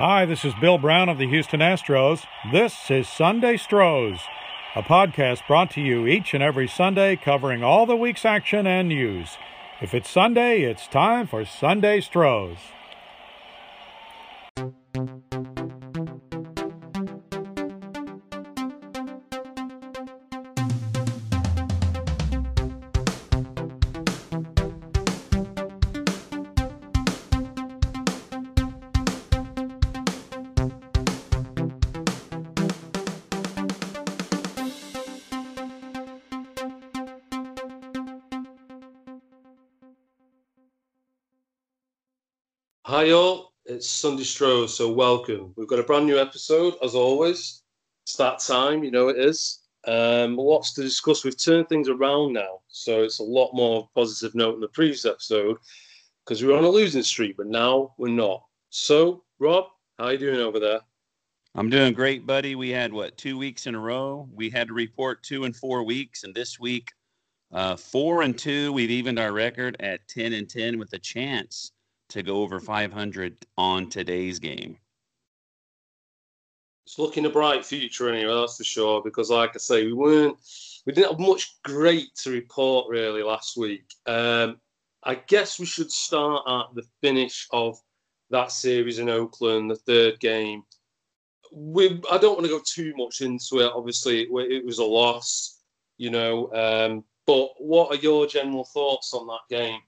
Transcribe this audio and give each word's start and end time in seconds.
Hi, 0.00 0.24
this 0.24 0.46
is 0.46 0.54
Bill 0.54 0.78
Brown 0.78 1.10
of 1.10 1.18
the 1.18 1.28
Houston 1.28 1.60
Astros. 1.60 2.24
This 2.50 2.90
is 2.90 3.06
Sunday 3.06 3.58
Stros, 3.58 4.18
a 4.74 4.82
podcast 4.82 5.46
brought 5.46 5.70
to 5.72 5.82
you 5.82 6.06
each 6.06 6.32
and 6.32 6.42
every 6.42 6.66
Sunday 6.66 7.16
covering 7.16 7.62
all 7.62 7.84
the 7.84 7.94
week's 7.96 8.24
action 8.24 8.66
and 8.66 8.88
news. 8.88 9.36
If 9.82 9.92
it's 9.92 10.08
Sunday, 10.08 10.62
it's 10.62 10.86
time 10.86 11.26
for 11.26 11.44
Sunday 11.44 12.00
Stros. 12.00 12.56
Sunday 44.00 44.24
Stros, 44.24 44.74
so 44.74 44.90
welcome. 44.90 45.52
We've 45.56 45.68
got 45.68 45.78
a 45.78 45.82
brand 45.82 46.06
new 46.06 46.18
episode, 46.18 46.72
as 46.82 46.94
always. 46.94 47.64
It's 48.04 48.16
that 48.16 48.38
time, 48.38 48.82
you 48.82 48.90
know 48.90 49.08
it 49.08 49.18
is. 49.18 49.58
Um, 49.86 50.38
lots 50.38 50.72
to 50.72 50.82
discuss. 50.82 51.22
We've 51.22 51.36
turned 51.36 51.68
things 51.68 51.86
around 51.86 52.32
now, 52.32 52.60
so 52.68 53.02
it's 53.02 53.18
a 53.18 53.22
lot 53.22 53.52
more 53.52 53.90
positive 53.94 54.34
note 54.34 54.54
in 54.54 54.62
the 54.62 54.68
previous 54.68 55.04
episode 55.04 55.58
because 56.24 56.40
we 56.40 56.48
were 56.48 56.56
on 56.56 56.64
a 56.64 56.68
losing 56.70 57.02
streak, 57.02 57.36
but 57.36 57.48
now 57.48 57.92
we're 57.98 58.08
not. 58.08 58.42
So, 58.70 59.22
Rob, 59.38 59.66
how 59.98 60.06
are 60.06 60.12
you 60.12 60.18
doing 60.18 60.40
over 60.40 60.58
there? 60.58 60.80
I'm 61.54 61.68
doing 61.68 61.92
great, 61.92 62.26
buddy. 62.26 62.54
We 62.54 62.70
had 62.70 62.94
what 62.94 63.18
two 63.18 63.36
weeks 63.36 63.66
in 63.66 63.74
a 63.74 63.80
row. 63.80 64.26
We 64.32 64.48
had 64.48 64.68
to 64.68 64.72
report 64.72 65.22
two 65.22 65.44
and 65.44 65.54
four 65.54 65.82
weeks, 65.82 66.24
and 66.24 66.34
this 66.34 66.58
week, 66.58 66.90
uh, 67.52 67.76
four 67.76 68.22
and 68.22 68.38
two. 68.38 68.72
We've 68.72 68.90
evened 68.90 69.18
our 69.18 69.32
record 69.32 69.76
at 69.80 70.08
ten 70.08 70.32
and 70.32 70.48
ten 70.48 70.78
with 70.78 70.94
a 70.94 70.98
chance 70.98 71.72
to 72.10 72.22
go 72.22 72.42
over 72.42 72.60
500 72.60 73.36
on 73.56 73.88
today's 73.88 74.38
game. 74.38 74.76
It's 76.86 76.98
looking 76.98 77.26
a 77.26 77.30
bright 77.30 77.64
future 77.64 78.08
anyway, 78.08 78.34
that's 78.34 78.56
for 78.56 78.64
sure. 78.64 79.02
Because, 79.02 79.30
like 79.30 79.50
I 79.54 79.58
say, 79.58 79.86
we 79.86 79.92
weren't, 79.92 80.36
we 80.86 80.92
didn't 80.92 81.10
have 81.10 81.20
much 81.20 81.58
great 81.62 82.14
to 82.22 82.30
report 82.30 82.88
really 82.88 83.22
last 83.22 83.56
week. 83.56 83.84
Um, 84.06 84.58
I 85.04 85.14
guess 85.14 85.58
we 85.58 85.66
should 85.66 85.90
start 85.90 86.42
at 86.48 86.74
the 86.74 86.82
finish 87.00 87.46
of 87.52 87.78
that 88.30 88.52
series 88.52 88.98
in 88.98 89.08
Oakland, 89.08 89.70
the 89.70 89.76
third 89.76 90.20
game. 90.20 90.62
We, 91.52 92.00
I 92.10 92.18
don't 92.18 92.34
want 92.34 92.44
to 92.44 92.48
go 92.52 92.60
too 92.64 92.92
much 92.96 93.20
into 93.20 93.64
it. 93.64 93.72
Obviously, 93.74 94.22
it, 94.22 94.64
was 94.64 94.78
a 94.78 94.84
loss, 94.84 95.60
you 95.96 96.10
know. 96.10 96.52
Um, 96.52 97.04
but 97.26 97.50
what 97.58 97.92
are 97.92 98.00
your 98.00 98.26
general 98.26 98.64
thoughts 98.64 99.14
on 99.14 99.26
that 99.28 99.56
game? 99.56 99.80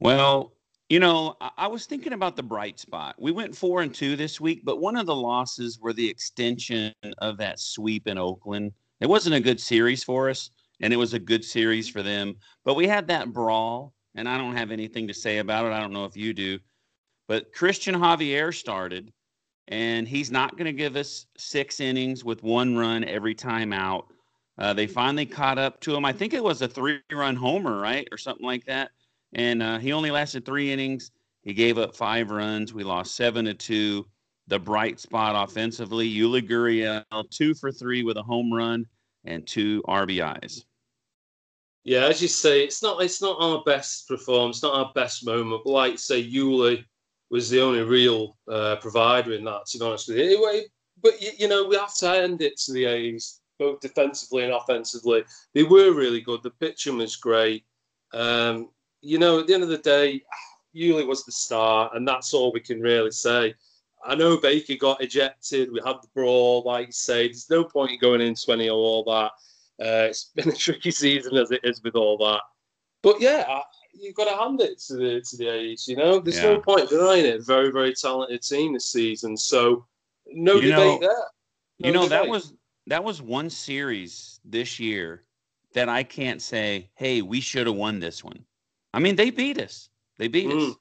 Well, 0.00 0.54
you 0.88 0.98
know, 0.98 1.36
I 1.58 1.68
was 1.68 1.84
thinking 1.84 2.14
about 2.14 2.34
the 2.34 2.42
bright 2.42 2.80
spot. 2.80 3.16
We 3.18 3.32
went 3.32 3.54
four 3.54 3.82
and 3.82 3.94
two 3.94 4.16
this 4.16 4.40
week, 4.40 4.62
but 4.64 4.80
one 4.80 4.96
of 4.96 5.06
the 5.06 5.14
losses 5.14 5.78
were 5.78 5.92
the 5.92 6.08
extension 6.08 6.92
of 7.18 7.36
that 7.36 7.60
sweep 7.60 8.08
in 8.08 8.16
Oakland. 8.16 8.72
It 9.00 9.08
wasn't 9.08 9.36
a 9.36 9.40
good 9.40 9.60
series 9.60 10.02
for 10.02 10.30
us, 10.30 10.50
and 10.80 10.92
it 10.92 10.96
was 10.96 11.12
a 11.12 11.18
good 11.18 11.44
series 11.44 11.88
for 11.88 12.02
them. 12.02 12.34
But 12.64 12.74
we 12.74 12.88
had 12.88 13.06
that 13.08 13.32
brawl, 13.32 13.92
and 14.14 14.26
I 14.26 14.38
don't 14.38 14.56
have 14.56 14.70
anything 14.70 15.06
to 15.06 15.14
say 15.14 15.38
about 15.38 15.66
it. 15.66 15.72
I 15.72 15.80
don't 15.80 15.92
know 15.92 16.06
if 16.06 16.16
you 16.16 16.32
do. 16.32 16.58
But 17.28 17.52
Cristian 17.54 17.94
Javier 17.94 18.54
started, 18.54 19.12
and 19.68 20.08
he's 20.08 20.30
not 20.30 20.56
going 20.56 20.64
to 20.64 20.72
give 20.72 20.96
us 20.96 21.26
six 21.36 21.78
innings 21.78 22.24
with 22.24 22.42
one 22.42 22.74
run 22.74 23.04
every 23.04 23.34
time 23.34 23.72
out. 23.72 24.06
Uh, 24.58 24.72
they 24.72 24.86
finally 24.86 25.26
caught 25.26 25.58
up 25.58 25.78
to 25.80 25.94
him. 25.94 26.06
I 26.06 26.12
think 26.12 26.32
it 26.32 26.42
was 26.42 26.62
a 26.62 26.68
three 26.68 27.00
run 27.12 27.36
homer, 27.36 27.78
right? 27.78 28.08
Or 28.10 28.18
something 28.18 28.46
like 28.46 28.64
that 28.64 28.90
and 29.32 29.62
uh, 29.62 29.78
he 29.78 29.92
only 29.92 30.10
lasted 30.10 30.44
three 30.44 30.72
innings. 30.72 31.10
He 31.42 31.54
gave 31.54 31.78
up 31.78 31.96
five 31.96 32.30
runs. 32.30 32.74
We 32.74 32.84
lost 32.84 33.14
seven 33.14 33.44
to 33.46 33.54
two. 33.54 34.06
The 34.48 34.58
bright 34.58 34.98
spot 34.98 35.48
offensively, 35.48 36.12
Yuli 36.12 36.46
Gurriel, 36.46 37.04
two 37.30 37.54
for 37.54 37.70
three 37.70 38.02
with 38.02 38.16
a 38.16 38.22
home 38.22 38.52
run 38.52 38.86
and 39.24 39.46
two 39.46 39.82
RBIs. 39.86 40.64
Yeah, 41.84 42.06
as 42.06 42.20
you 42.20 42.28
say, 42.28 42.62
it's 42.62 42.82
not 42.82 43.02
it's 43.02 43.22
not 43.22 43.36
our 43.40 43.62
best 43.64 44.06
performance, 44.08 44.62
not 44.62 44.74
our 44.74 44.92
best 44.94 45.24
moment. 45.24 45.62
But 45.64 45.70
like 45.70 45.98
say, 45.98 46.22
Yuli 46.22 46.84
was 47.30 47.48
the 47.48 47.60
only 47.60 47.82
real 47.82 48.36
uh, 48.50 48.76
provider 48.76 49.32
in 49.32 49.44
that. 49.44 49.66
To 49.66 49.78
be 49.78 49.84
honest 49.84 50.08
with 50.08 50.18
you, 50.18 50.24
anyway, 50.24 50.64
but 51.02 51.20
you, 51.22 51.30
you 51.38 51.48
know 51.48 51.64
we 51.66 51.76
have 51.76 51.94
to 51.96 52.10
end 52.10 52.42
it 52.42 52.58
to 52.58 52.72
the 52.72 52.84
A's, 52.84 53.40
both 53.58 53.80
defensively 53.80 54.44
and 54.44 54.52
offensively. 54.52 55.24
They 55.54 55.62
were 55.62 55.92
really 55.92 56.20
good. 56.20 56.42
The 56.42 56.50
pitching 56.50 56.98
was 56.98 57.16
great. 57.16 57.64
Um, 58.12 58.68
you 59.02 59.18
know, 59.18 59.40
at 59.40 59.46
the 59.46 59.54
end 59.54 59.62
of 59.62 59.68
the 59.68 59.78
day, 59.78 60.22
Yuli 60.74 61.06
was 61.06 61.24
the 61.24 61.32
star, 61.32 61.90
and 61.94 62.06
that's 62.06 62.34
all 62.34 62.52
we 62.52 62.60
can 62.60 62.80
really 62.80 63.10
say. 63.10 63.54
I 64.04 64.14
know 64.14 64.38
Baker 64.38 64.76
got 64.76 65.02
ejected. 65.02 65.70
We 65.72 65.80
had 65.84 65.96
the 66.02 66.08
brawl, 66.14 66.62
like 66.64 66.86
you 66.86 66.92
say. 66.92 67.26
There's 67.26 67.50
no 67.50 67.64
point 67.64 67.92
in 67.92 67.98
going 67.98 68.20
into 68.20 68.52
any 68.52 68.68
of 68.68 68.76
all 68.76 69.04
that. 69.04 69.32
Uh, 69.84 70.08
it's 70.08 70.30
been 70.34 70.48
a 70.48 70.52
tricky 70.56 70.90
season 70.90 71.36
as 71.36 71.50
it 71.50 71.60
is 71.64 71.82
with 71.82 71.96
all 71.96 72.16
that. 72.18 72.40
But 73.02 73.20
yeah, 73.20 73.60
you've 73.92 74.14
got 74.14 74.24
to 74.24 74.36
hand 74.36 74.60
it 74.60 74.78
to 74.86 74.96
the 74.96 75.20
to 75.20 75.36
the 75.36 75.48
A's. 75.48 75.86
You 75.88 75.96
know, 75.96 76.20
there's 76.20 76.36
yeah. 76.36 76.54
no 76.54 76.60
point 76.60 76.88
denying 76.88 77.26
it. 77.26 77.46
Very, 77.46 77.70
very 77.70 77.94
talented 77.94 78.42
team 78.42 78.74
this 78.74 78.86
season. 78.86 79.36
So 79.36 79.86
no 80.26 80.54
you 80.54 80.70
debate 80.70 80.76
know, 80.76 80.98
there. 81.00 81.24
No 81.80 81.88
you 81.88 81.92
know 81.92 82.02
debate. 82.04 82.10
that 82.10 82.28
was 82.28 82.54
that 82.86 83.04
was 83.04 83.22
one 83.22 83.50
series 83.50 84.40
this 84.44 84.78
year 84.78 85.24
that 85.72 85.88
I 85.88 86.02
can't 86.02 86.42
say, 86.42 86.90
hey, 86.94 87.22
we 87.22 87.40
should 87.40 87.66
have 87.66 87.76
won 87.76 88.00
this 88.00 88.24
one. 88.24 88.44
I 88.92 88.98
mean, 88.98 89.16
they 89.16 89.30
beat 89.30 89.58
us. 89.58 89.88
They 90.18 90.28
beat 90.28 90.48
mm. 90.48 90.70
us. 90.70 90.76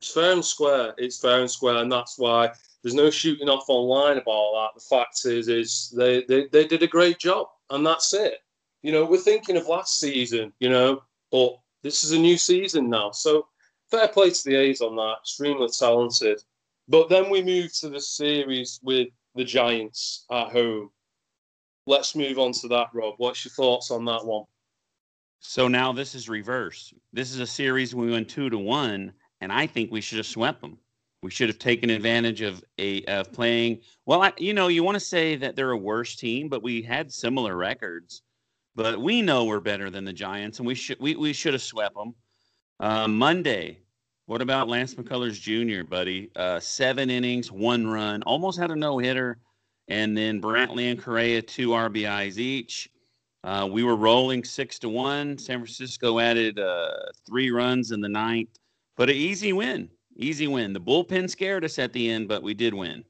It's 0.00 0.12
fair 0.12 0.32
and 0.32 0.44
square. 0.44 0.94
It's 0.98 1.18
fair 1.18 1.40
and 1.40 1.50
square, 1.50 1.76
and 1.76 1.90
that's 1.90 2.18
why 2.18 2.50
there's 2.82 2.94
no 2.94 3.10
shooting 3.10 3.48
off 3.48 3.64
online 3.68 4.18
about 4.18 4.52
that. 4.54 4.70
The 4.74 4.96
fact 4.96 5.24
is, 5.24 5.48
is 5.48 5.94
they, 5.96 6.24
they, 6.24 6.48
they 6.48 6.66
did 6.66 6.82
a 6.82 6.88
great 6.88 7.18
job, 7.18 7.46
and 7.70 7.86
that's 7.86 8.12
it. 8.12 8.38
You 8.82 8.90
know, 8.90 9.04
we're 9.04 9.18
thinking 9.18 9.56
of 9.56 9.68
last 9.68 10.00
season, 10.00 10.52
you 10.58 10.68
know, 10.68 11.02
but 11.30 11.56
this 11.82 12.02
is 12.02 12.12
a 12.12 12.18
new 12.18 12.36
season 12.36 12.90
now. 12.90 13.12
So 13.12 13.46
fair 13.90 14.08
play 14.08 14.30
to 14.30 14.44
the 14.44 14.56
A's 14.56 14.80
on 14.80 14.96
that. 14.96 15.18
Extremely 15.20 15.68
talented. 15.68 16.42
But 16.88 17.08
then 17.08 17.30
we 17.30 17.42
move 17.42 17.72
to 17.78 17.88
the 17.88 18.00
series 18.00 18.80
with 18.82 19.08
the 19.36 19.44
Giants 19.44 20.24
at 20.30 20.48
home. 20.48 20.90
Let's 21.86 22.16
move 22.16 22.38
on 22.38 22.52
to 22.52 22.68
that, 22.68 22.88
Rob. 22.92 23.14
What's 23.18 23.44
your 23.44 23.52
thoughts 23.52 23.90
on 23.90 24.04
that 24.06 24.24
one? 24.24 24.44
So 25.44 25.66
now 25.66 25.92
this 25.92 26.14
is 26.14 26.28
reverse. 26.28 26.94
This 27.12 27.32
is 27.32 27.40
a 27.40 27.46
series 27.46 27.96
we 27.96 28.12
went 28.12 28.30
two 28.30 28.48
to 28.48 28.56
one, 28.56 29.12
and 29.40 29.52
I 29.52 29.66
think 29.66 29.90
we 29.90 30.00
should 30.00 30.18
have 30.18 30.26
swept 30.26 30.60
them. 30.60 30.78
We 31.20 31.32
should 31.32 31.48
have 31.48 31.58
taken 31.58 31.90
advantage 31.90 32.42
of 32.42 32.64
a 32.78 33.04
of 33.06 33.32
playing. 33.32 33.80
Well, 34.06 34.22
I, 34.22 34.32
you 34.38 34.54
know, 34.54 34.68
you 34.68 34.84
want 34.84 34.94
to 34.94 35.00
say 35.00 35.34
that 35.34 35.56
they're 35.56 35.72
a 35.72 35.76
worse 35.76 36.14
team, 36.14 36.48
but 36.48 36.62
we 36.62 36.80
had 36.80 37.12
similar 37.12 37.56
records. 37.56 38.22
But 38.76 39.00
we 39.00 39.20
know 39.20 39.44
we're 39.44 39.58
better 39.58 39.90
than 39.90 40.04
the 40.04 40.12
Giants, 40.12 40.60
and 40.60 40.66
we 40.66 40.76
should 40.76 41.00
we, 41.00 41.16
we 41.16 41.32
should 41.32 41.54
have 41.54 41.62
swept 41.62 41.96
them. 41.96 42.14
Uh, 42.78 43.08
Monday, 43.08 43.80
what 44.26 44.42
about 44.42 44.68
Lance 44.68 44.94
McCullers 44.94 45.40
Jr., 45.40 45.84
buddy? 45.84 46.30
Uh, 46.36 46.60
seven 46.60 47.10
innings, 47.10 47.50
one 47.50 47.88
run, 47.88 48.22
almost 48.22 48.60
had 48.60 48.70
a 48.70 48.76
no 48.76 48.96
hitter, 48.98 49.38
and 49.88 50.16
then 50.16 50.40
Brantley 50.40 50.88
and 50.88 51.02
Correa 51.02 51.42
two 51.42 51.70
RBIs 51.70 52.38
each. 52.38 52.91
Uh, 53.44 53.68
we 53.70 53.82
were 53.82 53.96
rolling 53.96 54.44
six 54.44 54.78
to 54.78 54.88
one. 54.88 55.36
San 55.36 55.58
Francisco 55.58 56.18
added 56.18 56.58
uh, 56.58 56.90
three 57.26 57.50
runs 57.50 57.90
in 57.90 58.00
the 58.00 58.08
ninth, 58.08 58.58
but 58.96 59.10
an 59.10 59.16
easy 59.16 59.52
win. 59.52 59.88
Easy 60.16 60.46
win. 60.46 60.72
The 60.72 60.80
bullpen 60.80 61.28
scared 61.28 61.64
us 61.64 61.78
at 61.78 61.92
the 61.92 62.10
end, 62.10 62.28
but 62.28 62.42
we 62.42 62.54
did 62.54 62.74
win. 62.74 63.04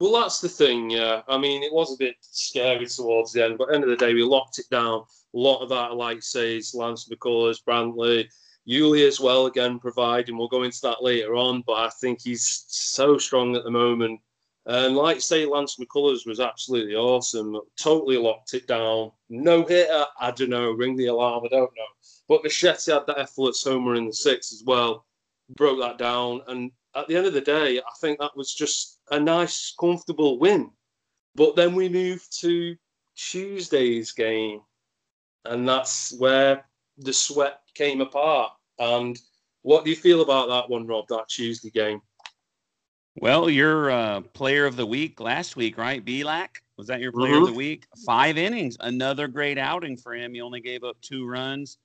Well, 0.00 0.12
that's 0.12 0.40
the 0.40 0.48
thing. 0.48 0.90
Yeah, 0.90 1.22
I 1.28 1.38
mean, 1.38 1.62
it 1.62 1.72
was 1.72 1.92
a 1.92 1.98
bit 1.98 2.16
scary 2.20 2.86
towards 2.86 3.32
the 3.32 3.44
end, 3.44 3.58
but 3.58 3.68
the 3.68 3.74
end 3.74 3.84
of 3.84 3.90
the 3.90 3.96
day, 3.96 4.14
we 4.14 4.22
locked 4.22 4.58
it 4.58 4.68
down. 4.70 5.00
A 5.34 5.38
lot 5.38 5.62
of 5.62 5.68
that, 5.70 5.94
like 5.94 6.22
says 6.22 6.74
Lance 6.74 7.08
McCullers, 7.08 7.62
Brantley, 7.66 8.28
Yuli 8.68 9.06
as 9.06 9.20
well. 9.20 9.46
Again, 9.46 9.78
providing 9.78 10.36
we'll 10.36 10.48
go 10.48 10.62
into 10.62 10.80
that 10.82 11.02
later 11.02 11.34
on, 11.34 11.62
but 11.66 11.74
I 11.74 11.90
think 12.00 12.20
he's 12.22 12.64
so 12.68 13.18
strong 13.18 13.56
at 13.56 13.64
the 13.64 13.70
moment. 13.70 14.20
And 14.66 14.96
like 14.96 15.20
say, 15.20 15.44
Lance 15.44 15.76
McCullers 15.76 16.26
was 16.26 16.40
absolutely 16.40 16.94
awesome. 16.94 17.60
Totally 17.78 18.16
locked 18.16 18.54
it 18.54 18.66
down. 18.66 19.12
No 19.28 19.64
hitter, 19.64 20.06
I 20.18 20.30
don't 20.30 20.48
know. 20.48 20.70
Ring 20.70 20.96
the 20.96 21.08
alarm, 21.08 21.44
I 21.44 21.48
don't 21.48 21.70
know. 21.76 21.84
But 22.28 22.42
Bichetti 22.42 22.92
had 22.92 23.06
that 23.06 23.18
effortless 23.18 23.62
homer 23.62 23.94
in 23.94 24.06
the 24.06 24.12
sixth 24.12 24.52
as 24.52 24.62
well. 24.64 25.04
Broke 25.56 25.80
that 25.80 25.98
down. 25.98 26.40
And 26.48 26.70
at 26.96 27.06
the 27.08 27.16
end 27.16 27.26
of 27.26 27.34
the 27.34 27.42
day, 27.42 27.78
I 27.78 27.92
think 28.00 28.18
that 28.18 28.36
was 28.36 28.54
just 28.54 29.00
a 29.10 29.20
nice, 29.20 29.74
comfortable 29.78 30.38
win. 30.38 30.70
But 31.34 31.56
then 31.56 31.74
we 31.74 31.90
moved 31.90 32.40
to 32.40 32.74
Tuesday's 33.16 34.12
game. 34.12 34.60
And 35.44 35.68
that's 35.68 36.14
where 36.18 36.64
the 36.96 37.12
sweat 37.12 37.60
came 37.74 38.00
apart. 38.00 38.52
And 38.78 39.18
what 39.60 39.84
do 39.84 39.90
you 39.90 39.96
feel 39.96 40.22
about 40.22 40.48
that 40.48 40.70
one, 40.70 40.86
Rob, 40.86 41.04
that 41.08 41.28
Tuesday 41.28 41.68
game? 41.68 42.00
Well, 43.16 43.48
your 43.48 43.92
uh, 43.92 44.20
player 44.22 44.66
of 44.66 44.74
the 44.74 44.86
week 44.86 45.20
last 45.20 45.54
week, 45.54 45.78
right? 45.78 46.04
Bielak 46.04 46.48
was 46.76 46.88
that 46.88 47.00
your 47.00 47.12
player 47.12 47.34
mm-hmm. 47.34 47.42
of 47.42 47.48
the 47.48 47.54
week? 47.54 47.86
Five 48.04 48.36
innings, 48.36 48.76
another 48.80 49.28
great 49.28 49.56
outing 49.56 49.96
for 49.96 50.14
him. 50.14 50.34
He 50.34 50.40
only 50.40 50.60
gave 50.60 50.82
up 50.82 51.00
two 51.00 51.24
runs, 51.24 51.78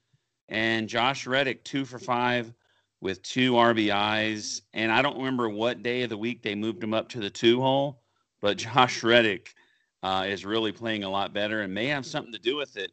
and 0.47 0.89
Josh 0.89 1.27
Reddick 1.27 1.63
two 1.63 1.85
for 1.85 1.99
five 1.99 2.51
with 2.99 3.21
two 3.21 3.53
RBIs. 3.53 4.61
And 4.73 4.91
I 4.91 5.03
don't 5.03 5.17
remember 5.17 5.49
what 5.49 5.83
day 5.83 6.01
of 6.01 6.09
the 6.09 6.17
week 6.17 6.41
they 6.41 6.55
moved 6.55 6.83
him 6.83 6.95
up 6.95 7.09
to 7.09 7.19
the 7.19 7.29
two 7.29 7.61
hole, 7.61 8.01
but 8.41 8.57
Josh 8.57 9.03
Reddick 9.03 9.53
uh, 10.01 10.25
is 10.27 10.45
really 10.45 10.71
playing 10.71 11.03
a 11.03 11.09
lot 11.09 11.31
better 11.31 11.61
and 11.61 11.71
may 11.71 11.85
have 11.87 12.07
something 12.07 12.33
to 12.33 12.39
do 12.39 12.55
with 12.55 12.75
it. 12.75 12.91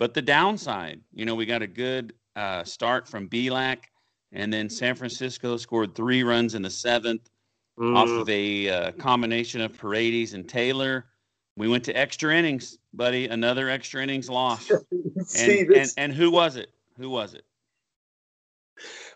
But 0.00 0.14
the 0.14 0.22
downside, 0.22 1.00
you 1.12 1.24
know, 1.24 1.36
we 1.36 1.46
got 1.46 1.62
a 1.62 1.66
good 1.68 2.12
uh, 2.34 2.64
start 2.64 3.06
from 3.06 3.28
Bielak, 3.28 3.84
and 4.32 4.52
then 4.52 4.68
San 4.68 4.96
Francisco 4.96 5.56
scored 5.56 5.94
three 5.94 6.24
runs 6.24 6.56
in 6.56 6.62
the 6.62 6.70
seventh 6.70 7.28
mm. 7.78 7.96
off 7.96 8.08
of 8.08 8.28
a 8.28 8.68
uh, 8.68 8.92
combination 8.92 9.60
of 9.60 9.76
Paredes 9.76 10.34
and 10.34 10.48
Taylor. 10.48 11.06
We 11.56 11.68
went 11.68 11.84
to 11.84 11.92
extra 11.96 12.34
innings, 12.34 12.78
buddy. 12.92 13.26
Another 13.26 13.68
extra 13.68 14.02
innings 14.02 14.28
loss. 14.28 14.70
and, 15.38 15.70
and, 15.72 15.90
and 15.96 16.12
who 16.12 16.30
was 16.30 16.56
it? 16.56 16.70
Who 16.98 17.10
was 17.10 17.34
it? 17.34 17.44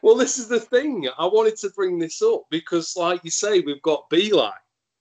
Well, 0.03 0.17
this 0.17 0.39
is 0.39 0.49
the 0.49 0.59
thing. 0.59 1.09
I 1.19 1.27
wanted 1.27 1.57
to 1.59 1.71
bring 1.71 1.99
this 1.99 2.21
up 2.23 2.43
because, 2.51 2.97
like 2.97 3.21
you 3.23 3.31
say, 3.31 3.61
we've 3.61 3.83
got 3.83 4.11
Bielak, 4.11 4.55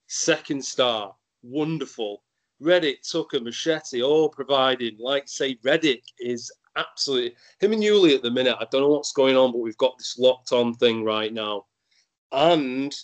second 0.06 0.64
star, 0.64 1.14
wonderful. 1.42 2.22
Reddick, 2.60 3.02
Tucker, 3.02 3.40
Machete, 3.40 4.02
all 4.02 4.28
providing. 4.28 4.96
Like 5.00 5.24
say, 5.26 5.58
Reddick 5.64 6.04
is 6.20 6.52
absolutely 6.76 7.34
him 7.58 7.72
and 7.72 7.82
Yuli 7.82 8.14
at 8.14 8.22
the 8.22 8.30
minute. 8.30 8.56
I 8.60 8.66
don't 8.70 8.82
know 8.82 8.88
what's 8.88 9.12
going 9.12 9.36
on, 9.36 9.50
but 9.50 9.58
we've 9.58 9.76
got 9.78 9.98
this 9.98 10.16
locked 10.18 10.52
on 10.52 10.74
thing 10.74 11.02
right 11.02 11.32
now. 11.32 11.66
And 12.30 12.94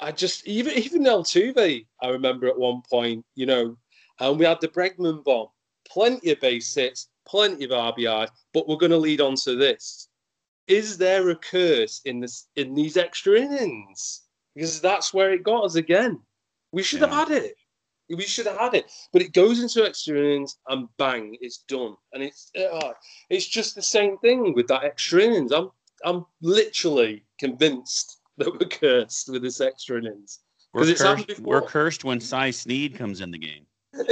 I 0.00 0.12
just 0.12 0.46
even 0.46 0.74
even 0.74 1.04
Altuve, 1.04 1.86
I 2.02 2.08
remember 2.08 2.46
at 2.46 2.58
one 2.58 2.82
point, 2.88 3.24
you 3.34 3.46
know, 3.46 3.76
and 4.20 4.38
we 4.38 4.44
had 4.44 4.60
the 4.60 4.68
Bregman 4.68 5.24
bomb, 5.24 5.48
plenty 5.88 6.30
of 6.30 6.40
base 6.40 6.74
hits, 6.74 7.08
plenty 7.26 7.64
of 7.64 7.70
RBI, 7.70 8.28
but 8.52 8.68
we're 8.68 8.76
going 8.76 8.92
to 8.92 8.98
lead 8.98 9.20
on 9.20 9.34
to 9.36 9.56
this. 9.56 10.08
Is 10.66 10.98
there 10.98 11.30
a 11.30 11.36
curse 11.36 12.00
in 12.04 12.20
this 12.20 12.48
in 12.56 12.74
these 12.74 12.96
extra 12.96 13.40
innings? 13.40 14.22
Because 14.54 14.80
that's 14.80 15.14
where 15.14 15.32
it 15.32 15.42
got 15.42 15.64
us 15.64 15.76
again. 15.76 16.20
We 16.72 16.82
should 16.82 17.00
yeah. 17.00 17.08
have 17.08 17.28
had 17.28 17.44
it. 17.44 17.54
We 18.10 18.22
should 18.22 18.46
have 18.46 18.58
had 18.58 18.74
it, 18.74 18.90
but 19.12 19.20
it 19.20 19.34
goes 19.34 19.60
into 19.60 19.84
extra 19.86 20.16
innings 20.16 20.56
and 20.68 20.88
bang, 20.96 21.36
it's 21.42 21.58
done. 21.68 21.94
And 22.12 22.22
it's 22.22 22.50
uh, 22.56 22.92
it's 23.28 23.46
just 23.46 23.74
the 23.74 23.82
same 23.82 24.16
thing 24.18 24.54
with 24.54 24.68
that 24.68 24.84
extra 24.84 25.22
innings. 25.22 25.52
I'm 25.52 25.70
I'm 26.04 26.24
literally 26.40 27.24
convinced 27.38 28.17
that 28.44 28.52
we're 28.52 28.68
cursed 28.68 29.28
with 29.28 29.42
this 29.42 29.60
extra 29.60 29.98
innings 29.98 30.40
because 30.72 30.88
it's 30.88 31.02
cursed, 31.02 31.40
we're 31.40 31.62
cursed 31.62 32.04
when 32.04 32.20
Cy 32.20 32.50
Sneed 32.50 32.96
comes 32.96 33.20
in 33.20 33.30
the 33.30 33.38
game. 33.38 33.66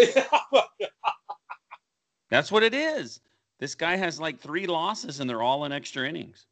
That's 2.31 2.51
what 2.51 2.63
it 2.63 2.75
is. 2.75 3.21
This 3.61 3.75
guy 3.75 3.97
has 3.97 4.21
like 4.21 4.39
three 4.41 4.67
losses 4.67 5.21
and 5.21 5.29
they're 5.29 5.43
all 5.43 5.65
in 5.65 5.73
extra 5.73 6.09
innings. 6.09 6.47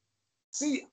See, 0.51 0.87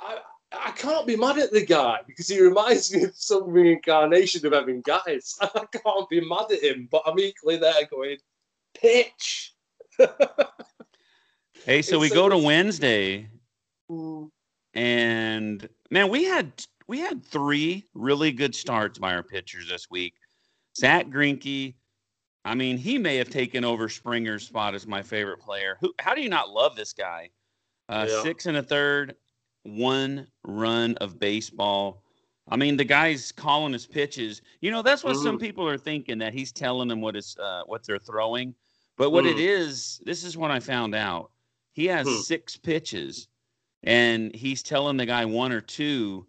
I, 0.00 0.18
I 0.52 0.70
can't 0.72 1.06
be 1.06 1.16
mad 1.16 1.38
at 1.38 1.50
the 1.50 1.64
guy 1.64 2.00
because 2.06 2.28
he 2.28 2.40
reminds 2.40 2.94
me 2.94 3.04
of 3.04 3.16
some 3.16 3.50
reincarnation 3.50 4.46
of 4.46 4.52
Evan 4.52 4.82
Gattis. 4.82 5.34
I 5.40 5.64
can't 5.72 6.08
be 6.08 6.20
mad 6.20 6.52
at 6.52 6.62
him, 6.62 6.88
but 6.90 7.02
I'm 7.06 7.18
equally 7.18 7.56
there 7.56 7.86
going, 7.90 8.18
pitch. 8.74 9.54
hey, 11.64 11.82
so 11.82 12.00
it's 12.02 12.10
we 12.10 12.10
go 12.10 12.28
to 12.28 12.38
Wednesday, 12.38 13.28
mm. 13.90 14.30
and 14.74 15.68
man, 15.92 16.08
we 16.08 16.24
had 16.24 16.50
we 16.88 16.98
had 16.98 17.24
three 17.24 17.86
really 17.94 18.32
good 18.32 18.54
starts 18.54 18.98
by 18.98 19.14
our 19.14 19.22
pitchers 19.22 19.68
this 19.68 19.88
week. 19.90 20.14
Zach 20.76 21.06
Greinke, 21.06 21.74
I 22.44 22.54
mean, 22.54 22.78
he 22.78 22.98
may 22.98 23.16
have 23.16 23.30
taken 23.30 23.64
over 23.64 23.88
Springer's 23.88 24.44
spot 24.46 24.74
as 24.74 24.86
my 24.86 25.02
favorite 25.02 25.38
player. 25.38 25.76
Who? 25.80 25.94
How 26.00 26.14
do 26.14 26.22
you 26.22 26.30
not 26.30 26.50
love 26.50 26.74
this 26.74 26.92
guy? 26.92 27.30
Uh, 27.88 28.06
yeah. 28.08 28.22
Six 28.22 28.46
and 28.46 28.56
a 28.56 28.62
third, 28.62 29.14
one 29.62 30.26
run 30.44 30.96
of 30.96 31.20
baseball. 31.20 32.02
I 32.48 32.56
mean, 32.56 32.76
the 32.76 32.84
guy's 32.84 33.30
calling 33.30 33.72
his 33.72 33.86
pitches. 33.86 34.42
You 34.60 34.72
know, 34.72 34.82
that's 34.82 35.04
what 35.04 35.16
mm. 35.16 35.22
some 35.22 35.38
people 35.38 35.68
are 35.68 35.78
thinking 35.78 36.18
that 36.18 36.32
he's 36.32 36.50
telling 36.50 36.88
them 36.88 37.00
what 37.00 37.16
is 37.16 37.36
uh, 37.40 37.62
what 37.66 37.86
they're 37.86 37.98
throwing. 37.98 38.54
But 38.96 39.10
what 39.10 39.24
mm. 39.24 39.32
it 39.32 39.38
is, 39.38 40.00
this 40.04 40.24
is 40.24 40.36
what 40.36 40.50
I 40.50 40.58
found 40.58 40.94
out. 40.94 41.30
He 41.74 41.86
has 41.86 42.06
mm. 42.06 42.22
six 42.22 42.56
pitches, 42.56 43.28
and 43.84 44.34
he's 44.34 44.62
telling 44.62 44.96
the 44.96 45.06
guy 45.06 45.24
one 45.24 45.52
or 45.52 45.60
two 45.60 46.26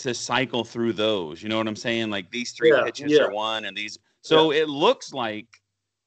to 0.00 0.14
cycle 0.14 0.64
through 0.64 0.92
those. 0.92 1.42
You 1.42 1.48
know 1.48 1.58
what 1.58 1.68
I'm 1.68 1.76
saying? 1.76 2.10
Like 2.10 2.30
these 2.30 2.52
three 2.52 2.70
yeah, 2.70 2.82
pitches 2.82 3.12
yeah. 3.12 3.22
are 3.22 3.32
one, 3.32 3.64
and 3.64 3.76
these. 3.76 3.98
So 4.22 4.50
yeah. 4.50 4.62
it 4.62 4.68
looks 4.68 5.12
like 5.12 5.46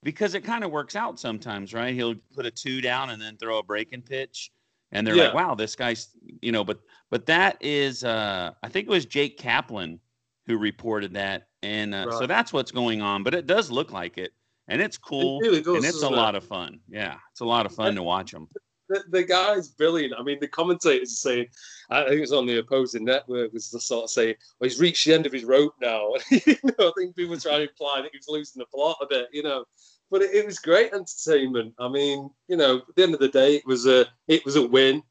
because 0.04 0.34
it 0.34 0.42
kind 0.42 0.64
of 0.64 0.72
works 0.72 0.96
out 0.96 1.19
sometimes, 1.19 1.74
right? 1.74 1.94
He'll 1.94 2.16
put 2.34 2.46
a 2.46 2.52
two 2.52 2.81
down 2.81 3.10
and 3.10 3.22
then 3.22 3.38
throw 3.38 3.60
a 3.60 3.64
breaking 3.64 4.02
pitch 4.02 4.52
and 4.92 5.06
they're 5.06 5.16
like, 5.16 5.34
"Wow, 5.34 5.56
this 5.56 5.75
guy's," 5.75 6.10
you 6.42 6.52
know. 6.52 6.64
But 6.64 6.80
but 7.10 7.25
that 7.25 7.58
is, 7.62 8.04
uh, 8.04 8.52
I 8.64 8.69
think 8.69 8.88
it 8.88 8.92
was 8.92 9.06
Jake 9.06 9.38
Kaplan 9.38 10.00
who 10.46 10.58
reported 10.58 11.14
that, 11.14 11.48
and 11.62 11.94
uh, 11.94 12.06
right. 12.10 12.19
so 12.19 12.28
that's 12.28 12.54
what's 12.54 12.72
going 12.72 13.02
on. 13.02 13.24
But 13.24 13.34
it 13.34 13.48
does 13.48 13.69
look 13.69 13.92
like 13.92 14.18
it, 14.18 14.31
and 14.68 14.81
it's 14.81 14.98
cool, 14.98 15.42
it 15.42 15.66
really 15.66 15.78
and 15.78 15.86
it's 15.86 16.04
a 16.04 16.10
lot 16.10 16.36
of 16.36 16.44
fun. 16.44 16.80
Yeah, 16.88 17.16
it's 17.31 17.42
a 17.42 17.46
lot 17.46 17.66
of 17.66 17.74
fun 17.74 17.96
to 17.96 18.04
watch 18.04 18.31
them. 18.31 18.48
The, 18.89 19.04
the 19.10 19.24
guy's 19.24 19.68
brilliant. 19.68 20.13
I 20.18 20.24
mean, 20.24 20.39
the 20.39 20.48
commentators 20.48 21.12
are 21.12 21.30
saying, 21.30 21.48
I 21.89 22.07
think 22.07 22.22
it's 22.22 22.31
on 22.31 22.45
the 22.45 22.60
opposing 22.60 23.04
network, 23.04 23.54
was 23.54 23.69
the 23.69 23.80
sort 23.80 24.06
of 24.06 24.10
saying, 24.10 24.36
well, 24.60 24.69
he's 24.69 24.80
reached 24.80 25.06
the 25.06 25.13
end 25.13 25.25
of 25.25 25.34
his 25.34 25.44
rope 25.44 25.74
now. 25.81 26.13
you 26.31 26.56
know, 26.63 26.89
I 26.89 26.92
think 26.98 27.16
people 27.16 27.36
are 27.36 27.39
trying 27.39 27.66
to 27.66 27.69
imply 27.69 28.01
that 28.01 28.12
he's 28.13 28.28
losing 28.28 28.60
the 28.60 28.66
plot 28.66 28.98
a 29.01 29.07
bit, 29.07 29.28
you 29.31 29.44
know 29.44 29.66
but 30.10 30.22
it, 30.22 30.34
it, 30.34 30.45
was 30.45 30.60
great 30.60 30.94
entertainment. 30.94 31.74
I 31.80 31.89
mean, 31.89 32.30
you 32.48 32.57
know, 32.57 32.78
at 32.78 32.95
the 32.95 33.04
end 33.04 33.13
of 33.13 33.19
the 33.19 33.28
day, 33.28 33.56
it 33.56 33.66
was 33.66 33.86
a 33.88 34.06
it 34.28 34.44
was 34.45 34.56
a 34.56 34.68
win. 34.68 35.04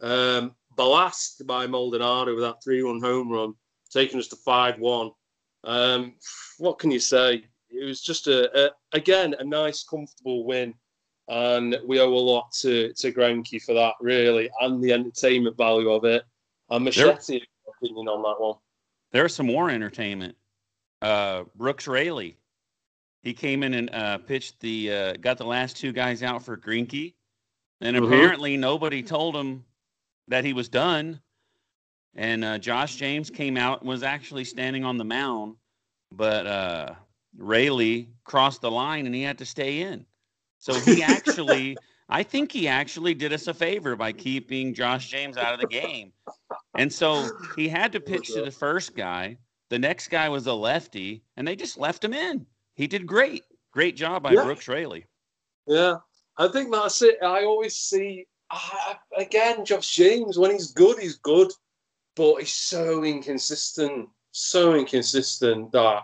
Um, 0.00 0.54
ballast 0.76 1.46
by 1.46 1.66
Maldonado 1.66 2.34
with 2.34 2.42
that 2.42 2.62
three-run 2.62 3.00
home 3.00 3.30
run, 3.30 3.54
taking 3.90 4.18
us 4.18 4.28
to 4.28 4.36
five-one. 4.36 5.10
Um, 5.64 6.14
what 6.58 6.78
can 6.78 6.90
you 6.90 6.98
say? 6.98 7.44
It 7.70 7.84
was 7.84 8.02
just 8.02 8.26
a, 8.26 8.66
a, 8.66 8.70
again 8.92 9.34
a 9.38 9.44
nice, 9.44 9.84
comfortable 9.84 10.44
win, 10.44 10.74
and 11.28 11.76
we 11.86 12.00
owe 12.00 12.12
a 12.12 12.14
lot 12.14 12.52
to 12.60 12.92
to 12.94 13.12
Greinke 13.12 13.62
for 13.62 13.74
that, 13.74 13.94
really, 14.00 14.50
and 14.60 14.82
the 14.82 14.92
entertainment 14.92 15.56
value 15.56 15.90
of 15.90 16.04
it. 16.04 16.24
And 16.70 16.84
Machete, 16.84 17.38
there, 17.38 17.74
opinion 17.76 18.08
on 18.08 18.22
that 18.22 18.42
one. 18.42 18.56
There's 19.10 19.34
some 19.34 19.46
more 19.46 19.70
entertainment. 19.70 20.36
Uh, 21.00 21.44
Brooks 21.56 21.86
Raley 21.86 22.36
he 23.22 23.32
came 23.32 23.62
in 23.62 23.74
and 23.74 23.94
uh, 23.94 24.18
pitched 24.18 24.58
the 24.60 24.92
uh, 24.92 25.12
got 25.14 25.38
the 25.38 25.44
last 25.46 25.76
two 25.76 25.92
guys 25.92 26.22
out 26.22 26.42
for 26.42 26.56
Greinke, 26.56 27.14
and 27.80 27.96
mm-hmm. 27.96 28.04
apparently 28.04 28.56
nobody 28.56 29.02
told 29.02 29.36
him 29.36 29.64
that 30.28 30.44
he 30.44 30.52
was 30.52 30.68
done. 30.68 31.20
And 32.14 32.44
uh, 32.44 32.58
Josh 32.58 32.96
James 32.96 33.30
came 33.30 33.56
out 33.56 33.80
and 33.80 33.88
was 33.88 34.02
actually 34.02 34.44
standing 34.44 34.84
on 34.84 34.98
the 34.98 35.04
mound, 35.04 35.56
but 36.10 36.46
uh, 36.46 36.94
Raley 37.38 38.10
crossed 38.24 38.60
the 38.60 38.70
line 38.70 39.06
and 39.06 39.14
he 39.14 39.22
had 39.22 39.38
to 39.38 39.46
stay 39.46 39.80
in. 39.80 40.04
So 40.62 40.72
he 40.80 41.02
actually, 41.02 41.76
I 42.08 42.22
think 42.22 42.52
he 42.52 42.68
actually 42.68 43.14
did 43.14 43.32
us 43.32 43.46
a 43.48 43.54
favor 43.54 43.96
by 43.96 44.12
keeping 44.12 44.72
Josh 44.72 45.08
James 45.08 45.36
out 45.36 45.52
of 45.52 45.60
the 45.60 45.66
game. 45.66 46.12
And 46.76 46.92
so 46.92 47.28
he 47.56 47.68
had 47.68 47.92
to 47.92 48.00
pitch 48.00 48.28
to 48.28 48.42
the 48.42 48.50
first 48.50 48.96
guy. 48.96 49.36
The 49.68 49.78
next 49.78 50.08
guy 50.08 50.28
was 50.28 50.46
a 50.46 50.54
lefty, 50.54 51.24
and 51.36 51.46
they 51.46 51.56
just 51.56 51.78
left 51.78 52.04
him 52.04 52.14
in 52.14 52.46
he 52.74 52.86
did 52.86 53.06
great. 53.06 53.44
Great 53.72 53.96
job 53.96 54.22
by 54.22 54.32
yeah. 54.32 54.44
Brooks 54.44 54.68
Raley. 54.68 55.06
Yeah, 55.66 55.96
I 56.36 56.48
think 56.48 56.72
that's 56.72 57.02
it. 57.02 57.18
I 57.22 57.44
always 57.44 57.76
see 57.76 58.26
uh, 58.50 58.94
again 59.16 59.64
Josh 59.64 59.94
James 59.94 60.38
when 60.38 60.50
he's 60.50 60.72
good, 60.72 60.98
he's 60.98 61.16
good, 61.16 61.50
but 62.16 62.36
he's 62.36 62.52
so 62.52 63.04
inconsistent, 63.04 64.08
so 64.32 64.74
inconsistent 64.74 65.72
that 65.72 66.02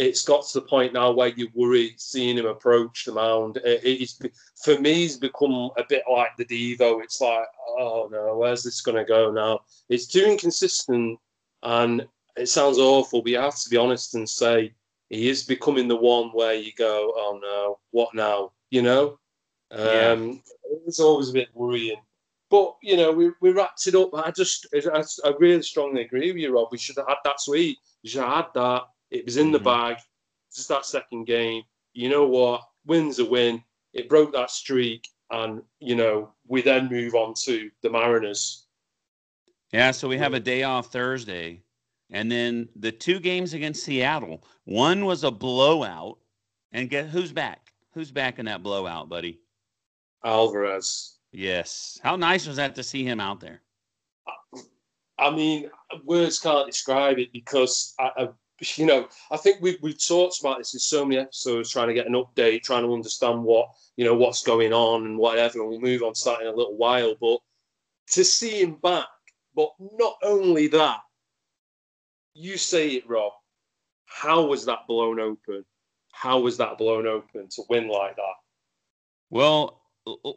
it's 0.00 0.22
got 0.22 0.46
to 0.46 0.60
the 0.60 0.66
point 0.66 0.94
now 0.94 1.12
where 1.12 1.28
you 1.28 1.48
worry 1.54 1.94
seeing 1.98 2.38
him 2.38 2.46
approach 2.46 3.04
the 3.04 3.12
mound. 3.12 3.58
It, 3.58 3.80
it's 3.84 4.18
for 4.64 4.80
me, 4.80 4.94
he's 4.94 5.18
become 5.18 5.70
a 5.76 5.84
bit 5.88 6.04
like 6.10 6.30
the 6.38 6.46
Devo. 6.46 7.02
It's 7.02 7.20
like, 7.20 7.46
oh 7.78 8.08
no, 8.10 8.36
where's 8.38 8.62
this 8.62 8.80
going 8.80 8.96
to 8.96 9.04
go 9.04 9.30
now? 9.30 9.60
It's 9.90 10.06
too 10.06 10.24
inconsistent, 10.24 11.18
and 11.62 12.06
it 12.36 12.48
sounds 12.48 12.78
awful, 12.78 13.20
but 13.20 13.30
you 13.30 13.38
have 13.38 13.60
to 13.60 13.68
be 13.68 13.76
honest 13.76 14.14
and 14.14 14.28
say 14.28 14.72
he 15.10 15.28
is 15.28 15.42
becoming 15.42 15.86
the 15.86 15.96
one 15.96 16.30
where 16.30 16.54
you 16.54 16.72
go, 16.78 17.12
oh 17.14 17.38
no, 17.42 17.78
what 17.90 18.14
now? 18.14 18.52
You 18.70 18.82
know, 18.82 19.18
um, 19.70 20.42
it's 20.86 21.00
always 21.00 21.28
a 21.28 21.34
bit 21.34 21.48
worrying. 21.52 22.00
But 22.48 22.74
you 22.82 22.96
know, 22.96 23.12
we, 23.12 23.32
we 23.42 23.50
wrapped 23.50 23.86
it 23.86 23.94
up. 23.94 24.14
I 24.14 24.30
just, 24.30 24.66
I, 24.74 25.04
I 25.24 25.32
really 25.38 25.62
strongly 25.62 26.02
agree 26.02 26.32
with 26.32 26.40
you, 26.40 26.54
Rob. 26.54 26.68
We 26.72 26.78
should 26.78 26.96
have 26.96 27.08
had 27.08 27.18
that 27.24 27.40
sweet. 27.40 27.76
We 28.02 28.08
should 28.08 28.22
have 28.22 28.32
had 28.32 28.46
that. 28.54 28.82
It 29.10 29.24
was 29.24 29.36
in 29.36 29.46
mm-hmm. 29.46 29.52
the 29.52 29.58
bag. 29.60 29.96
Just 30.54 30.68
that 30.68 30.84
second 30.84 31.26
game. 31.26 31.62
You 31.92 32.08
know 32.08 32.26
what? 32.26 32.62
Win's 32.86 33.18
a 33.18 33.24
win. 33.24 33.62
It 33.92 34.08
broke 34.08 34.32
that 34.32 34.50
streak, 34.50 35.06
and 35.30 35.62
you 35.80 35.96
know, 35.96 36.32
we 36.46 36.62
then 36.62 36.88
move 36.88 37.14
on 37.14 37.34
to 37.44 37.70
the 37.82 37.90
Mariners. 37.90 38.66
Yeah, 39.72 39.92
so 39.92 40.08
we 40.08 40.18
have 40.18 40.34
a 40.34 40.40
day 40.40 40.64
off 40.64 40.92
Thursday, 40.92 41.62
And 42.10 42.30
then 42.30 42.68
the 42.74 42.90
two 42.90 43.20
games 43.20 43.54
against 43.54 43.84
Seattle, 43.84 44.42
one 44.64 45.04
was 45.04 45.22
a 45.22 45.30
blowout. 45.30 46.18
And 46.72 46.90
get 46.90 47.08
who's 47.08 47.32
back? 47.32 47.72
Who's 47.92 48.12
back 48.12 48.38
in 48.38 48.46
that 48.46 48.62
blowout, 48.62 49.08
buddy? 49.08 49.40
Alvarez. 50.24 51.18
Yes. 51.32 51.98
How 52.02 52.16
nice 52.16 52.46
was 52.46 52.56
that 52.56 52.74
to 52.76 52.82
see 52.82 53.04
him 53.04 53.20
out 53.20 53.40
there? 53.40 53.62
I 55.18 55.30
mean, 55.30 55.68
words 56.04 56.38
can't 56.38 56.66
describe 56.66 57.18
it 57.18 57.32
because 57.32 57.94
I, 57.98 58.10
I 58.16 58.28
you 58.60 58.86
know, 58.86 59.08
I 59.30 59.36
think 59.36 59.58
we've 59.60 59.78
we've 59.80 60.04
talked 60.04 60.40
about 60.40 60.58
this 60.58 60.74
in 60.74 60.80
so 60.80 61.04
many 61.04 61.20
episodes, 61.20 61.70
trying 61.70 61.88
to 61.88 61.94
get 61.94 62.06
an 62.06 62.14
update, 62.14 62.62
trying 62.62 62.84
to 62.84 62.92
understand 62.92 63.42
what 63.42 63.68
you 63.96 64.04
know 64.04 64.14
what's 64.14 64.42
going 64.42 64.72
on 64.72 65.06
and 65.06 65.18
whatever. 65.18 65.60
And 65.60 65.68
we'll 65.68 65.80
move 65.80 66.02
on 66.02 66.12
in 66.40 66.46
a 66.46 66.52
little 66.52 66.76
while. 66.76 67.14
But 67.20 67.38
to 68.12 68.24
see 68.24 68.60
him 68.60 68.74
back, 68.82 69.06
but 69.54 69.70
not 69.98 70.16
only 70.22 70.68
that, 70.68 71.00
you 72.34 72.56
say 72.56 72.90
it, 72.90 73.08
Rob. 73.08 73.32
How 74.06 74.44
was 74.44 74.66
that 74.66 74.86
blown 74.88 75.20
open? 75.20 75.64
How 76.12 76.40
was 76.40 76.56
that 76.58 76.78
blown 76.78 77.06
open 77.06 77.48
to 77.48 77.62
win 77.68 77.88
like 77.88 78.16
that? 78.16 78.34
Well, 79.30 79.82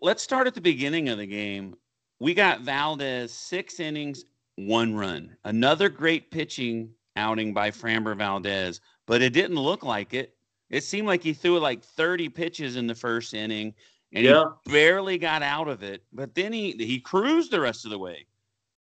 let's 0.02 0.22
start 0.22 0.46
at 0.46 0.54
the 0.54 0.62
beginning 0.62 1.10
of 1.10 1.18
the 1.18 1.26
game. 1.26 1.76
We 2.20 2.34
got 2.34 2.62
Valdez 2.62 3.34
six 3.34 3.80
innings, 3.80 4.26
one 4.56 4.94
run. 4.96 5.36
Another 5.44 5.90
great 5.90 6.30
pitching 6.30 6.92
outing 7.16 7.54
by 7.54 7.72
Framber 7.72 8.16
Valdez, 8.16 8.82
but 9.06 9.22
it 9.22 9.34
didn't 9.34 9.58
look 9.58 9.84
like 9.84 10.14
it. 10.14 10.36
It 10.70 10.84
seemed 10.84 11.08
like 11.08 11.22
he 11.22 11.34
threw 11.34 11.60
like 11.60 11.84
30 11.84 12.30
pitches 12.30 12.76
in 12.76 12.88
the 12.88 12.96
first 12.96 13.34
inning 13.34 13.74
and 14.14 14.26
yeah. 14.26 14.46
he 14.66 14.72
barely 14.72 15.18
got 15.18 15.42
out 15.44 15.68
of 15.68 15.84
it. 15.84 16.04
But 16.14 16.36
then 16.36 16.54
he 16.54 16.72
he 16.72 17.00
cruised 17.00 17.52
the 17.52 17.60
rest 17.60 17.86
of 17.86 17.92
the 17.92 18.00
way. 18.00 18.26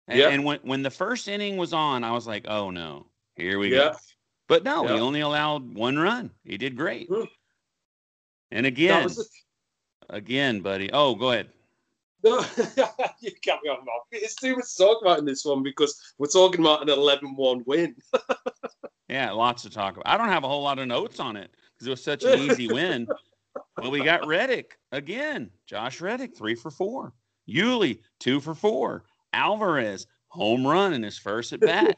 And, 0.08 0.18
yeah. 0.18 0.28
and 0.28 0.44
when 0.44 0.58
when 0.62 0.82
the 0.82 0.90
first 0.90 1.28
inning 1.28 1.56
was 1.56 1.72
on, 1.72 2.04
I 2.04 2.12
was 2.12 2.26
like, 2.26 2.44
"Oh 2.48 2.70
no, 2.70 3.06
here 3.36 3.58
we 3.58 3.70
yeah. 3.70 3.78
go." 3.78 3.92
But 4.48 4.64
no, 4.64 4.86
he 4.86 4.98
only 4.98 5.20
allowed 5.20 5.74
one 5.74 5.96
run. 5.96 6.30
He 6.44 6.58
did 6.58 6.76
great. 6.76 7.08
Mm. 7.08 7.28
And 8.50 8.66
again, 8.66 9.08
again, 10.08 10.60
buddy. 10.60 10.90
Oh, 10.92 11.14
go 11.14 11.30
ahead. 11.30 11.50
No, 12.24 12.44
you 13.20 13.30
can't 13.42 13.62
me 13.62 13.70
on, 13.70 13.84
Mark. 13.84 14.02
It's 14.12 14.34
too 14.34 14.56
much 14.56 14.70
to 14.72 14.76
talk 14.76 15.00
about 15.00 15.18
in 15.18 15.24
this 15.24 15.44
one 15.44 15.62
because 15.62 15.98
we're 16.18 16.26
talking 16.26 16.60
about 16.60 16.82
an 16.82 16.90
11 16.90 17.34
1 17.34 17.62
win. 17.66 17.96
yeah, 19.08 19.30
lots 19.30 19.62
to 19.62 19.70
talk 19.70 19.96
about. 19.96 20.06
I 20.06 20.18
don't 20.18 20.28
have 20.28 20.44
a 20.44 20.48
whole 20.48 20.62
lot 20.62 20.78
of 20.78 20.86
notes 20.86 21.18
on 21.18 21.36
it 21.36 21.50
because 21.72 21.86
it 21.86 21.90
was 21.90 22.04
such 22.04 22.24
an 22.24 22.38
easy 22.38 22.68
win. 22.68 23.08
well, 23.78 23.90
we 23.90 24.04
got 24.04 24.26
Reddick 24.26 24.76
again. 24.92 25.50
Josh 25.66 26.00
Reddick, 26.02 26.36
three 26.36 26.54
for 26.54 26.70
four. 26.70 27.14
Yuli, 27.48 28.00
two 28.18 28.38
for 28.38 28.54
four. 28.54 29.04
Alvarez, 29.32 30.06
home 30.28 30.66
run 30.66 30.92
in 30.92 31.02
his 31.02 31.18
first 31.18 31.54
at 31.54 31.60
bat. 31.60 31.96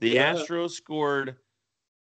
The 0.00 0.08
yeah. 0.08 0.34
Astros 0.34 0.70
scored 0.70 1.36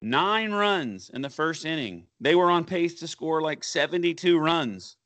nine 0.00 0.52
runs 0.52 1.10
in 1.12 1.20
the 1.20 1.28
first 1.28 1.66
inning. 1.66 2.06
They 2.20 2.34
were 2.34 2.50
on 2.50 2.64
pace 2.64 2.94
to 3.00 3.06
score 3.06 3.42
like 3.42 3.62
72 3.62 4.38
runs 4.38 4.96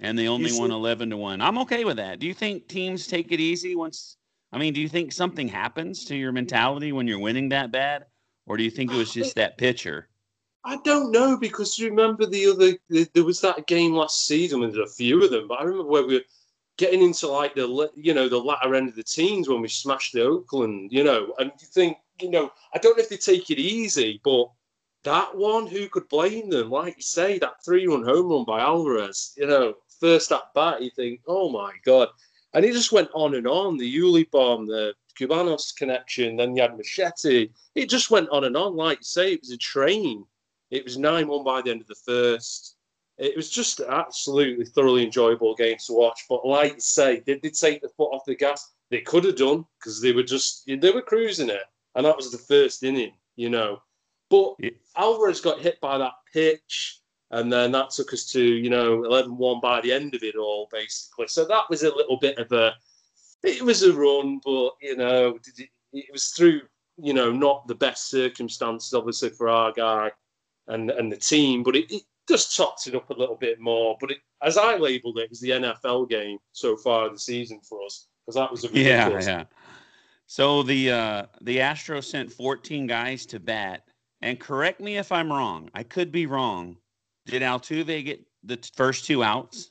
and 0.00 0.18
they 0.18 0.28
only 0.28 0.52
won 0.52 0.70
11 0.70 1.10
to 1.10 1.16
1. 1.16 1.40
I'm 1.40 1.58
okay 1.58 1.84
with 1.84 1.96
that. 1.96 2.18
Do 2.18 2.26
you 2.26 2.34
think 2.34 2.68
teams 2.68 3.06
take 3.06 3.32
it 3.32 3.40
easy 3.40 3.74
once? 3.74 4.16
I 4.52 4.58
mean, 4.58 4.72
do 4.72 4.80
you 4.80 4.88
think 4.88 5.12
something 5.12 5.48
happens 5.48 6.04
to 6.06 6.16
your 6.16 6.32
mentality 6.32 6.92
when 6.92 7.06
you're 7.06 7.18
winning 7.18 7.48
that 7.50 7.70
bad? 7.70 8.06
Or 8.46 8.56
do 8.56 8.62
you 8.62 8.70
think 8.70 8.92
it 8.92 8.96
was 8.96 9.12
just 9.12 9.34
that 9.34 9.58
pitcher? 9.58 10.08
I 10.64 10.78
don't 10.84 11.12
know 11.12 11.36
because 11.36 11.78
you 11.78 11.90
remember 11.90 12.26
the 12.26 12.46
other, 12.46 13.06
there 13.14 13.24
was 13.24 13.40
that 13.42 13.66
game 13.66 13.94
last 13.94 14.26
season, 14.26 14.62
and 14.62 14.72
there's 14.72 14.90
a 14.90 14.94
few 14.94 15.22
of 15.22 15.30
them, 15.30 15.48
but 15.48 15.60
I 15.60 15.64
remember 15.64 15.88
where 15.88 16.06
we 16.06 16.14
were 16.14 16.24
getting 16.78 17.02
into 17.02 17.28
like 17.28 17.54
the, 17.54 17.90
you 17.94 18.14
know, 18.14 18.28
the 18.28 18.38
latter 18.38 18.74
end 18.74 18.88
of 18.88 18.96
the 18.96 19.02
teens 19.02 19.48
when 19.48 19.60
we 19.60 19.68
smashed 19.68 20.12
the 20.14 20.22
Oakland, 20.22 20.92
you 20.92 21.04
know, 21.04 21.34
and 21.38 21.52
you 21.60 21.66
think, 21.66 21.98
you 22.20 22.30
know, 22.30 22.50
I 22.74 22.78
don't 22.78 22.96
know 22.96 23.02
if 23.02 23.08
they 23.08 23.16
take 23.16 23.50
it 23.50 23.58
easy, 23.58 24.20
but 24.24 24.50
that 25.04 25.36
one, 25.36 25.66
who 25.66 25.88
could 25.88 26.08
blame 26.08 26.50
them? 26.50 26.70
Like 26.70 26.96
you 26.96 27.02
say, 27.02 27.38
that 27.38 27.64
three 27.64 27.86
run 27.86 28.02
home 28.02 28.28
run 28.28 28.44
by 28.44 28.60
Alvarez, 28.60 29.32
you 29.36 29.46
know, 29.46 29.74
first 30.00 30.32
at 30.32 30.52
bat, 30.54 30.82
you 30.82 30.90
think, 30.90 31.20
oh 31.26 31.50
my 31.50 31.72
God. 31.84 32.08
And 32.54 32.64
he 32.64 32.72
just 32.72 32.92
went 32.92 33.10
on 33.14 33.34
and 33.34 33.46
on. 33.46 33.76
The 33.76 33.96
Yuli 33.96 34.30
bomb, 34.30 34.66
the 34.66 34.94
Cubanos 35.18 35.74
connection, 35.74 36.36
then 36.36 36.56
you 36.56 36.62
had 36.62 36.76
Machete. 36.76 37.50
It 37.74 37.90
just 37.90 38.10
went 38.10 38.28
on 38.30 38.44
and 38.44 38.56
on. 38.56 38.76
Like 38.76 38.98
you 38.98 39.04
say, 39.04 39.32
it 39.32 39.40
was 39.40 39.50
a 39.50 39.56
train. 39.56 40.24
It 40.70 40.84
was 40.84 40.98
9 40.98 41.28
1 41.28 41.44
by 41.44 41.62
the 41.62 41.70
end 41.70 41.80
of 41.80 41.86
the 41.86 41.94
first. 41.94 42.76
It 43.18 43.36
was 43.36 43.50
just 43.50 43.80
absolutely 43.80 44.64
thoroughly 44.64 45.04
enjoyable 45.04 45.54
game 45.56 45.76
to 45.86 45.92
watch. 45.92 46.24
But 46.28 46.46
like 46.46 46.74
you 46.74 46.80
say, 46.80 47.20
did 47.20 47.42
they 47.42 47.50
take 47.50 47.82
the 47.82 47.88
foot 47.88 48.10
off 48.12 48.24
the 48.24 48.36
gas? 48.36 48.72
They 48.90 49.00
could 49.00 49.24
have 49.24 49.36
done 49.36 49.66
because 49.78 50.00
they 50.00 50.12
were 50.12 50.22
just, 50.22 50.64
they 50.66 50.90
were 50.90 51.02
cruising 51.02 51.50
it. 51.50 51.64
And 51.94 52.06
that 52.06 52.16
was 52.16 52.30
the 52.30 52.38
first 52.38 52.84
inning, 52.84 53.12
you 53.36 53.50
know. 53.50 53.82
But 54.30 54.54
yeah. 54.60 54.70
Alvarez 54.96 55.40
got 55.40 55.60
hit 55.60 55.80
by 55.80 55.98
that 55.98 56.12
pitch 56.32 57.00
and 57.30 57.52
then 57.52 57.72
that 57.72 57.90
took 57.90 58.12
us 58.12 58.24
to 58.32 58.42
you 58.42 58.70
know 58.70 58.98
11-1 58.98 59.60
by 59.60 59.80
the 59.80 59.92
end 59.92 60.14
of 60.14 60.22
it 60.22 60.36
all 60.36 60.68
basically. 60.72 61.28
So 61.28 61.44
that 61.46 61.68
was 61.68 61.82
a 61.82 61.94
little 61.94 62.16
bit 62.16 62.38
of 62.38 62.50
a 62.52 62.74
it 63.42 63.62
was 63.62 63.82
a 63.82 63.92
run 63.92 64.40
but 64.44 64.70
you 64.80 64.96
know 64.96 65.38
it, 65.58 65.68
it 65.92 66.06
was 66.12 66.28
through 66.28 66.62
you 66.96 67.12
know 67.12 67.30
not 67.30 67.66
the 67.66 67.74
best 67.74 68.08
circumstances 68.08 68.92
obviously 68.94 69.30
for 69.30 69.48
our 69.48 69.72
guy 69.72 70.10
and 70.66 70.90
and 70.90 71.12
the 71.12 71.16
team 71.16 71.62
but 71.62 71.76
it, 71.76 71.90
it 71.92 72.02
just 72.28 72.56
topped 72.56 72.86
it 72.86 72.94
up 72.94 73.08
a 73.08 73.14
little 73.14 73.36
bit 73.36 73.58
more. 73.58 73.96
But 74.00 74.10
it, 74.12 74.18
as 74.42 74.56
i 74.56 74.76
labeled 74.76 75.18
it, 75.18 75.24
it 75.24 75.30
was 75.30 75.40
the 75.40 75.50
nfl 75.50 76.08
game 76.08 76.38
so 76.52 76.76
far 76.76 77.06
of 77.06 77.12
the 77.12 77.18
season 77.18 77.60
for 77.60 77.84
us 77.84 78.06
because 78.24 78.36
that 78.36 78.50
was 78.50 78.64
a 78.64 78.68
ridiculous. 78.68 79.26
yeah. 79.26 79.38
Yeah 79.38 79.44
so 80.30 80.62
the 80.62 80.90
uh 80.90 81.26
the 81.40 81.56
astros 81.58 82.04
sent 82.04 82.30
14 82.30 82.86
guys 82.86 83.26
to 83.26 83.40
bat. 83.40 83.82
And 84.20 84.38
correct 84.38 84.80
me 84.80 84.98
if 84.98 85.10
i'm 85.12 85.32
wrong 85.32 85.70
i 85.74 85.82
could 85.82 86.12
be 86.12 86.26
wrong 86.26 86.76
did 87.28 87.42
Altuve 87.42 88.04
get 88.04 88.20
the 88.42 88.58
first 88.74 89.04
two 89.04 89.22
outs? 89.22 89.70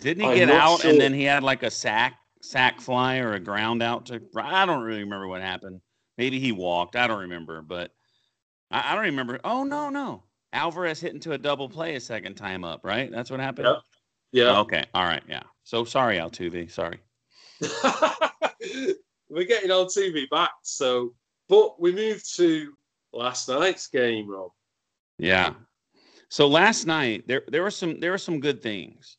Didn't 0.00 0.28
he 0.28 0.34
get 0.34 0.50
out 0.50 0.80
sure. 0.80 0.90
and 0.90 1.00
then 1.00 1.14
he 1.14 1.24
had 1.24 1.42
like 1.42 1.62
a 1.62 1.70
sack 1.70 2.18
sack 2.42 2.80
fly 2.80 3.18
or 3.18 3.32
a 3.32 3.40
ground 3.40 3.82
out 3.82 4.06
to? 4.06 4.20
I 4.36 4.66
don't 4.66 4.82
really 4.82 5.00
remember 5.04 5.26
what 5.26 5.40
happened. 5.40 5.80
Maybe 6.18 6.38
he 6.38 6.52
walked. 6.52 6.96
I 6.96 7.06
don't 7.06 7.20
remember, 7.20 7.62
but 7.62 7.92
I, 8.70 8.92
I 8.92 8.94
don't 8.94 9.04
remember. 9.04 9.40
Oh 9.44 9.64
no, 9.64 9.88
no. 9.88 10.22
Alvarez 10.52 11.00
hit 11.00 11.14
into 11.14 11.32
a 11.32 11.38
double 11.38 11.68
play 11.68 11.96
a 11.96 12.00
second 12.00 12.34
time 12.34 12.64
up, 12.64 12.80
right? 12.84 13.10
That's 13.10 13.30
what 13.30 13.40
happened. 13.40 13.68
Yeah. 13.68 13.80
Yeah. 14.32 14.58
Okay. 14.60 14.84
All 14.94 15.04
right. 15.04 15.22
Yeah. 15.28 15.42
So 15.64 15.84
sorry, 15.84 16.18
Altuve. 16.18 16.70
Sorry. 16.70 16.98
We're 19.28 19.44
getting 19.44 19.70
Altuve 19.70 20.28
back. 20.30 20.52
So, 20.62 21.14
but 21.48 21.80
we 21.80 21.92
moved 21.92 22.36
to 22.36 22.72
last 23.12 23.48
night's 23.48 23.88
game, 23.88 24.30
Rob. 24.30 24.50
Yeah. 25.18 25.54
So 26.28 26.46
last 26.46 26.86
night 26.86 27.26
there 27.26 27.42
there 27.48 27.62
were 27.62 27.70
some 27.70 28.00
there 28.00 28.10
were 28.10 28.18
some 28.18 28.40
good 28.40 28.62
things. 28.62 29.18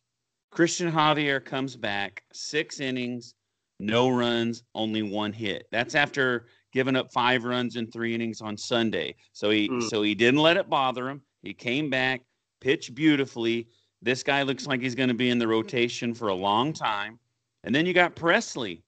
Cristian 0.53 0.91
Javier 0.91 1.43
comes 1.43 1.75
back, 1.75 2.23
six 2.33 2.79
innings, 2.79 3.35
no 3.79 4.09
runs, 4.09 4.63
only 4.73 5.03
one 5.03 5.33
hit. 5.33 5.67
That's 5.71 5.95
after 5.95 6.47
giving 6.73 6.95
up 6.95 7.11
five 7.11 7.43
runs 7.43 7.75
in 7.75 7.89
three 7.89 8.13
innings 8.13 8.41
on 8.41 8.57
Sunday. 8.57 9.15
So 9.33 9.49
he 9.49 9.69
mm. 9.69 9.83
so 9.89 10.01
he 10.01 10.15
didn't 10.15 10.41
let 10.41 10.57
it 10.57 10.69
bother 10.69 11.09
him. 11.09 11.21
He 11.43 11.53
came 11.53 11.89
back, 11.89 12.21
pitched 12.61 12.95
beautifully. 12.95 13.67
This 14.01 14.23
guy 14.23 14.43
looks 14.43 14.67
like 14.67 14.81
he's 14.81 14.95
going 14.95 15.09
to 15.09 15.15
be 15.15 15.29
in 15.29 15.39
the 15.39 15.47
rotation 15.47 16.13
for 16.13 16.27
a 16.27 16.33
long 16.33 16.73
time. 16.73 17.19
And 17.63 17.73
then 17.73 17.85
you 17.85 17.93
got 17.93 18.15
Pressly. 18.15 18.83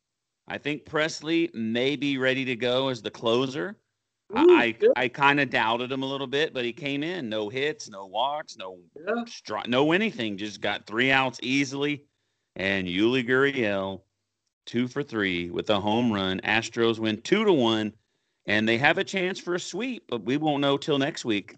I 0.47 0.57
think 0.57 0.85
Pressly 0.85 1.53
may 1.53 1.95
be 1.95 2.17
ready 2.17 2.45
to 2.45 2.55
go 2.55 2.89
as 2.89 3.01
the 3.01 3.11
closer. 3.11 3.77
Ooh, 4.37 4.55
I 4.55 4.75
I 4.95 5.07
kind 5.07 5.39
of 5.39 5.49
doubted 5.49 5.91
him 5.91 6.03
a 6.03 6.05
little 6.05 6.27
bit, 6.27 6.53
but 6.53 6.63
he 6.63 6.71
came 6.71 7.01
in, 7.01 7.29
no 7.29 7.49
hits, 7.49 7.89
no 7.89 8.05
walks, 8.05 8.57
no 8.57 8.77
yeah. 8.95 9.63
no 9.67 9.91
anything, 9.91 10.37
just 10.37 10.61
got 10.61 10.85
three 10.85 11.11
outs 11.11 11.39
easily. 11.41 12.05
And 12.55 12.87
Yuli 12.87 13.27
Gurriel, 13.27 14.01
two 14.65 14.87
for 14.87 15.01
three 15.01 15.49
with 15.49 15.69
a 15.69 15.79
home 15.79 16.11
run. 16.11 16.41
Astros 16.41 16.99
win 16.99 17.21
two 17.21 17.43
to 17.43 17.53
one, 17.53 17.93
and 18.45 18.67
they 18.67 18.77
have 18.77 18.99
a 18.99 19.03
chance 19.03 19.39
for 19.39 19.55
a 19.55 19.59
sweep, 19.59 20.03
but 20.07 20.23
we 20.23 20.37
won't 20.37 20.61
know 20.61 20.77
till 20.77 20.99
next 20.99 21.25
week. 21.25 21.55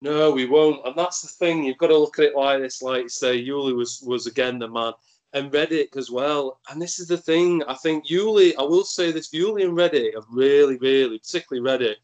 No, 0.00 0.30
we 0.30 0.46
won't, 0.46 0.86
and 0.86 0.96
that's 0.96 1.20
the 1.20 1.28
thing. 1.28 1.64
You've 1.64 1.76
got 1.76 1.88
to 1.88 1.98
look 1.98 2.18
at 2.18 2.26
it 2.26 2.36
like 2.36 2.60
this. 2.60 2.80
Like 2.80 3.10
say, 3.10 3.44
Yuli 3.44 3.76
was 3.76 4.02
was 4.06 4.26
again 4.26 4.58
the 4.58 4.68
man 4.68 4.94
and 5.32 5.52
Reddick 5.52 5.96
as 5.96 6.10
well. 6.10 6.60
And 6.68 6.80
this 6.80 6.98
is 6.98 7.06
the 7.06 7.16
thing. 7.16 7.62
I 7.68 7.74
think 7.74 8.08
Yuli, 8.08 8.52
I 8.58 8.62
will 8.62 8.84
say 8.84 9.12
this, 9.12 9.30
Yuli 9.30 9.64
and 9.64 9.76
Reddick 9.76 10.14
have 10.14 10.24
really, 10.30 10.76
really, 10.78 11.18
particularly 11.18 11.64
Reddick, 11.64 11.98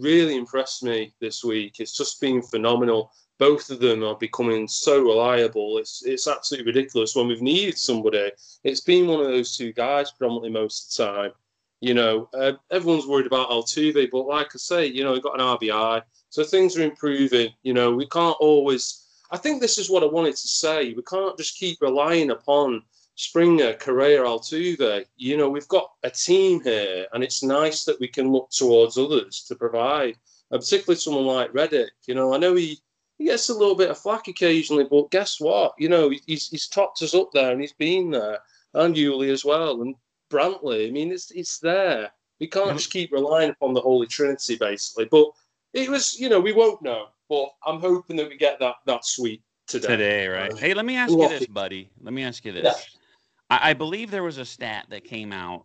really 0.00 0.36
impressed 0.36 0.82
me 0.82 1.12
this 1.20 1.44
week. 1.44 1.76
It's 1.78 1.96
just 1.96 2.20
been 2.20 2.42
phenomenal. 2.42 3.12
Both 3.38 3.70
of 3.70 3.80
them 3.80 4.04
are 4.04 4.16
becoming 4.16 4.68
so 4.68 5.02
reliable. 5.02 5.78
It's 5.78 6.04
it's 6.04 6.28
absolutely 6.28 6.72
ridiculous 6.72 7.16
when 7.16 7.26
we've 7.26 7.42
needed 7.42 7.78
somebody. 7.78 8.30
It's 8.62 8.80
been 8.80 9.08
one 9.08 9.20
of 9.20 9.26
those 9.26 9.56
two 9.56 9.72
guys 9.72 10.12
predominantly 10.12 10.50
most 10.50 11.00
of 11.00 11.06
the 11.06 11.12
time. 11.12 11.32
You 11.80 11.94
know, 11.94 12.28
uh, 12.32 12.52
everyone's 12.70 13.08
worried 13.08 13.26
about 13.26 13.50
Altuve, 13.50 14.08
but 14.12 14.26
like 14.28 14.54
I 14.54 14.58
say, 14.58 14.86
you 14.86 15.02
know, 15.02 15.14
he 15.14 15.20
got 15.20 15.40
an 15.40 15.44
RBI, 15.58 16.02
so 16.30 16.44
things 16.44 16.78
are 16.78 16.82
improving. 16.82 17.52
You 17.64 17.74
know, 17.74 17.92
we 17.92 18.06
can't 18.06 18.36
always 18.38 19.01
I 19.32 19.38
think 19.38 19.60
this 19.60 19.78
is 19.78 19.88
what 19.88 20.02
I 20.02 20.06
wanted 20.06 20.36
to 20.36 20.48
say. 20.48 20.92
We 20.92 21.02
can't 21.02 21.38
just 21.38 21.58
keep 21.58 21.80
relying 21.80 22.30
upon 22.30 22.82
Springer, 23.14 23.72
Correa, 23.74 24.20
Altuve. 24.20 25.06
You 25.16 25.36
know, 25.38 25.48
we've 25.48 25.68
got 25.68 25.90
a 26.02 26.10
team 26.10 26.60
here, 26.62 27.06
and 27.12 27.24
it's 27.24 27.42
nice 27.42 27.84
that 27.84 27.98
we 27.98 28.08
can 28.08 28.30
look 28.30 28.50
towards 28.50 28.98
others 28.98 29.42
to 29.48 29.54
provide, 29.54 30.18
and 30.50 30.60
particularly 30.60 31.00
someone 31.00 31.24
like 31.24 31.54
Reddick. 31.54 31.92
You 32.06 32.14
know, 32.14 32.34
I 32.34 32.38
know 32.38 32.54
he, 32.54 32.78
he 33.16 33.24
gets 33.24 33.48
a 33.48 33.54
little 33.54 33.74
bit 33.74 33.90
of 33.90 33.98
flack 33.98 34.28
occasionally, 34.28 34.84
but 34.84 35.10
guess 35.10 35.40
what? 35.40 35.74
You 35.78 35.88
know, 35.88 36.12
he's, 36.26 36.48
he's 36.48 36.68
topped 36.68 37.00
us 37.00 37.14
up 37.14 37.30
there, 37.32 37.52
and 37.52 37.60
he's 37.60 37.72
been 37.72 38.10
there, 38.10 38.38
and 38.74 38.94
Yuli 38.94 39.30
as 39.30 39.46
well, 39.46 39.80
and 39.80 39.94
Brantley. 40.30 40.88
I 40.88 40.90
mean, 40.90 41.10
it's 41.10 41.30
it's 41.30 41.58
there. 41.58 42.10
We 42.38 42.48
can't 42.48 42.66
mm-hmm. 42.68 42.76
just 42.76 42.92
keep 42.92 43.12
relying 43.12 43.50
upon 43.50 43.72
the 43.72 43.80
Holy 43.80 44.06
Trinity, 44.06 44.56
basically. 44.56 45.06
But 45.06 45.26
it 45.72 45.88
was, 45.88 46.18
you 46.20 46.28
know, 46.28 46.40
we 46.40 46.52
won't 46.52 46.82
know. 46.82 47.06
But 47.32 47.48
I'm 47.64 47.80
hoping 47.80 48.16
that 48.16 48.28
we 48.28 48.36
get 48.36 48.60
that 48.60 48.74
that 48.84 49.06
sweep 49.06 49.42
today. 49.66 49.86
Today, 49.86 50.28
right? 50.28 50.58
hey, 50.58 50.74
let 50.74 50.84
me 50.84 50.96
ask 50.96 51.10
you 51.10 51.28
this, 51.30 51.46
buddy. 51.46 51.88
Let 52.02 52.12
me 52.12 52.24
ask 52.24 52.44
you 52.44 52.52
this. 52.52 52.64
Yeah. 52.64 53.56
I, 53.56 53.70
I, 53.70 53.72
believe 53.72 54.10
there 54.10 54.22
was 54.22 54.36
a 54.36 54.44
stat 54.44 54.84
that 54.90 55.04
came 55.04 55.32
out 55.32 55.64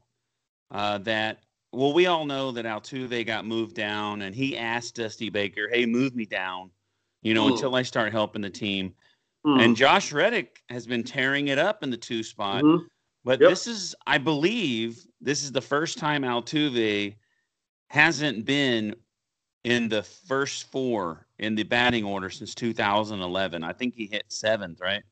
uh, 0.72 1.00
that 1.00 1.40
well, 1.74 1.92
we 1.92 2.06
all 2.06 2.26
know 2.26 2.54
that 2.54 2.64
Altuve 2.64 3.26
got 3.26 3.46
moved 3.46 3.76
down, 3.76 4.22
and 4.22 4.34
he 4.34 4.58
asked 4.58 4.96
Dusty 4.96 5.30
Baker, 5.30 5.68
"Hey, 5.70 5.86
move 5.86 6.16
me 6.16 6.26
down," 6.26 6.72
you 7.22 7.34
know, 7.34 7.48
mm. 7.48 7.52
until 7.52 7.76
I 7.76 7.82
start 7.82 8.14
helping 8.14 8.42
the 8.42 8.50
team. 8.50 8.94
Mm. 9.46 9.66
And 9.66 9.76
Josh 9.76 10.14
Reddick 10.14 10.64
has 10.70 10.88
been 10.88 11.04
tearing 11.04 11.50
it 11.50 11.60
up 11.60 11.84
in 11.84 11.90
the 11.90 11.98
two 11.98 12.24
spot. 12.24 12.64
Mm-hmm. 12.64 12.86
But 13.26 13.42
yep. 13.42 13.50
this 13.50 13.68
is, 13.68 13.94
I 14.08 14.20
believe, 14.20 15.06
this 15.20 15.44
is 15.44 15.52
the 15.52 15.60
first 15.60 15.98
time 15.98 16.22
Altuve 16.22 17.14
hasn't 17.90 18.46
been 18.46 18.96
in 19.66 19.90
the 19.90 20.04
first 20.04 20.72
four 20.72 21.27
in 21.40 21.56
the 21.56 21.64
batting 21.64 22.04
order 22.04 22.30
since 22.30 22.56
2011. 22.56 23.64
I 23.64 23.74
think 23.74 23.96
he 23.96 24.08
hit 24.08 24.24
seventh, 24.28 24.80
right? 24.82 25.04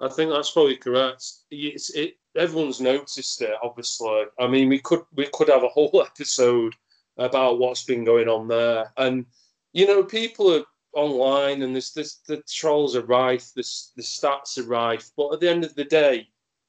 I 0.00 0.08
think 0.08 0.30
that's 0.30 0.50
probably 0.50 0.76
correct. 0.76 1.24
It's, 1.50 1.90
it, 1.90 2.14
everyone's 2.36 2.80
noticed 2.80 3.40
it, 3.42 3.54
obviously. 3.62 4.24
I 4.38 4.46
mean, 4.46 4.68
we 4.68 4.78
could 4.78 5.02
we 5.14 5.28
could 5.32 5.48
have 5.48 5.62
a 5.62 5.68
whole 5.68 6.04
episode 6.06 6.74
about 7.16 7.58
what's 7.58 7.84
been 7.84 8.04
going 8.04 8.28
on 8.28 8.48
there, 8.48 8.92
and 8.96 9.24
you 9.72 9.86
know, 9.86 10.02
people 10.02 10.52
are 10.54 10.64
online, 10.94 11.62
and 11.62 11.74
there's 11.74 11.92
this 11.92 12.16
the 12.26 12.42
trolls 12.48 12.96
are 12.96 13.04
rife, 13.04 13.52
the 13.54 13.64
the 13.96 14.02
stats 14.02 14.58
are 14.58 14.68
rife, 14.68 15.10
but 15.16 15.32
at 15.32 15.40
the 15.40 15.48
end 15.48 15.64
of 15.64 15.74
the 15.74 15.84
day, 15.84 16.28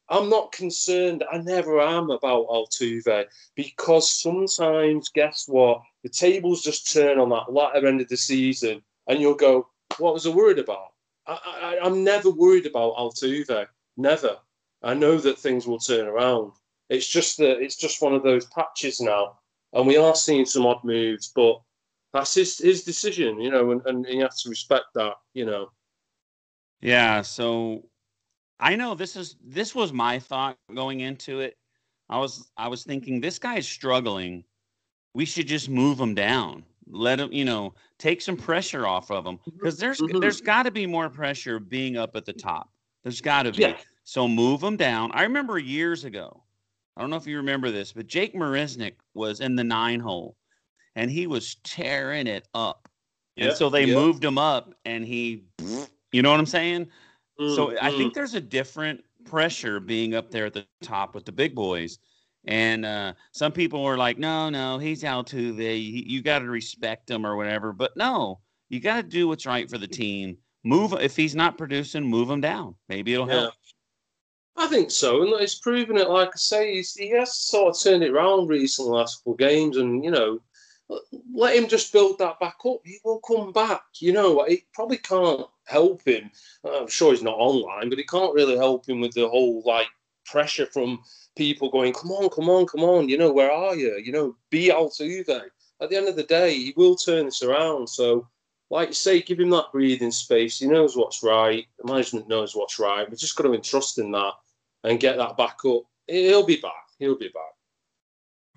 I'm 0.10 0.30
not 0.30 0.52
concerned. 0.52 1.24
I 1.32 1.40
never 1.40 1.82
am 1.82 2.12
about 2.12 2.48
Altuve 2.48 3.26
because 3.56 4.12
sometimes, 4.12 5.10
guess 5.10 5.46
what? 5.48 5.82
The 6.04 6.10
tables 6.10 6.62
just 6.62 6.92
turn 6.94 7.20
on 7.20 7.30
that 7.30 7.52
latter 7.52 7.88
end 7.88 8.02
of 8.02 8.10
the 8.10 8.18
season, 8.18 8.84
and 9.08 9.20
you'll 9.20 9.34
go, 9.34 9.68
"What 9.98 10.14
was 10.14 10.28
I 10.28 10.30
worried 10.30 10.60
about?" 10.60 10.94
I, 11.26 11.78
I, 11.82 11.86
am 11.88 12.04
never 12.04 12.30
worried 12.30 12.68
about 12.68 12.96
Altuve. 12.98 13.68
Never. 13.98 14.38
I 14.84 14.94
know 14.94 15.18
that 15.18 15.40
things 15.40 15.66
will 15.66 15.80
turn 15.80 16.06
around. 16.06 16.52
It's 16.90 17.08
just 17.08 17.38
that 17.40 17.62
it's 17.62 17.76
just 17.76 18.02
one 18.02 18.14
of 18.14 18.22
those 18.22 18.46
patches 18.46 19.02
now, 19.02 19.40
and 19.74 19.88
we 19.88 19.98
are 19.98 20.16
seeing 20.16 20.46
some 20.46 20.68
odd 20.68 20.84
moves, 20.84 21.32
but 21.36 21.60
that's 22.14 22.36
his 22.36 22.60
his 22.60 22.84
decision, 22.84 23.42
you 23.42 23.50
know, 23.50 23.72
and, 23.72 23.82
and 23.88 24.06
you 24.06 24.22
have 24.22 24.38
to 24.38 24.50
respect 24.50 24.86
that, 24.94 25.16
you 25.34 25.46
know. 25.46 25.72
Yeah. 26.82 27.24
So 27.24 27.90
I 28.60 28.76
know 28.76 28.96
this 28.96 29.16
is 29.16 29.36
this 29.44 29.76
was 29.76 29.92
my 29.92 30.20
thought 30.20 30.58
going 30.74 31.02
into 31.02 31.40
it. 31.42 31.58
I 32.10 32.20
was 32.20 32.52
I 32.58 32.68
was 32.68 32.84
thinking 32.84 33.20
this 33.20 33.40
guy 33.40 33.58
is 33.58 33.68
struggling. 33.68 34.44
We 35.14 35.26
should 35.26 35.48
just 35.48 35.70
move 35.70 36.00
him 36.00 36.14
down. 36.14 36.64
Let 36.88 37.20
him, 37.20 37.32
you 37.32 37.46
know, 37.46 37.74
take 37.98 38.22
some 38.22 38.38
pressure 38.38 38.86
off 38.86 39.10
of 39.10 39.26
him 39.26 39.40
because 39.46 39.76
mm-hmm. 39.76 39.82
there's 39.82 40.02
mm-hmm. 40.02 40.20
there's 40.20 40.42
got 40.42 40.64
to 40.64 40.72
be 40.72 40.86
more 40.86 41.10
pressure 41.10 41.60
being 41.60 41.98
up 41.98 42.16
at 42.16 42.26
the 42.26 42.34
top. 42.34 42.70
There's 43.04 43.22
got 43.22 43.44
to 43.44 43.52
be. 43.52 43.62
Yeah. 43.64 43.78
So 44.04 44.28
move 44.28 44.64
him 44.64 44.78
down. 44.78 45.12
I 45.14 45.24
remember 45.24 45.58
years 45.58 46.04
ago. 46.04 46.44
I 46.96 47.02
don't 47.02 47.10
know 47.10 47.18
if 47.18 47.28
you 47.28 47.38
remember 47.38 47.72
this, 47.72 47.92
but 47.92 48.08
Jake 48.08 48.34
Marisnick 48.36 48.94
was 49.16 49.41
in 49.41 49.56
the 49.56 49.63
nine 49.63 50.00
hole, 50.00 50.38
and 50.96 51.12
he 51.12 51.28
was 51.28 51.56
tearing 51.63 52.28
it 52.28 52.48
up. 52.54 52.88
Yeah. 53.36 53.48
And 53.48 53.58
so 53.58 53.70
they 53.70 53.86
yeah. 53.86 53.96
moved 53.96 54.24
him 54.24 54.38
up, 54.38 54.74
and 54.86 55.04
he, 55.04 55.44
you 56.12 56.22
know 56.22 56.32
what 56.32 56.39
I'm 56.39 56.46
saying? 56.46 56.88
Mm, 57.39 57.56
so 57.56 57.78
I 57.82 57.91
think 57.91 58.13
there's 58.13 58.34
a 58.34 58.41
different 58.41 59.04
pressure 59.26 59.80
being 59.80 60.15
up 60.15 60.32
there 60.32 60.45
at 60.45 60.54
the 60.54 60.65
top 60.82 61.15
with 61.15 61.26
the 61.26 61.32
big 61.32 61.56
boys. 61.56 62.00
And 62.48 62.86
uh, 62.86 63.13
some 63.32 63.52
people 63.52 63.84
were 63.84 63.98
like, 63.98 64.19
no, 64.19 64.50
no, 64.50 64.78
he's 64.78 65.04
Altuve. 65.04 65.58
You, 65.58 66.04
you 66.06 66.21
got 66.21 66.39
to 66.39 66.45
respect 66.45 67.10
him 67.10 67.26
or 67.26 67.36
whatever. 67.36 67.74
But 67.74 67.98
no, 67.98 68.39
you 68.69 68.80
got 68.80 68.98
to 68.98 69.04
do 69.04 69.28
what's 69.28 69.45
right 69.45 69.69
for 69.69 69.78
the 69.78 69.88
team. 69.88 70.38
Move 70.63 70.93
if 70.93 71.15
he's 71.15 71.36
not 71.36 71.58
producing, 71.58 72.04
move 72.04 72.30
him 72.30 72.41
down. 72.41 72.76
Maybe 72.89 73.13
it'll 73.13 73.28
yeah. 73.28 73.34
help. 73.34 73.54
I 74.58 74.67
think 74.67 74.89
so, 74.89 75.21
and 75.21 75.39
he's 75.39 75.56
proven 75.56 75.98
it. 75.98 76.10
Like 76.10 76.30
I 76.30 76.38
say, 76.38 76.82
he 76.82 77.10
has 77.10 77.36
sort 77.36 77.76
of 77.76 77.82
turned 77.82 78.04
it 78.04 78.12
around 78.12 78.48
recently, 78.48 78.91
last 78.91 79.17
couple 79.17 79.34
of 79.34 79.39
games, 79.39 79.76
and 79.78 80.04
you 80.04 80.12
know, 80.12 80.39
let 81.34 81.56
him 81.56 81.67
just 81.67 81.91
build 81.91 82.19
that 82.19 82.39
back 82.39 82.58
up. 82.65 82.80
He 82.84 83.00
will 83.04 83.19
come 83.19 83.52
back. 83.52 83.84
You 84.00 84.13
know, 84.13 84.43
it 84.43 84.62
probably 84.74 84.98
can't 84.98 85.48
help 85.65 86.06
him. 86.06 86.30
I'm 86.63 86.88
sure 86.88 87.12
he's 87.12 87.24
not 87.24 87.38
online, 87.38 87.89
but 87.89 88.00
it 88.00 88.10
can't 88.10 88.34
really 88.34 88.58
help 88.58 88.88
him 88.88 89.02
with 89.02 89.13
the 89.13 89.28
whole 89.28 89.63
like 89.65 89.88
pressure 90.26 90.67
from 90.67 91.00
people 91.36 91.69
going, 91.69 91.93
"Come 91.93 92.12
on, 92.12 92.30
come 92.30 92.50
on, 92.50 92.65
come 92.65 92.84
on!" 92.84 93.10
You 93.10 93.17
know, 93.17 93.32
where 93.32 93.52
are 93.52 93.76
you? 93.76 93.98
You 93.98 94.12
know, 94.12 94.36
be 94.50 94.69
Altuve. 94.69 95.50
At 95.82 95.89
the 95.89 95.98
end 95.98 96.08
of 96.08 96.15
the 96.15 96.24
day, 96.24 96.54
he 96.54 96.74
will 96.78 96.95
turn 96.95 97.26
this 97.26 97.43
around. 97.43 97.88
So, 97.88 98.28
like 98.69 98.89
you 98.89 98.93
say, 98.93 99.21
give 99.21 99.39
him 99.39 99.50
that 99.52 99.71
breathing 99.71 100.12
space. 100.12 100.60
He 100.60 100.67
knows 100.67 100.95
what's 100.95 101.24
right. 101.24 101.65
The 101.80 101.91
management 101.91 102.30
knows 102.30 102.56
what's 102.56 102.80
right. 102.80 103.10
We're 103.10 103.15
just 103.15 103.36
got 103.36 103.43
to 103.43 103.54
entrust 103.54 103.98
in 103.98 104.12
that 104.12 104.34
and 104.84 105.00
get 105.00 105.17
that 105.17 105.36
back 105.36 105.60
up. 105.65 105.84
He'll 106.08 106.45
be 106.45 106.62
back. 106.62 106.71
He'll 107.00 107.17
be 107.17 107.30
back. 107.30 107.55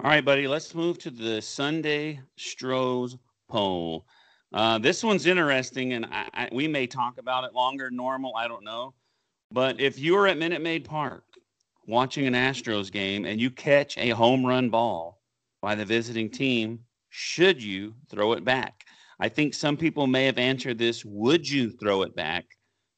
All 0.01 0.09
right, 0.09 0.25
buddy. 0.25 0.47
Let's 0.47 0.77
move 0.77 0.97
to 0.99 1.11
the 1.11 1.43
Sunday 1.43 2.21
Stros 2.37 3.17
poll. 3.49 4.07
Uh, 4.53 4.79
this 4.79 5.03
one's 5.03 5.27
interesting, 5.27 5.95
and 5.95 6.07
I, 6.07 6.29
I, 6.35 6.49
we 6.53 6.69
may 6.69 6.87
talk 6.87 7.19
about 7.19 7.43
it 7.43 7.53
longer 7.53 7.87
than 7.87 7.97
normal. 7.97 8.37
I 8.37 8.47
don't 8.47 8.63
know. 8.63 8.95
But 9.51 9.81
if 9.81 9.99
you 9.99 10.17
are 10.17 10.29
at 10.29 10.39
Minute 10.39 10.63
Maid 10.63 10.85
Park 10.85 11.25
watching 11.89 12.29
an 12.29 12.35
Astros 12.35 12.93
game 12.93 13.25
and 13.25 13.41
you 13.41 13.51
catch 13.51 13.99
a 13.99 14.11
home 14.11 14.47
run 14.47 14.71
ball 14.71 15.21
by 15.63 15.75
the 15.75 15.85
visiting 15.85 16.31
team, 16.31 16.79
should 17.09 17.61
you 17.61 17.93
throw 18.09 18.35
it 18.35 18.45
back? 18.45 18.85
I 19.19 19.29
think 19.29 19.53
some 19.53 19.77
people 19.77 20.07
may 20.07 20.27
have 20.27 20.39
answered 20.39 20.79
this 20.79 21.05
would 21.05 21.51
you 21.51 21.73
throw 21.73 22.03
it 22.03 22.15
back? 22.15 22.45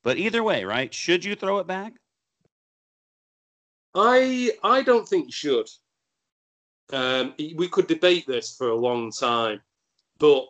But 0.04 0.18
either 0.18 0.42
way, 0.42 0.64
right? 0.64 0.92
Should 0.92 1.24
you 1.24 1.34
throw 1.34 1.60
it 1.60 1.66
back? 1.66 1.94
I 3.94 4.50
I 4.62 4.82
don't 4.82 5.08
think 5.08 5.28
you 5.28 5.32
should. 5.32 5.66
Um, 6.92 7.34
we 7.38 7.68
could 7.68 7.86
debate 7.86 8.26
this 8.26 8.56
for 8.56 8.70
a 8.70 8.76
long 8.76 9.12
time, 9.12 9.60
but 10.18 10.46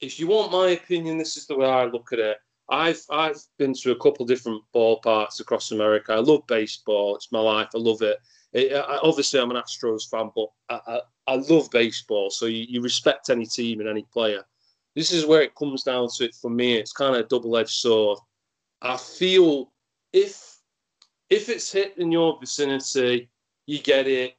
if 0.00 0.18
you 0.18 0.26
want 0.26 0.52
my 0.52 0.70
opinion, 0.70 1.16
this 1.16 1.36
is 1.36 1.46
the 1.46 1.56
way 1.56 1.66
I 1.66 1.84
look 1.84 2.12
at 2.12 2.18
it. 2.18 2.36
I've 2.68 3.02
I've 3.10 3.40
been 3.58 3.74
to 3.74 3.92
a 3.92 3.98
couple 3.98 4.24
different 4.26 4.62
ballparks 4.74 5.40
across 5.40 5.72
America. 5.72 6.12
I 6.12 6.18
love 6.18 6.46
baseball; 6.46 7.16
it's 7.16 7.32
my 7.32 7.40
life. 7.40 7.68
I 7.74 7.78
love 7.78 8.02
it. 8.02 8.18
it 8.52 8.72
I, 8.72 8.98
obviously, 9.02 9.40
I'm 9.40 9.50
an 9.50 9.56
Astros 9.56 10.08
fan, 10.10 10.30
but 10.34 10.48
I, 10.68 10.80
I, 10.86 11.00
I 11.26 11.34
love 11.36 11.70
baseball. 11.70 12.30
So 12.30 12.46
you, 12.46 12.64
you 12.68 12.80
respect 12.80 13.30
any 13.30 13.46
team 13.46 13.80
and 13.80 13.88
any 13.88 14.06
player. 14.12 14.44
This 14.94 15.12
is 15.12 15.26
where 15.26 15.42
it 15.42 15.54
comes 15.54 15.82
down 15.82 16.08
to 16.16 16.24
it 16.24 16.34
for 16.34 16.50
me. 16.50 16.74
It's 16.74 16.92
kind 16.92 17.14
of 17.14 17.24
a 17.24 17.28
double-edged 17.28 17.70
sword. 17.70 18.18
I 18.82 18.96
feel 18.96 19.72
if 20.12 20.58
if 21.30 21.48
it's 21.48 21.72
hit 21.72 21.96
in 21.96 22.12
your 22.12 22.38
vicinity, 22.38 23.30
you 23.66 23.78
get 23.80 24.06
it 24.06 24.34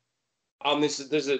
Um, 0.66 0.76
and 0.76 0.84
this 0.84 0.98
there's 0.98 1.30
a 1.30 1.40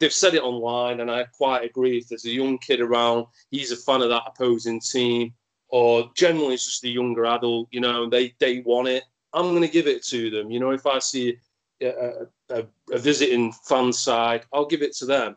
they've 0.00 0.12
said 0.12 0.34
it 0.34 0.42
online, 0.42 1.00
and 1.00 1.10
I 1.10 1.24
quite 1.24 1.64
agree. 1.64 1.98
If 1.98 2.08
there's 2.08 2.24
a 2.24 2.30
young 2.30 2.58
kid 2.58 2.80
around, 2.80 3.26
he's 3.50 3.70
a 3.70 3.76
fan 3.76 4.02
of 4.02 4.08
that 4.08 4.24
opposing 4.26 4.80
team, 4.80 5.32
or 5.68 6.10
generally 6.14 6.54
it's 6.54 6.64
just 6.64 6.84
a 6.84 6.88
younger 6.88 7.26
adult, 7.26 7.68
you 7.70 7.80
know, 7.80 8.08
they 8.08 8.34
they 8.38 8.60
want 8.60 8.88
it. 8.88 9.04
I'm 9.32 9.50
going 9.50 9.62
to 9.62 9.68
give 9.68 9.86
it 9.86 10.02
to 10.06 10.30
them. 10.30 10.50
You 10.50 10.58
know, 10.58 10.70
if 10.70 10.86
I 10.86 10.98
see 10.98 11.36
a, 11.82 12.26
a, 12.50 12.64
a, 12.90 12.98
visiting 12.98 13.52
fan 13.52 13.92
side, 13.92 14.46
I'll 14.52 14.66
give 14.66 14.82
it 14.82 14.96
to 14.96 15.06
them. 15.06 15.36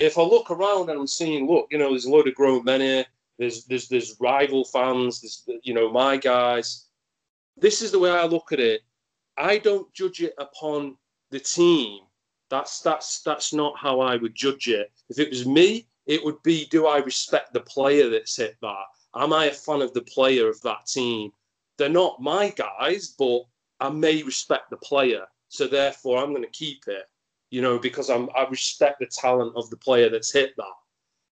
If 0.00 0.18
I 0.18 0.22
look 0.22 0.50
around 0.50 0.90
and 0.90 0.98
I'm 0.98 1.06
seeing, 1.06 1.46
look, 1.46 1.68
you 1.70 1.78
know, 1.78 1.90
there's 1.90 2.04
a 2.04 2.10
load 2.10 2.28
of 2.28 2.34
grown 2.34 2.64
men 2.64 2.80
here. 2.80 3.06
There's 3.38 3.64
there's 3.64 3.88
there's 3.88 4.16
rival 4.20 4.64
fans. 4.64 5.20
There's 5.20 5.60
you 5.62 5.74
know 5.74 5.90
my 5.90 6.16
guys. 6.16 6.86
This 7.56 7.82
is 7.82 7.92
the 7.92 7.98
way 7.98 8.10
I 8.10 8.24
look 8.24 8.52
at 8.52 8.60
it. 8.60 8.82
I 9.36 9.58
don't 9.58 9.92
judge 9.94 10.20
it 10.20 10.34
upon 10.38 10.96
the 11.30 11.38
team 11.38 12.00
that's 12.50 12.80
that's 12.80 13.20
that's 13.22 13.52
not 13.52 13.78
how 13.78 14.00
I 14.00 14.16
would 14.16 14.34
judge 14.34 14.68
it. 14.68 14.90
If 15.08 15.18
it 15.18 15.30
was 15.30 15.46
me, 15.46 15.88
it 16.06 16.24
would 16.24 16.42
be: 16.42 16.66
Do 16.66 16.86
I 16.86 16.98
respect 16.98 17.52
the 17.52 17.60
player 17.60 18.08
that's 18.08 18.36
hit 18.36 18.56
that? 18.62 18.84
Am 19.14 19.32
I 19.32 19.46
a 19.46 19.52
fan 19.52 19.82
of 19.82 19.92
the 19.94 20.02
player 20.02 20.48
of 20.48 20.60
that 20.62 20.86
team? 20.86 21.30
They're 21.76 21.88
not 21.88 22.20
my 22.20 22.50
guys, 22.50 23.14
but 23.18 23.42
I 23.80 23.88
may 23.90 24.22
respect 24.22 24.70
the 24.70 24.76
player, 24.78 25.26
so 25.48 25.66
therefore 25.66 26.18
I'm 26.18 26.30
going 26.32 26.42
to 26.42 26.50
keep 26.50 26.86
it. 26.88 27.04
You 27.50 27.62
know, 27.62 27.78
because 27.78 28.10
I'm 28.10 28.28
I 28.36 28.46
respect 28.48 28.98
the 29.00 29.06
talent 29.06 29.52
of 29.56 29.70
the 29.70 29.76
player 29.76 30.08
that's 30.10 30.32
hit 30.32 30.54
that. 30.56 30.76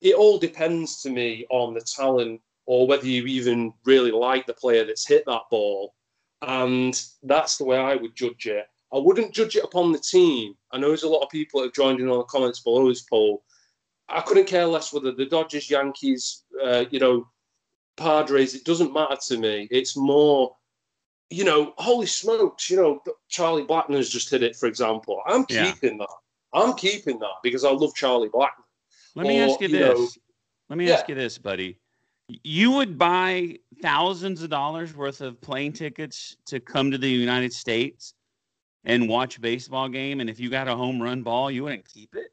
It 0.00 0.14
all 0.14 0.38
depends 0.38 1.00
to 1.02 1.10
me 1.10 1.46
on 1.50 1.74
the 1.74 1.80
talent 1.80 2.40
or 2.66 2.86
whether 2.86 3.06
you 3.06 3.26
even 3.26 3.72
really 3.84 4.10
like 4.10 4.46
the 4.46 4.54
player 4.54 4.84
that's 4.84 5.06
hit 5.06 5.24
that 5.26 5.42
ball. 5.50 5.94
and 6.42 7.00
that's 7.22 7.56
the 7.56 7.64
way 7.64 7.78
I 7.78 7.94
would 7.94 8.16
judge 8.16 8.46
it. 8.46 8.66
I 8.92 8.98
wouldn't 8.98 9.32
judge 9.34 9.56
it 9.56 9.64
upon 9.64 9.92
the 9.92 9.98
team. 9.98 10.54
I 10.70 10.78
know 10.78 10.88
there's 10.88 11.02
a 11.02 11.08
lot 11.08 11.22
of 11.22 11.30
people 11.30 11.60
that 11.60 11.66
have 11.68 11.74
joined 11.74 12.00
in 12.00 12.08
on 12.08 12.18
the 12.18 12.24
comments 12.24 12.60
below 12.60 12.88
this 12.88 13.02
poll. 13.02 13.42
I 14.08 14.20
couldn't 14.20 14.46
care 14.46 14.66
less 14.66 14.92
whether 14.92 15.12
the 15.12 15.24
Dodgers, 15.26 15.70
Yankees, 15.70 16.44
uh, 16.62 16.84
you 16.90 16.98
know, 17.00 17.26
Padres. 17.96 18.54
It 18.54 18.64
doesn't 18.64 18.92
matter 18.92 19.16
to 19.28 19.38
me. 19.38 19.66
It's 19.70 19.96
more, 19.96 20.54
you 21.30 21.44
know, 21.44 21.72
holy 21.78 22.06
smokes, 22.06 22.68
you 22.68 22.76
know, 22.76 23.02
Charlie 23.28 23.64
Blackmon's 23.64 24.10
just 24.10 24.28
hit 24.30 24.42
it, 24.42 24.56
for 24.56 24.66
example. 24.66 25.22
I'm 25.26 25.46
Yeah. 25.48 25.72
keeping 25.72 25.98
that. 25.98 26.08
I'm 26.52 26.74
keeping 26.74 27.18
that 27.20 27.36
because 27.42 27.64
I 27.64 27.70
love 27.70 27.94
Charlie 27.94 28.28
Blackmon. 28.28 28.64
Let 29.14 29.26
me 29.26 29.38
ask 29.38 29.58
you 29.60 29.68
you 29.68 29.78
this. 29.78 29.98
know- 29.98 30.08
Let 30.68 30.76
me 30.78 30.88
Yeah. 30.88 30.94
ask 30.94 31.08
you 31.08 31.14
this, 31.14 31.38
buddy. 31.38 31.78
You 32.28 32.70
would 32.72 32.98
buy 32.98 33.58
thousands 33.82 34.42
of 34.42 34.48
dollars 34.50 34.94
worth 34.94 35.20
of 35.20 35.38
plane 35.40 35.72
tickets 35.72 36.36
to 36.46 36.60
come 36.60 36.90
to 36.90 36.98
the 36.98 37.10
United 37.10 37.52
States 37.52 38.14
and 38.84 39.08
watch 39.08 39.36
a 39.36 39.40
baseball 39.40 39.88
game, 39.88 40.20
and 40.20 40.28
if 40.28 40.40
you 40.40 40.50
got 40.50 40.68
a 40.68 40.74
home 40.76 41.00
run 41.00 41.22
ball, 41.22 41.50
you 41.50 41.64
wouldn't 41.64 41.84
keep 41.84 42.14
it. 42.14 42.32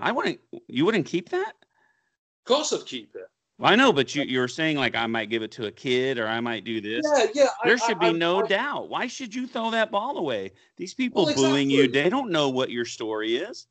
I 0.00 0.12
wouldn't. 0.12 0.40
You 0.68 0.84
wouldn't 0.84 1.06
keep 1.06 1.28
that. 1.30 1.52
Of 1.52 2.44
course, 2.46 2.72
I'd 2.72 2.86
keep 2.86 3.14
it. 3.14 3.26
Well, 3.58 3.70
I 3.70 3.76
know, 3.76 3.92
but 3.92 4.14
you, 4.14 4.22
you're 4.24 4.48
saying 4.48 4.76
like 4.76 4.96
I 4.96 5.06
might 5.06 5.30
give 5.30 5.42
it 5.42 5.52
to 5.52 5.66
a 5.66 5.70
kid 5.70 6.18
or 6.18 6.26
I 6.26 6.40
might 6.40 6.64
do 6.64 6.80
this. 6.80 7.02
Yeah, 7.16 7.26
yeah. 7.34 7.48
I- 7.62 7.68
There 7.68 7.78
should 7.78 7.96
I- 7.98 8.00
be 8.00 8.06
I- 8.06 8.12
no 8.12 8.42
I- 8.42 8.46
doubt. 8.48 8.88
Why 8.88 9.06
should 9.06 9.34
you 9.34 9.46
throw 9.46 9.70
that 9.70 9.90
ball 9.92 10.18
away? 10.18 10.52
These 10.76 10.94
people 10.94 11.26
Well, 11.26 11.34
booing 11.34 11.70
you 11.70 11.86
they 11.86 12.08
don't 12.08 12.30
know 12.30 12.48
what 12.48 12.70
your 12.70 12.84
story 12.84 13.36
is. 13.36 13.66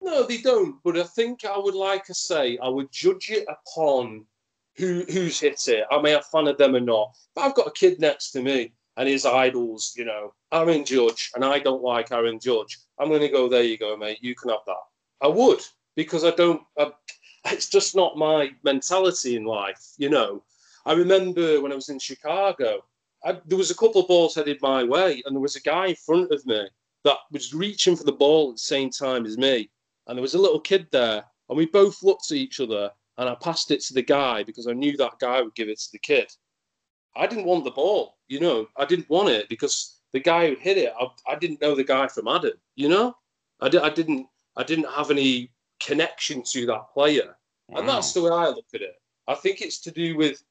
No, 0.00 0.22
they 0.24 0.38
don't. 0.38 0.76
But 0.84 0.96
I 0.98 1.02
think 1.04 1.44
I 1.44 1.58
would 1.58 1.74
like 1.74 2.04
to 2.04 2.14
say 2.14 2.58
I 2.62 2.68
would 2.68 2.92
judge 2.92 3.30
it 3.30 3.46
upon 3.48 4.26
who 4.76 5.04
who's 5.10 5.40
hit 5.40 5.66
it. 5.68 5.84
I 5.90 6.00
may 6.00 6.12
a 6.14 6.22
fan 6.22 6.46
of 6.46 6.58
them 6.58 6.76
or 6.76 6.80
not. 6.80 7.16
But 7.34 7.42
I've 7.42 7.54
got 7.54 7.66
a 7.66 7.72
kid 7.72 7.98
next 7.98 8.30
to 8.32 8.42
me 8.42 8.72
and 8.96 9.08
his 9.08 9.26
idols, 9.26 9.94
you 9.96 10.04
know, 10.04 10.32
Aaron 10.52 10.84
Judge, 10.84 11.30
and 11.34 11.44
I 11.44 11.58
don't 11.58 11.82
like 11.82 12.12
Aaron 12.12 12.38
Judge. 12.38 12.78
I'm 12.98 13.08
going 13.08 13.20
to 13.20 13.28
go. 13.28 13.48
There 13.48 13.62
you 13.62 13.78
go, 13.78 13.96
mate. 13.96 14.18
You 14.20 14.34
can 14.34 14.50
have 14.50 14.60
that. 14.66 14.76
I 15.20 15.28
would 15.28 15.60
because 15.96 16.24
I 16.24 16.30
don't. 16.30 16.62
It's 17.46 17.68
just 17.68 17.94
not 17.94 18.16
my 18.16 18.52
mentality 18.62 19.36
in 19.36 19.44
life, 19.44 19.92
you 19.98 20.08
know. 20.08 20.42
I 20.86 20.94
remember 20.94 21.60
when 21.60 21.72
I 21.72 21.74
was 21.74 21.90
in 21.90 21.98
Chicago, 21.98 22.82
I, 23.22 23.38
there 23.44 23.58
was 23.58 23.70
a 23.70 23.74
couple 23.74 24.00
of 24.00 24.08
balls 24.08 24.34
headed 24.34 24.62
my 24.62 24.82
way, 24.82 25.22
and 25.26 25.36
there 25.36 25.42
was 25.42 25.56
a 25.56 25.60
guy 25.60 25.88
in 25.88 25.94
front 25.94 26.30
of 26.30 26.46
me 26.46 26.66
that 27.04 27.18
was 27.30 27.52
reaching 27.52 27.96
for 27.96 28.04
the 28.04 28.12
ball 28.12 28.48
at 28.48 28.54
the 28.54 28.60
same 28.60 28.88
time 28.88 29.26
as 29.26 29.36
me 29.36 29.68
and 30.06 30.16
there 30.16 30.22
was 30.22 30.34
a 30.34 30.40
little 30.40 30.60
kid 30.60 30.86
there, 30.90 31.24
and 31.48 31.56
we 31.56 31.66
both 31.66 32.02
looked 32.02 32.30
at 32.30 32.36
each 32.36 32.60
other, 32.60 32.90
and 33.18 33.28
I 33.28 33.34
passed 33.36 33.70
it 33.70 33.80
to 33.82 33.94
the 33.94 34.02
guy 34.02 34.42
because 34.42 34.66
I 34.66 34.72
knew 34.72 34.96
that 34.96 35.18
guy 35.20 35.40
would 35.40 35.54
give 35.54 35.68
it 35.68 35.78
to 35.78 35.92
the 35.92 35.98
kid. 35.98 36.30
I 37.16 37.26
didn't 37.26 37.44
want 37.44 37.64
the 37.64 37.70
ball, 37.70 38.16
you 38.28 38.40
know, 38.40 38.66
I 38.76 38.84
didn't 38.84 39.08
want 39.08 39.28
it 39.28 39.48
because 39.48 40.00
the 40.12 40.20
guy 40.20 40.48
who 40.48 40.56
hit 40.56 40.78
it, 40.78 40.92
I, 40.98 41.06
I 41.32 41.36
didn't 41.36 41.60
know 41.60 41.74
the 41.74 41.84
guy 41.84 42.08
from 42.08 42.28
Adam, 42.28 42.52
you 42.76 42.88
know, 42.88 43.16
I, 43.60 43.68
di- 43.68 43.78
I 43.78 43.90
didn't, 43.90 44.26
I 44.56 44.64
didn't 44.64 44.90
have 44.90 45.10
any 45.10 45.50
connection 45.80 46.42
to 46.52 46.66
that 46.66 46.92
player, 46.92 47.36
and 47.70 47.84
mm. 47.84 47.86
that's 47.86 48.12
the 48.12 48.22
way 48.22 48.30
I 48.30 48.48
look 48.48 48.66
at 48.74 48.82
it. 48.82 48.94
I 49.26 49.34
think 49.34 49.60
it's 49.60 49.78
to 49.80 49.90
do 49.90 50.16
with 50.16 50.42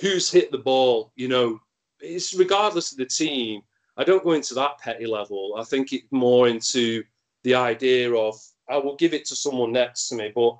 who's 0.00 0.30
hit 0.30 0.50
the 0.50 0.58
ball, 0.58 1.12
you 1.16 1.28
know, 1.28 1.60
it's 2.00 2.34
regardless 2.34 2.92
of 2.92 2.98
the 2.98 3.06
team. 3.06 3.62
I 3.96 4.04
don't 4.04 4.24
go 4.24 4.32
into 4.32 4.54
that 4.54 4.78
petty 4.78 5.06
level. 5.06 5.54
I 5.58 5.64
think 5.64 5.92
it's 5.92 6.10
more 6.10 6.48
into 6.48 7.04
the 7.44 7.54
idea 7.54 8.12
of 8.12 8.36
I 8.68 8.78
will 8.78 8.96
give 8.96 9.12
it 9.12 9.26
to 9.26 9.36
someone 9.36 9.72
next 9.72 10.08
to 10.08 10.14
me, 10.14 10.32
but 10.34 10.56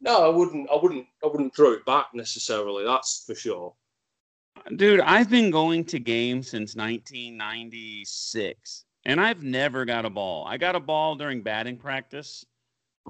no, 0.00 0.24
I 0.24 0.28
wouldn't. 0.28 0.68
I 0.70 0.76
wouldn't. 0.76 1.06
I 1.24 1.26
wouldn't 1.26 1.54
throw 1.54 1.72
it 1.72 1.84
back 1.86 2.08
necessarily. 2.14 2.84
That's 2.84 3.24
for 3.26 3.34
sure. 3.34 3.74
Dude, 4.76 5.00
I've 5.00 5.30
been 5.30 5.50
going 5.50 5.84
to 5.86 5.98
games 5.98 6.48
since 6.48 6.76
1996, 6.76 8.84
and 9.04 9.20
I've 9.20 9.42
never 9.42 9.84
got 9.84 10.04
a 10.04 10.10
ball. 10.10 10.44
I 10.46 10.56
got 10.56 10.76
a 10.76 10.80
ball 10.80 11.14
during 11.14 11.42
batting 11.42 11.76
practice 11.78 12.44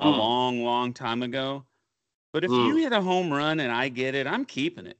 a 0.00 0.02
Hmm. 0.02 0.10
long, 0.10 0.64
long 0.64 0.92
time 0.92 1.22
ago. 1.22 1.64
But 2.32 2.44
if 2.44 2.52
Hmm. 2.52 2.58
you 2.58 2.76
hit 2.76 2.92
a 2.92 3.00
home 3.00 3.32
run 3.32 3.60
and 3.60 3.72
I 3.72 3.88
get 3.88 4.14
it, 4.14 4.26
I'm 4.26 4.44
keeping 4.44 4.86
it. 4.86 4.98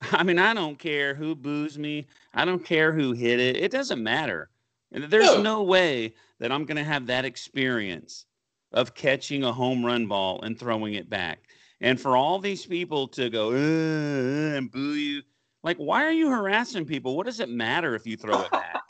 I 0.12 0.22
mean, 0.22 0.38
I 0.38 0.52
don't 0.54 0.78
care 0.78 1.14
who 1.14 1.34
boos 1.34 1.78
me. 1.78 2.06
I 2.34 2.44
don't 2.44 2.64
care 2.64 2.92
who 2.92 3.12
hit 3.12 3.40
it. 3.40 3.56
It 3.56 3.70
doesn't 3.72 4.02
matter. 4.02 4.50
There's 4.92 5.34
No. 5.34 5.36
no 5.36 5.62
way 5.62 6.14
that 6.40 6.52
I'm 6.52 6.64
going 6.66 6.76
to 6.76 6.84
have 6.84 7.06
that 7.06 7.24
experience 7.24 8.26
of 8.72 8.94
catching 8.94 9.44
a 9.44 9.52
home 9.52 9.84
run 9.84 10.06
ball 10.06 10.42
and 10.42 10.58
throwing 10.58 10.94
it 10.94 11.08
back. 11.10 11.48
And 11.80 12.00
for 12.00 12.16
all 12.16 12.38
these 12.38 12.66
people 12.66 13.08
to 13.08 13.30
go 13.30 13.50
"Uh, 13.52 13.54
uh," 13.54 14.56
and 14.58 14.70
boo 14.70 14.94
you, 14.94 15.22
like, 15.64 15.78
why 15.78 16.04
are 16.04 16.12
you 16.12 16.30
harassing 16.30 16.84
people? 16.84 17.16
What 17.16 17.26
does 17.26 17.40
it 17.40 17.48
matter 17.48 17.96
if 17.96 18.06
you 18.06 18.16
throw 18.16 18.42
it 18.42 18.50
back? 18.52 18.80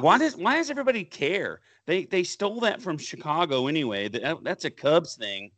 why 0.00 0.18
does 0.18 0.36
why 0.36 0.56
does 0.56 0.70
everybody 0.70 1.04
care? 1.04 1.60
They 1.86 2.04
they 2.04 2.24
stole 2.24 2.60
that 2.60 2.80
from 2.80 2.96
Chicago 2.96 3.66
anyway. 3.66 4.08
That, 4.08 4.42
that's 4.42 4.64
a 4.64 4.70
Cubs 4.70 5.16
thing. 5.16 5.50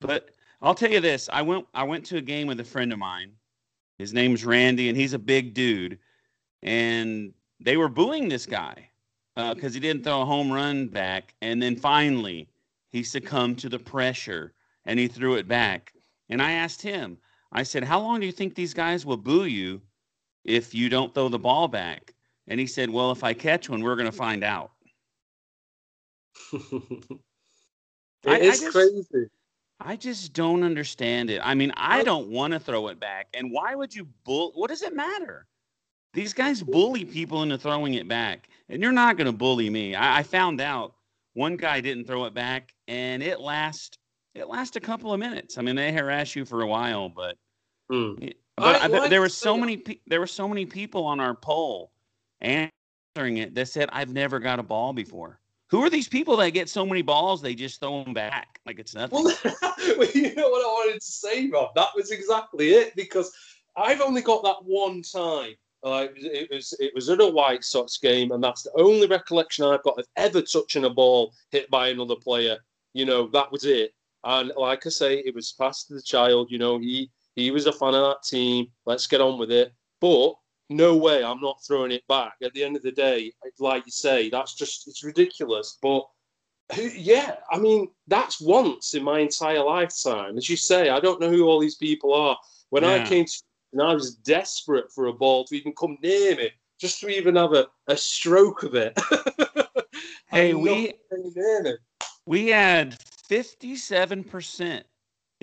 But 0.00 0.30
I'll 0.60 0.74
tell 0.74 0.90
you 0.90 1.00
this: 1.00 1.30
I 1.32 1.42
went 1.42 1.66
I 1.72 1.84
went 1.84 2.04
to 2.06 2.18
a 2.18 2.20
game 2.20 2.46
with 2.46 2.60
a 2.60 2.64
friend 2.64 2.92
of 2.92 2.98
mine. 2.98 3.32
His 3.98 4.12
name's 4.12 4.44
Randy, 4.44 4.88
and 4.88 4.98
he's 4.98 5.12
a 5.12 5.18
big 5.18 5.54
dude. 5.54 5.98
And 6.62 7.32
they 7.60 7.76
were 7.76 7.88
booing 7.88 8.28
this 8.28 8.46
guy 8.46 8.90
uh, 9.36 9.54
because 9.54 9.74
he 9.74 9.80
didn't 9.80 10.04
throw 10.04 10.22
a 10.22 10.26
home 10.26 10.50
run 10.50 10.88
back. 10.88 11.34
And 11.42 11.62
then 11.62 11.76
finally, 11.76 12.48
he 12.90 13.02
succumbed 13.02 13.58
to 13.60 13.68
the 13.68 13.78
pressure 13.78 14.52
and 14.84 14.98
he 14.98 15.08
threw 15.08 15.34
it 15.34 15.48
back. 15.48 15.92
And 16.28 16.42
I 16.42 16.52
asked 16.52 16.82
him, 16.82 17.18
I 17.54 17.62
said, 17.62 17.84
How 17.84 18.00
long 18.00 18.20
do 18.20 18.26
you 18.26 18.32
think 18.32 18.54
these 18.54 18.74
guys 18.74 19.06
will 19.06 19.16
boo 19.16 19.44
you 19.46 19.80
if 20.44 20.74
you 20.74 20.88
don't 20.88 21.14
throw 21.14 21.28
the 21.28 21.38
ball 21.38 21.68
back? 21.68 22.12
And 22.48 22.58
he 22.60 22.66
said, 22.66 22.90
Well, 22.90 23.10
if 23.12 23.24
I 23.24 23.32
catch 23.32 23.68
one, 23.68 23.82
we're 23.82 23.96
going 23.96 24.06
to 24.10 24.12
find 24.12 24.44
out. 24.44 24.72
It 28.26 28.30
I- 28.30 28.36
I 28.36 28.40
just- 28.40 28.72
crazy. 28.72 29.26
I 29.80 29.96
just 29.96 30.32
don't 30.32 30.62
understand 30.62 31.28
it. 31.30 31.40
I 31.44 31.54
mean, 31.54 31.72
I 31.76 32.02
don't 32.04 32.28
want 32.28 32.52
to 32.54 32.60
throw 32.60 32.88
it 32.88 32.98
back. 32.98 33.26
And 33.34 33.50
why 33.50 33.74
would 33.74 33.94
you 33.94 34.06
bull? 34.24 34.52
What 34.54 34.70
does 34.70 34.80
it 34.82 34.94
matter? 34.94 35.46
These 36.14 36.32
guys 36.32 36.62
bully 36.62 37.04
people 37.04 37.42
into 37.42 37.58
throwing 37.58 37.94
it 37.94 38.08
back, 38.08 38.48
and 38.70 38.80
you're 38.80 38.92
not 38.92 39.16
going 39.18 39.26
to 39.26 39.32
bully 39.32 39.68
me. 39.68 39.94
I, 39.94 40.20
I 40.20 40.22
found 40.22 40.60
out 40.60 40.94
one 41.34 41.56
guy 41.56 41.80
didn't 41.82 42.06
throw 42.06 42.24
it 42.24 42.32
back, 42.32 42.72
and 42.88 43.22
it 43.22 43.40
lasts 43.40 43.98
it 44.34 44.48
lasts 44.48 44.76
a 44.76 44.80
couple 44.80 45.12
of 45.12 45.18
minutes. 45.20 45.58
I 45.58 45.62
mean, 45.62 45.76
they 45.76 45.92
harass 45.92 46.34
you 46.34 46.44
for 46.46 46.62
a 46.62 46.66
while, 46.66 47.08
but 47.10 47.36
Hmm. 47.90 48.14
but 48.56 48.76
I 48.76 48.84
I, 48.84 48.86
like 48.86 49.10
there 49.10 49.20
were 49.20 49.28
so 49.28 49.56
many 49.56 49.76
pe- 49.76 50.00
there 50.06 50.20
were 50.20 50.26
so 50.26 50.48
many 50.48 50.64
people 50.64 51.04
on 51.04 51.20
our 51.20 51.34
poll 51.34 51.92
answering 52.40 53.38
it 53.38 53.54
that 53.54 53.68
said 53.68 53.88
I've 53.92 54.12
never 54.12 54.38
got 54.38 54.58
a 54.58 54.62
ball 54.62 54.92
before. 54.92 55.40
Who 55.70 55.82
are 55.82 55.90
these 55.90 56.08
people 56.08 56.36
that 56.36 56.50
get 56.50 56.68
so 56.68 56.86
many 56.86 57.02
balls 57.02 57.42
they 57.42 57.54
just 57.54 57.80
throw 57.80 58.04
them 58.04 58.14
back 58.14 58.60
like 58.64 58.78
it's 58.78 58.94
nothing? 58.94 59.24
Well, 59.24 59.36
well, 59.98 60.08
you 60.14 60.34
know 60.34 60.48
what 60.48 60.64
I 60.64 60.68
wanted 60.68 61.00
to 61.00 61.12
say, 61.12 61.48
Rob? 61.48 61.74
That 61.74 61.88
was 61.94 62.10
exactly 62.10 62.70
it 62.70 62.94
because 62.96 63.32
I've 63.76 64.00
only 64.00 64.22
got 64.22 64.42
that 64.44 64.64
one 64.64 65.02
time. 65.02 65.54
Like 65.82 66.12
it 66.16 66.48
was, 66.50 66.74
it 66.80 66.92
was 66.94 67.10
at 67.10 67.20
a 67.20 67.26
White 67.26 67.64
Sox 67.64 67.98
game, 67.98 68.32
and 68.32 68.42
that's 68.42 68.62
the 68.62 68.72
only 68.76 69.06
recollection 69.06 69.66
I've 69.66 69.82
got 69.82 69.98
of 69.98 70.06
ever 70.16 70.40
touching 70.40 70.84
a 70.84 70.90
ball 70.90 71.34
hit 71.50 71.68
by 71.70 71.88
another 71.88 72.16
player. 72.16 72.56
You 72.94 73.04
know, 73.04 73.26
that 73.28 73.52
was 73.52 73.64
it. 73.64 73.92
And 74.24 74.52
like 74.56 74.86
I 74.86 74.88
say, 74.88 75.18
it 75.18 75.34
was 75.34 75.52
passed 75.52 75.88
to 75.88 75.94
the 75.94 76.02
child. 76.02 76.50
You 76.50 76.58
know, 76.58 76.78
he 76.78 77.10
he 77.36 77.50
was 77.50 77.66
a 77.66 77.72
fan 77.72 77.94
of 77.94 78.02
that 78.02 78.22
team. 78.22 78.66
Let's 78.86 79.06
get 79.06 79.20
on 79.20 79.38
with 79.38 79.50
it. 79.50 79.72
But 80.00 80.34
no 80.70 80.96
way, 80.96 81.22
I'm 81.24 81.40
not 81.40 81.62
throwing 81.66 81.92
it 81.92 82.06
back. 82.08 82.34
At 82.42 82.52
the 82.54 82.64
end 82.64 82.76
of 82.76 82.82
the 82.82 82.92
day, 82.92 83.32
like 83.58 83.84
you 83.86 83.92
say, 83.92 84.30
that's 84.30 84.54
just 84.54 84.88
it's 84.88 85.04
ridiculous. 85.04 85.78
But 85.82 86.04
yeah, 86.76 87.36
I 87.50 87.58
mean, 87.58 87.88
that's 88.06 88.40
once 88.40 88.94
in 88.94 89.02
my 89.04 89.20
entire 89.20 89.62
lifetime. 89.62 90.36
As 90.38 90.48
you 90.48 90.56
say, 90.56 90.88
I 90.88 91.00
don't 91.00 91.20
know 91.20 91.30
who 91.30 91.46
all 91.46 91.60
these 91.60 91.76
people 91.76 92.14
are. 92.14 92.36
When 92.70 92.84
I 92.84 92.98
came 93.04 93.24
to, 93.26 93.42
and 93.72 93.82
I 93.82 93.92
was 93.94 94.14
desperate 94.16 94.90
for 94.92 95.06
a 95.06 95.12
ball 95.12 95.44
to 95.44 95.56
even 95.56 95.74
come 95.78 95.98
near 96.02 96.36
me, 96.36 96.50
just 96.80 97.00
to 97.00 97.08
even 97.08 97.36
have 97.36 97.52
a, 97.52 97.66
a 97.88 97.96
stroke 97.96 98.62
of 98.62 98.74
it. 98.74 98.98
Hey, 100.28 100.52
we- 100.52 100.68
nothing 100.68 101.32
came 101.32 101.32
near 101.36 101.62
me. 101.62 101.72
We 102.26 102.48
had 102.48 102.98
57%. 103.30 104.82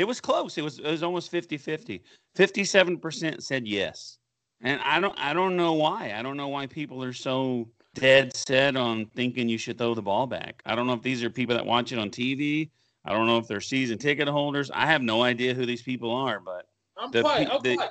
It 0.02 0.08
was 0.08 0.20
close. 0.20 0.58
It 0.58 0.64
was 0.64 0.80
it 0.80 0.90
was 0.90 1.04
almost 1.04 1.32
50-50. 1.32 2.02
57% 2.36 3.44
said 3.44 3.68
yes. 3.68 4.18
And 4.62 4.82
I 4.84 5.00
don't 5.00 5.16
I 5.20 5.32
don't 5.32 5.56
know 5.56 5.74
why. 5.74 6.16
I 6.18 6.24
don't 6.24 6.38
know 6.38 6.48
why 6.48 6.66
people 6.66 7.04
are 7.04 7.14
so 7.14 7.70
dead 7.94 8.36
set 8.36 8.76
on 8.76 9.06
thinking 9.16 9.48
you 9.48 9.60
should 9.60 9.78
throw 9.78 9.94
the 9.94 10.02
ball 10.02 10.26
back. 10.26 10.64
I 10.66 10.74
don't 10.74 10.88
know 10.88 10.94
if 10.94 11.04
these 11.04 11.24
are 11.24 11.30
people 11.30 11.56
that 11.56 11.64
watch 11.64 11.92
it 11.92 12.00
on 12.00 12.10
TV. 12.10 12.72
I 13.06 13.12
don't 13.12 13.28
know 13.28 13.38
if 13.38 13.48
they're 13.48 13.62
season 13.62 14.00
ticket 14.00 14.28
holders. 14.28 14.72
I 14.74 14.88
have 14.88 15.04
no 15.04 15.22
idea 15.22 15.54
who 15.54 15.68
these 15.68 15.84
people 15.84 16.12
are, 16.12 16.40
but 16.40 16.66
I'm 16.98 17.12
The 17.12 17.22
quite, 17.22 17.48
I'm 17.52 17.62
the- 17.62 17.76
quite 17.76 17.90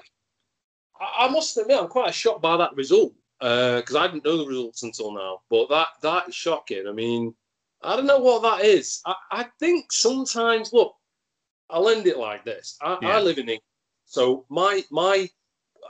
I, 1.01 1.29
must 1.29 1.57
admit, 1.57 1.79
I'm 1.79 1.87
quite 1.89 2.13
shocked 2.13 2.43
by 2.43 2.57
that 2.57 2.75
result 2.75 3.13
uh, 3.41 3.77
because 3.77 3.95
I 3.95 4.09
didn't 4.09 4.25
know 4.25 4.37
the 4.37 4.47
results 4.47 4.83
until 4.83 5.13
now. 5.13 5.43
But 5.49 5.69
that 5.69 5.89
that 6.03 6.29
is 6.29 6.35
shocking. 6.35 6.89
I 6.89 6.93
mean, 6.93 7.35
I 7.83 7.95
don't 7.95 8.07
know 8.07 8.19
what 8.19 8.43
that 8.43 8.65
is. 8.65 9.01
I, 9.07 9.15
I 9.31 9.47
think 9.61 9.93
sometimes, 9.93 10.73
look, 10.73 10.95
I'll 11.71 11.89
end 11.89 12.07
it 12.07 12.19
like 12.19 12.45
this. 12.45 12.77
I, 12.81 12.99
Yeah. 13.01 13.17
I 13.17 13.21
live 13.21 13.39
in 13.39 13.49
England, 13.49 13.63
so 14.05 14.45
my 14.49 14.83
my 14.91 15.29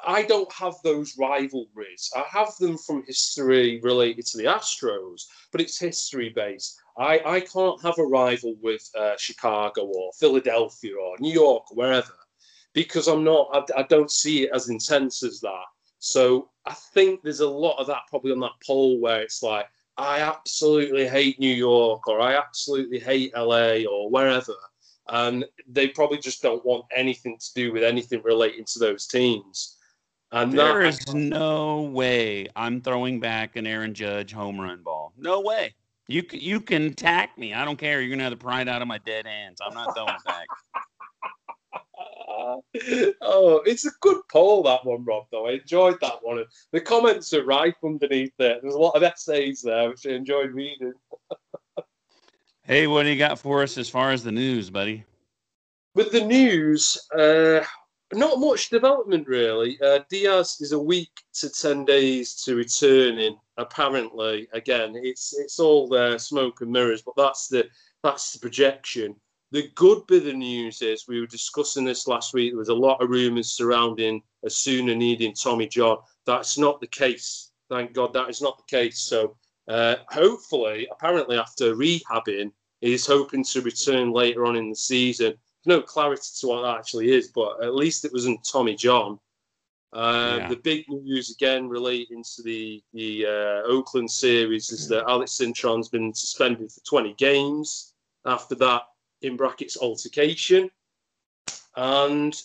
I 0.07 0.23
don't 0.23 0.51
have 0.53 0.75
those 0.83 1.17
rivalries. 1.19 2.11
I 2.17 2.25
have 2.31 2.57
them 2.59 2.79
from 2.79 3.05
history 3.05 3.81
related 3.83 4.27
to 4.27 4.39
the 4.39 4.45
Astros, 4.45 5.23
but 5.53 5.61
it's 5.61 5.79
history 5.79 6.31
based. 6.31 6.81
I, 6.97 7.21
I 7.25 7.41
can't 7.41 7.81
have 7.83 7.99
a 7.99 8.05
rival 8.05 8.55
with 8.63 8.89
uh, 8.99 9.17
Chicago 9.19 9.83
or 9.83 10.13
Philadelphia 10.19 10.95
or 10.97 11.17
New 11.19 11.33
York 11.33 11.71
or 11.71 11.77
wherever 11.77 12.15
because 12.73 13.09
I'm 13.09 13.25
not, 13.25 13.49
I, 13.53 13.81
I 13.81 13.83
don't 13.85 14.11
see 14.11 14.45
it 14.45 14.51
as 14.55 14.69
intense 14.69 15.23
as 15.23 15.41
that. 15.41 15.65
So 15.99 16.51
I 16.67 16.75
think 16.75 17.23
there's 17.23 17.41
a 17.41 17.49
lot 17.49 17.79
of 17.79 17.87
that 17.89 18.03
probably 18.09 18.33
on 18.33 18.41
that 18.41 18.53
poll 18.67 19.01
where 19.01 19.23
it's 19.23 19.43
like, 19.43 19.67
I 19.97 20.21
absolutely 20.21 21.07
hate 21.07 21.39
New 21.39 21.53
York 21.53 22.07
or 22.07 22.21
I 22.21 22.37
absolutely 22.37 23.01
hate 23.01 23.35
LA 23.37 23.83
or 23.91 24.09
wherever. 24.09 24.55
And 25.11 25.45
they 25.69 25.89
probably 25.89 26.19
just 26.19 26.43
don't 26.43 26.65
want 26.65 26.85
anything 26.95 27.37
to 27.39 27.47
do 27.55 27.73
with 27.73 27.83
anything 27.83 28.23
relating 28.23 28.65
to 28.65 28.79
those 28.79 29.07
teams. 29.07 29.77
And 30.33 30.53
there 30.53 30.83
that, 30.83 30.89
is 30.89 31.15
no 31.15 31.83
way 31.83 32.47
I'm 32.55 32.81
throwing 32.81 33.19
back 33.19 33.57
an 33.57 33.67
Aaron 33.67 33.93
Judge 33.95 34.33
home 34.33 34.61
run 34.61 34.83
ball. 34.83 35.13
No 35.19 35.41
way. 35.41 35.75
You 36.07 36.25
you 36.31 36.61
can 36.61 36.95
tack 36.95 37.37
me. 37.37 37.53
I 37.55 37.65
don't 37.65 37.79
care. 37.79 38.01
You're 38.01 38.11
gonna 38.11 38.25
have 38.25 38.33
the 38.33 38.37
pride 38.37 38.69
out 38.69 38.83
of 38.83 38.89
my 38.89 38.99
dead 38.99 39.27
hands. 39.27 39.59
I'm 39.65 39.75
not 39.75 39.95
throwing 39.95 40.15
back. 40.25 40.47
oh, 43.23 43.63
it's 43.67 43.87
a 43.87 43.91
good 44.01 44.21
poll 44.31 44.63
that 44.65 44.85
one, 44.85 45.05
Rob. 45.05 45.27
Though 45.31 45.49
I 45.49 45.53
enjoyed 45.53 45.99
that 46.01 46.19
one. 46.23 46.45
The 46.73 46.81
comments 46.81 47.33
are 47.33 47.45
rife 47.45 47.75
underneath 47.85 48.33
it. 48.39 48.61
There's 48.63 48.75
a 48.75 48.79
lot 48.79 48.97
of 48.97 49.03
essays 49.03 49.63
there, 49.63 49.91
which 49.91 50.07
I 50.07 50.11
enjoyed 50.11 50.53
reading. 50.53 50.93
hey, 52.71 52.87
what 52.87 53.03
do 53.03 53.09
you 53.09 53.19
got 53.19 53.37
for 53.37 53.65
us 53.65 53.77
as 53.77 53.89
far 53.89 54.13
as 54.13 54.23
the 54.23 54.31
news, 54.31 54.71
buddy? 54.71 55.05
With 55.97 56.13
the 56.13 56.25
news, 56.25 56.97
uh, 57.19 57.65
not 58.13 58.39
much 58.39 58.71
development 58.71 59.27
really. 59.27 59.77
Uh, 59.83 59.99
Diaz 60.09 60.59
is 60.61 60.71
a 60.71 60.79
week 60.79 61.11
to 61.35 61.51
ten 61.51 61.85
days 61.85 62.35
to 62.45 62.55
returning. 62.55 63.37
Apparently, 63.57 64.47
again, 64.53 64.93
it's 64.95 65.37
it's 65.37 65.59
all 65.59 65.89
there, 65.89 66.17
smoke 66.21 66.61
and 66.61 66.71
mirrors, 66.71 67.03
but 67.03 67.17
that's 67.17 67.49
the 67.49 67.67
that's 68.05 68.33
the 68.33 68.39
projection. 68.39 69.17
The 69.51 69.69
good 69.75 70.07
bit 70.07 70.29
of 70.29 70.37
news 70.37 70.81
is 70.81 71.09
we 71.09 71.19
were 71.19 71.27
discussing 71.27 71.85
this 71.85 72.07
last 72.07 72.35
week. 72.35 72.53
There 72.53 72.59
was 72.59 72.69
a 72.69 72.75
lot 72.75 73.03
of 73.03 73.11
rumours 73.11 73.51
surrounding 73.51 74.23
Osuna 74.47 74.95
needing 74.95 75.35
Tommy 75.35 75.67
John. 75.67 75.99
That's 76.25 76.57
not 76.57 76.81
the 76.81 76.87
case. 76.87 77.51
Thank 77.69 77.95
God 77.95 78.13
that 78.13 78.31
is 78.31 78.41
not 78.41 78.59
the 78.59 78.77
case. 78.77 79.01
So 79.01 79.37
uh, 79.67 79.97
hopefully, 80.09 80.87
apparently 80.93 81.37
after 81.37 81.75
rehabbing, 81.75 82.53
he's 82.81 83.07
hoping 83.07 83.45
to 83.45 83.61
return 83.63 84.13
later 84.13 84.47
on 84.47 84.57
in 84.57 84.71
the 84.71 84.77
season. 84.77 85.35
no 85.67 85.81
clarity 85.83 86.23
to 86.41 86.47
what 86.47 86.63
that 86.63 86.79
actually 86.79 87.13
is, 87.13 87.29
but 87.29 87.63
at 87.63 87.75
least 87.75 88.05
it 88.05 88.13
wasn't 88.13 88.47
Tommy 88.51 88.75
John. 88.75 89.19
Uh, 89.93 90.39
yeah. 90.39 90.49
The 90.49 90.57
big 90.57 90.89
news 90.89 91.31
again 91.31 91.69
relating 91.69 92.23
to 92.37 92.43
the 92.43 92.83
the 92.93 93.27
uh, 93.27 93.69
Oakland 93.69 94.11
series 94.11 94.71
is 94.71 94.87
that 94.89 95.05
Alex 95.09 95.39
Cintron's 95.39 95.89
been 95.89 96.15
suspended 96.15 96.71
for 96.71 96.81
20 96.85 97.15
games. 97.15 97.93
After 98.25 98.55
that, 98.57 98.83
in 99.23 99.37
brackets 99.37 99.77
altercation. 99.77 100.71
And 101.77 102.41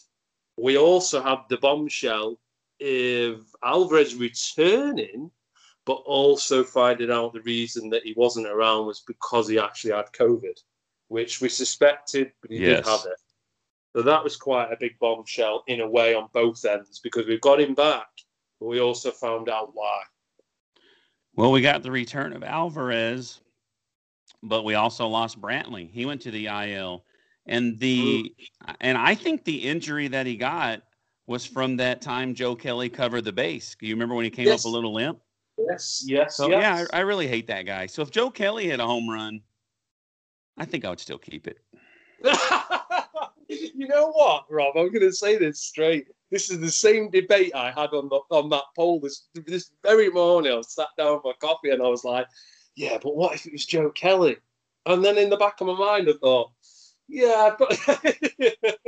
we 0.58 0.78
also 0.78 1.21
have 1.21 1.45
the 1.50 1.58
bombshell 1.58 2.39
of 2.82 3.45
Alvarez 3.63 4.15
returning, 4.15 5.32
but 5.86 6.02
also 6.06 6.63
finding 6.63 7.12
out 7.12 7.34
the 7.34 7.41
reason 7.41 7.89
that 7.89 8.04
he 8.04 8.13
wasn't 8.17 8.48
around 8.48 8.88
was 8.88 9.04
because 9.06 9.48
he 9.48 9.60
actually 9.60 9.93
had 9.93 10.12
COVID, 10.13 10.60
which 11.10 11.41
we 11.41 11.50
suspected, 11.50 12.32
but 12.41 12.52
he 12.52 12.58
yes. 12.58 12.78
did 12.78 12.86
have 12.86 13.06
it. 13.06 13.19
So 13.95 14.02
that 14.02 14.24
was 14.24 14.36
quite 14.36 14.74
a 14.74 14.78
big 14.78 14.98
bombshell 15.00 15.63
in 15.67 15.80
a 15.80 15.89
way 15.89 16.15
on 16.15 16.28
both 16.34 16.65
ends 16.65 17.00
because 17.00 17.28
we've 17.28 17.39
got 17.39 17.62
him 17.62 17.76
back, 17.76 18.08
but 18.60 18.67
we 18.67 18.82
also 18.82 19.12
found 19.12 19.48
out 19.48 19.69
why. 19.74 20.02
Well, 21.36 21.52
we 21.52 21.62
got 21.62 21.84
the 21.84 21.91
return 21.91 22.34
of 22.34 22.43
Alvarez, 22.43 23.41
but 24.41 24.63
we 24.63 24.76
also 24.76 25.08
lost 25.08 25.39
Brantley. 25.39 25.89
He 25.89 26.06
went 26.06 26.21
to 26.21 26.32
the 26.32 26.48
IL, 26.48 27.06
and 27.45 27.78
the 27.80 28.34
hmm. 28.65 28.71
and 28.82 28.98
I 28.98 29.15
think 29.15 29.43
the 29.43 29.63
injury 29.63 30.08
that 30.08 30.26
he 30.26 30.36
got 30.36 30.82
was 31.28 31.45
from 31.45 31.78
that 31.78 32.02
time 32.02 32.34
Joe 32.34 32.56
Kelly 32.56 32.89
covered 32.89 33.24
the 33.24 33.34
base. 33.34 33.76
Do 33.80 33.88
you 33.88 33.95
remember 33.95 34.15
when 34.15 34.26
he 34.26 34.32
came 34.32 34.48
yes. 34.48 34.62
up 34.62 34.69
a 34.69 34.74
little 34.74 34.93
limp? 34.93 35.19
Yes, 35.58 36.04
yes. 36.06 36.36
So 36.36 36.50
yes. 36.50 36.62
yeah, 36.62 36.86
I, 36.94 37.00
I, 37.00 37.02
really 37.02 37.28
hate 37.28 37.48
that 37.48 37.65
guy. 37.65 37.86
So 37.86 38.02
if 38.02 38.12
Joe 38.12 38.30
Kelly 38.30 38.68
hit 38.68 38.80
a 38.80 38.86
home 38.86 39.10
run, 39.10 39.41
I 40.58 40.65
think 40.65 40.86
I 40.86 40.89
would 40.89 41.00
still 41.00 41.18
keep 41.18 41.48
it. 41.48 41.60
you 43.48 43.88
know 43.88 44.12
what, 44.12 44.46
Rob? 44.50 44.76
I'm 44.78 44.89
going 44.89 45.02
to 45.02 45.13
say 45.13 45.38
this 45.38 45.62
straight. 45.62 46.08
This 46.32 46.50
is 46.50 46.60
the 46.60 46.72
same 46.72 47.10
debate 47.10 47.54
I 47.56 47.72
had 47.72 47.91
on 47.91 48.10
the, 48.10 48.20
on 48.32 48.50
that 48.50 48.63
poll 48.76 49.00
this 49.00 49.28
this 49.34 49.72
very 49.84 50.10
morning. 50.10 50.52
I 50.52 50.62
sat 50.62 50.88
down 50.98 51.22
for 51.22 51.34
coffee 51.36 51.70
and 51.70 51.82
I 51.82 51.88
was 51.88 52.04
like, 52.04 52.28
yeah, 52.76 52.98
but 53.02 53.15
what 53.15 53.36
if 53.36 53.46
it 53.46 53.54
was 53.54 53.65
Joe 53.65 53.89
Kelly? 53.91 54.38
And 54.86 55.04
then 55.04 55.18
in 55.18 55.30
the 55.30 55.38
back 55.38 55.62
of 55.62 55.68
my 55.68 55.78
mind, 55.78 56.10
I 56.10 56.13
thought, 56.20 56.52
yeah, 57.08 57.56
but. 57.58 57.80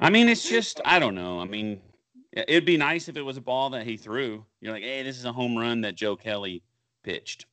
I 0.00 0.10
mean, 0.10 0.28
it's 0.28 0.48
just, 0.48 0.80
I 0.84 0.98
don't 0.98 1.14
know. 1.14 1.40
I 1.40 1.44
mean, 1.44 1.80
it'd 2.34 2.64
be 2.64 2.76
nice 2.76 3.08
if 3.08 3.16
it 3.16 3.22
was 3.22 3.36
a 3.36 3.40
ball 3.40 3.70
that 3.70 3.86
he 3.86 3.96
threw. 3.96 4.44
You're 4.60 4.72
like, 4.72 4.82
hey, 4.82 5.02
this 5.02 5.18
is 5.18 5.24
a 5.24 5.32
home 5.32 5.56
run 5.56 5.80
that 5.82 5.94
Joe 5.94 6.16
Kelly 6.16 6.62
pitched. 7.02 7.46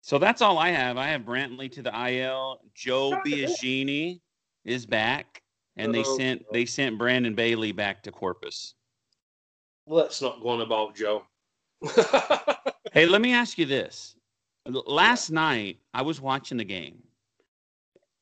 So 0.00 0.18
that's 0.18 0.42
all 0.42 0.58
I 0.58 0.68
have. 0.70 0.96
I 0.96 1.08
have 1.08 1.22
Brantley 1.22 1.70
to 1.72 1.82
the 1.82 2.08
IL. 2.10 2.60
Joe 2.74 3.20
Biagini 3.26 4.20
is 4.64 4.86
back, 4.86 5.42
and 5.76 5.92
they 5.92 6.04
sent 6.04 6.44
they 6.52 6.64
sent 6.64 6.98
Brandon 6.98 7.34
Bailey 7.34 7.72
back 7.72 8.02
to 8.04 8.12
Corpus. 8.12 8.74
Let's 9.86 10.22
not 10.22 10.40
go 10.40 10.50
on 10.50 10.60
about 10.60 10.94
Joe. 10.94 11.24
hey, 12.92 13.06
let 13.06 13.20
me 13.20 13.32
ask 13.32 13.58
you 13.58 13.66
this: 13.66 14.14
last 14.66 15.30
night 15.30 15.78
I 15.92 16.02
was 16.02 16.20
watching 16.20 16.58
the 16.58 16.64
game, 16.64 17.02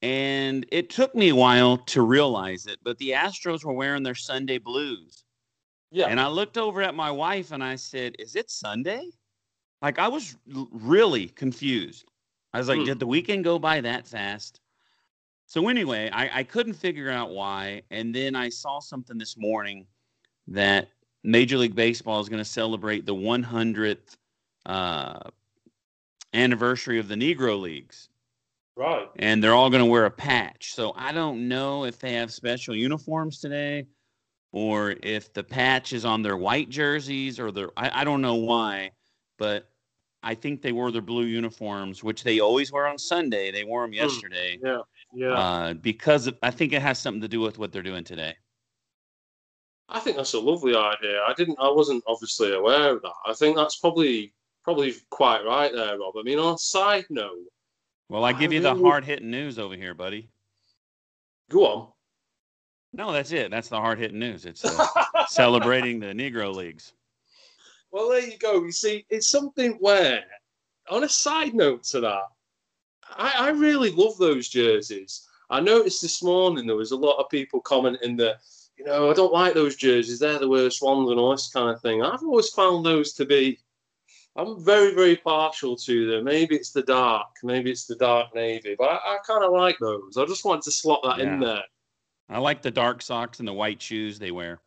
and 0.01 0.65
it 0.73 0.89
took 0.91 1.15
me 1.15 1.31
a 1.31 1.35
while 1.35 1.79
to 1.79 2.03
realize 2.03 2.67
it, 2.67 2.79
but 2.83 2.97
the 2.99 3.11
Astros 3.11 3.65
were 3.65 3.73
wearing 3.73 4.03
their 4.03 4.15
Sunday 4.15 4.59
blues. 4.59 5.24
Yeah. 5.95 6.07
And 6.07 6.21
I 6.21 6.27
looked 6.27 6.59
over 6.59 6.83
at 6.83 6.97
my 6.97 7.11
wife 7.11 7.53
and 7.53 7.63
I 7.63 7.77
said, 7.77 8.17
"Is 8.19 8.35
it 8.35 8.51
Sunday?" 8.51 9.11
Like 9.81 10.01
I 10.01 10.09
was 10.09 10.37
really 10.47 11.29
confused. 11.29 12.05
I 12.53 12.59
was 12.59 12.69
like, 12.69 12.81
mm. 12.81 12.87
"Did 12.87 12.99
the 12.99 13.07
weekend 13.07 13.45
go 13.45 13.61
by 13.61 13.81
that 13.81 14.07
fast?" 14.09 14.61
So 15.47 15.69
anyway, 15.69 16.11
I, 16.13 16.41
I 16.41 16.43
couldn't 16.43 16.73
figure 16.73 17.11
out 17.11 17.31
why, 17.31 17.83
and 17.91 18.13
then 18.13 18.35
I 18.35 18.49
saw 18.49 18.81
something 18.81 19.17
this 19.19 19.37
morning 19.37 19.87
that 20.49 20.89
Major 21.23 21.59
League 21.59 21.77
Baseball 21.77 22.21
is 22.21 22.29
going 22.29 22.43
to 22.43 22.45
celebrate 22.45 23.07
the 23.07 23.15
100th 23.15 24.17
uh, 24.67 25.21
anniversary 26.33 26.99
of 26.99 27.07
the 27.07 27.15
Negro 27.15 27.61
Leagues. 27.61 28.09
Right. 28.77 29.09
And 29.17 29.45
they're 29.45 29.55
all 29.55 29.71
going 29.71 29.85
to 29.85 29.91
wear 29.91 30.07
a 30.07 30.11
patch. 30.11 30.75
So 30.75 30.93
I 30.97 31.13
don't 31.13 31.47
know 31.47 31.85
if 31.85 32.01
they 32.01 32.15
have 32.15 32.33
special 32.33 32.75
uniforms 32.75 33.39
today 33.39 33.87
or 34.55 34.95
if 35.03 35.33
the 35.33 35.43
patch 35.43 35.93
is 35.93 36.05
on 36.05 36.23
their 36.23 36.37
white 36.37 36.69
jerseys 36.69 37.41
or 37.41 37.51
their, 37.51 37.71
I, 37.77 38.03
I 38.03 38.05
don't 38.05 38.23
know 38.23 38.37
why, 38.37 38.93
but 39.37 39.69
I 40.23 40.37
think 40.37 40.63
they 40.63 40.71
wore 40.71 40.93
their 40.93 41.03
blue 41.03 41.25
uniforms, 41.25 42.05
which 42.05 42.23
they 42.23 42.39
always 42.39 42.71
wear 42.71 42.87
on 42.87 42.97
Sunday. 42.97 43.51
They 43.51 43.65
wore 43.65 43.83
them 43.83 43.91
hmm. 43.91 43.97
yesterday. 43.97 44.61
Yeah. 44.63 44.83
Yeah. 45.13 45.33
Uh, 45.33 45.75
because 45.75 46.29
of, 46.29 46.39
I 46.41 46.53
think 46.53 46.73
it 46.73 46.81
has 46.83 47.01
something 47.01 47.21
to 47.23 47.29
do 47.29 47.41
with 47.41 47.59
what 47.59 47.73
they're 47.73 47.83
doing 47.83 48.05
today. 48.05 48.37
I 49.89 49.99
think 49.99 50.17
that's 50.17 50.35
a 50.35 50.41
lovely 50.41 50.77
idea. 50.77 51.21
I 51.27 51.35
didn't, 51.37 51.59
I 51.61 51.69
wasn't 51.69 52.05
obviously 52.07 52.53
aware 52.53 52.95
of 52.95 53.03
that. 53.03 53.13
I 53.27 53.33
think 53.33 53.57
that's 53.57 53.77
probably 53.77 54.35
probably 54.63 54.95
quite 55.11 55.45
right 55.45 55.73
there, 55.73 55.99
Rob. 55.99 56.15
I 56.17 56.23
mean, 56.23 56.39
on 56.39 56.55
a 56.55 56.59
side 56.59 57.07
note. 57.11 57.37
Well, 58.09 58.25
I 58.25 58.33
give 58.33 58.53
I 58.53 58.55
you 58.55 58.63
really... 58.63 58.79
the 58.79 58.89
hard 58.89 59.05
hitting 59.05 59.33
news 59.33 59.59
over 59.59 59.75
here, 59.75 59.95
buddy. 59.95 60.31
Go 61.51 61.67
on. 61.67 61.89
No, 62.95 63.13
that's 63.13 63.33
it. 63.33 63.51
That's 63.51 63.69
the 63.69 63.77
hard 63.77 63.99
hitting 63.99 64.21
news. 64.21 64.47
It's 64.47 64.65
uh, 64.65 64.87
celebrating 65.29 65.99
the 65.99 66.07
Negro 66.07 66.55
Leagues. 66.55 66.93
Well, 67.91 68.09
there 68.09 68.21
you 68.21 68.39
go. 68.39 68.63
You 68.63 68.73
see, 68.73 69.05
it's 69.11 69.29
something 69.29 69.73
where, 69.81 70.23
on 70.89 71.03
a 71.03 71.09
side 71.09 71.55
note 71.55 71.83
to 71.85 72.01
that, 72.01 72.23
I, 73.11 73.33
I 73.37 73.49
really 73.51 73.91
love 73.91 74.17
those 74.19 74.49
jerseys. 74.49 75.29
I 75.51 75.61
noticed 75.61 76.03
this 76.03 76.23
morning 76.23 76.67
there 76.67 76.77
was 76.77 76.93
a 76.93 76.97
lot 76.97 77.19
of 77.19 77.29
people 77.31 77.61
commenting 77.61 78.17
that, 78.19 78.37
you 78.77 78.85
know, 78.85 79.11
I 79.11 79.15
don't 79.15 79.33
like 79.33 79.55
those 79.55 79.77
jerseys. 79.77 80.21
They're 80.21 80.39
the 80.39 80.49
worst 80.49 80.81
ones 80.81 81.11
and 81.11 81.19
all 81.19 81.33
this 81.33 81.51
kind 81.53 81.71
of 81.71 81.81
thing. 81.83 82.03
I've 82.03 82.23
always 82.23 82.51
found 82.51 82.87
those 82.87 83.13
to 83.15 83.25
be 83.25 83.59
I'm 84.37 84.63
very, 84.65 84.95
very 84.95 85.17
partial 85.17 85.77
to 85.77 86.11
them. 86.11 86.25
Maybe 86.25 86.57
it's 86.57 86.73
the 86.73 86.83
dark, 86.83 87.29
maybe 87.45 87.71
it's 87.71 87.87
the 87.87 87.95
dark 87.95 88.35
navy, 88.35 88.75
but 88.77 88.87
I, 88.87 88.97
I 88.97 89.19
kind 89.25 89.45
of 89.45 89.53
like 89.53 89.79
those. 89.79 90.17
I 90.17 90.25
just 90.27 90.45
wanted 90.45 90.63
to 90.63 90.73
slot 90.73 91.01
that 91.05 91.19
yeah. 91.19 91.35
in 91.35 91.41
there. 91.41 91.63
I 92.29 92.39
like 92.39 92.63
the 92.63 92.71
dark 92.71 93.03
socks 93.03 93.39
and 93.39 93.49
the 93.49 93.53
white 93.53 93.81
shoes 93.81 94.19
they 94.19 94.31
wear. 94.31 94.61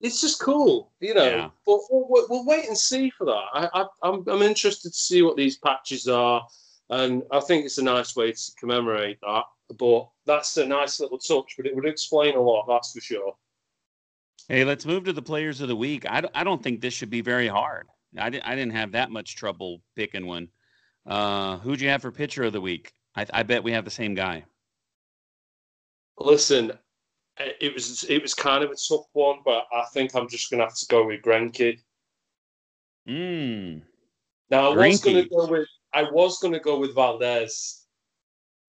It's 0.00 0.20
just 0.20 0.40
cool, 0.40 0.92
you 1.00 1.14
know. 1.14 1.24
Yeah. 1.24 1.50
But 1.66 1.80
we'll, 1.90 2.26
we'll, 2.28 2.46
wait 2.46 2.68
and 2.68 2.78
see 2.78 3.10
for 3.10 3.24
that. 3.24 3.44
I, 3.52 3.68
I, 3.74 3.86
I'm, 4.02 4.24
I'm 4.28 4.42
interested 4.42 4.90
to 4.90 4.98
see 4.98 5.22
what 5.22 5.36
these 5.36 5.58
patches 5.58 6.06
are, 6.06 6.46
and 6.90 7.22
I 7.32 7.40
think 7.40 7.64
it's 7.64 7.78
a 7.78 7.82
nice 7.82 8.14
way 8.14 8.30
to 8.30 8.52
commemorate 8.58 9.18
that. 9.22 9.44
But 9.76 10.08
that's 10.24 10.56
a 10.56 10.66
nice 10.66 11.00
little 11.00 11.18
touch, 11.18 11.54
but 11.56 11.66
it 11.66 11.74
would 11.74 11.86
explain 11.86 12.36
a 12.36 12.40
lot, 12.40 12.66
that's 12.68 12.92
for 12.92 13.00
sure. 13.00 13.34
Hey, 14.48 14.64
let's 14.64 14.86
move 14.86 15.04
to 15.04 15.12
the 15.12 15.20
players 15.20 15.60
of 15.60 15.68
the 15.68 15.76
week. 15.76 16.06
I, 16.08 16.22
I 16.34 16.44
don't 16.44 16.62
think 16.62 16.80
this 16.80 16.94
should 16.94 17.10
be 17.10 17.20
very 17.20 17.48
hard. 17.48 17.86
I, 18.16 18.30
di- 18.30 18.40
I 18.40 18.54
didn't 18.54 18.72
have 18.72 18.92
that 18.92 19.10
much 19.10 19.36
trouble 19.36 19.82
picking 19.96 20.26
one. 20.26 20.48
Uh, 21.06 21.58
who'd 21.58 21.80
you 21.80 21.88
have 21.88 22.02
for 22.02 22.12
pitcher 22.12 22.44
of 22.44 22.52
the 22.52 22.60
week? 22.60 22.92
I, 23.16 23.26
I 23.32 23.42
bet 23.42 23.64
we 23.64 23.72
have 23.72 23.84
the 23.84 23.90
same 23.90 24.14
guy. 24.14 24.44
Listen, 26.18 26.72
it 27.38 27.74
was 27.74 28.04
it 28.04 28.22
was 28.22 28.34
kind 28.34 28.64
of 28.64 28.70
a 28.70 28.74
tough 28.74 29.06
one, 29.12 29.38
but 29.44 29.66
I 29.72 29.84
think 29.92 30.14
I'm 30.14 30.28
just 30.28 30.50
gonna 30.50 30.64
have 30.64 30.76
to 30.76 30.86
go 30.86 31.06
with 31.06 31.22
Greinke. 31.22 31.78
Mm. 33.08 33.82
Now 34.50 34.72
I 34.72 34.76
was 34.76 35.00
gonna 35.00 35.28
go 35.28 35.46
with 35.46 35.68
I 35.92 36.02
was 36.02 36.38
gonna 36.38 36.60
go 36.60 36.78
with 36.78 36.94
Valdez, 36.94 37.84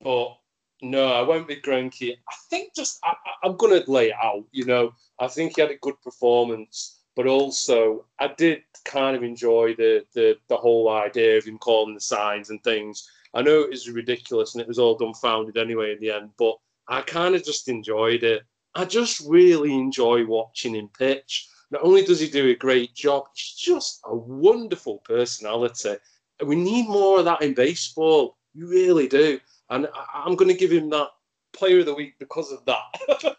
but 0.02 0.38
no, 0.82 1.12
I 1.12 1.22
went 1.22 1.48
with 1.48 1.62
Greinke. 1.62 2.14
I 2.14 2.36
think 2.50 2.74
just 2.76 3.00
I- 3.04 3.16
I'm 3.44 3.58
gonna 3.58 3.84
lay 3.88 4.10
it 4.10 4.16
out. 4.22 4.46
You 4.52 4.66
know, 4.66 4.94
I 5.20 5.28
think 5.28 5.56
he 5.56 5.62
had 5.62 5.72
a 5.72 5.78
good 5.78 6.00
performance, 6.02 7.02
but 7.16 7.28
also 7.28 8.06
I 8.20 8.28
did 8.28 8.64
kind 8.86 9.16
of 9.16 9.24
enjoy 9.24 9.76
the 9.76 10.06
the 10.14 10.38
the 10.48 10.58
whole 10.58 10.90
idea 10.90 11.38
of 11.38 11.46
him 11.46 11.58
calling 11.58 11.96
the 11.96 12.02
signs 12.02 12.50
and 12.50 12.64
things. 12.64 13.10
I 13.34 13.42
know 13.42 13.62
it 13.62 13.70
was 13.70 13.90
ridiculous 13.90 14.56
and 14.56 14.62
it 14.62 14.68
was 14.68 14.80
all 14.80 14.98
dumbfounded 14.98 15.58
anyway 15.58 15.92
in 15.94 16.00
the 16.00 16.12
end, 16.12 16.32
but 16.38 16.58
I 16.88 17.02
kind 17.02 17.36
of 17.36 17.44
just 17.44 17.68
enjoyed 17.68 18.24
it. 18.24 18.44
I 18.80 18.86
just 18.86 19.22
really 19.28 19.74
enjoy 19.74 20.26
watching 20.26 20.76
him 20.76 20.90
pitch. 20.98 21.50
Not 21.70 21.84
only 21.84 22.02
does 22.02 22.22
he 22.22 22.30
do 22.30 22.48
a 22.48 22.56
great 22.56 22.96
job, 22.96 23.26
he's 23.36 23.54
just 23.54 24.00
a 24.06 24.16
wonderful 24.16 25.00
personality. 25.00 25.98
And 26.40 26.48
we 26.48 26.56
need 26.56 26.88
more 26.88 27.20
of 27.20 27.26
that 27.26 27.42
in 27.42 27.54
baseball. 27.54 28.38
You 28.54 28.70
really 28.70 29.10
do. 29.10 29.38
And 29.70 29.88
I- 29.94 30.24
I'm 30.26 30.36
going 30.38 30.48
to 30.48 30.58
give 30.58 30.72
him 30.72 30.90
that 30.92 31.10
player 31.52 31.80
of 31.80 31.88
the 31.88 31.94
week 31.94 32.14
because 32.20 32.54
of 32.54 32.64
that. 32.66 33.36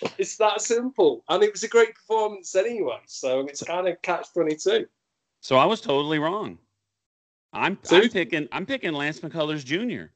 it's 0.18 0.38
that 0.38 0.62
simple. 0.62 1.22
And 1.28 1.42
it 1.42 1.52
was 1.52 1.64
a 1.64 1.68
great 1.68 1.94
performance 1.94 2.56
anyway. 2.56 3.00
So 3.06 3.40
it's 3.40 3.62
kind 3.62 3.88
of 3.88 4.00
catch 4.00 4.32
22. 4.32 4.86
So 5.42 5.56
I 5.56 5.66
was 5.66 5.82
totally 5.82 6.18
wrong. 6.18 6.56
I'm, 7.52 7.78
So 7.82 7.98
I'm 7.98 8.08
picking 8.08 8.48
I'm 8.52 8.64
picking 8.64 8.94
Lance 8.94 9.20
McCullers 9.20 9.64
Jr. 9.64 10.10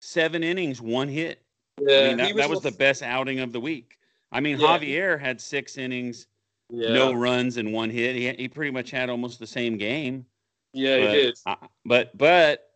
Seven 0.00 0.42
innings, 0.42 0.80
one 0.80 1.08
hit. 1.08 1.42
Yeah, 1.80 1.96
I 1.96 2.08
mean, 2.08 2.16
that, 2.16 2.26
he 2.26 2.32
that 2.34 2.50
was 2.50 2.60
the 2.60 2.72
best 2.72 3.02
outing 3.02 3.38
of 3.38 3.52
the 3.52 3.60
week. 3.60 3.96
I 4.32 4.40
mean, 4.40 4.58
Yeah. 4.58 4.78
Javier 4.78 5.20
had 5.20 5.40
six 5.40 5.76
innings, 5.76 6.26
Yeah, 6.68 6.92
no 6.92 7.12
runs, 7.12 7.56
and 7.56 7.72
one 7.72 7.90
hit. 7.90 8.14
He, 8.16 8.30
he 8.42 8.48
pretty 8.48 8.70
much 8.70 8.90
had 8.90 9.10
almost 9.10 9.38
the 9.38 9.46
same 9.46 9.76
game. 9.76 10.26
yeah, 10.72 11.00
but, 11.00 11.10
he 11.10 11.16
did. 11.22 11.38
I, 11.46 11.56
but 11.84 12.16
but 12.16 12.70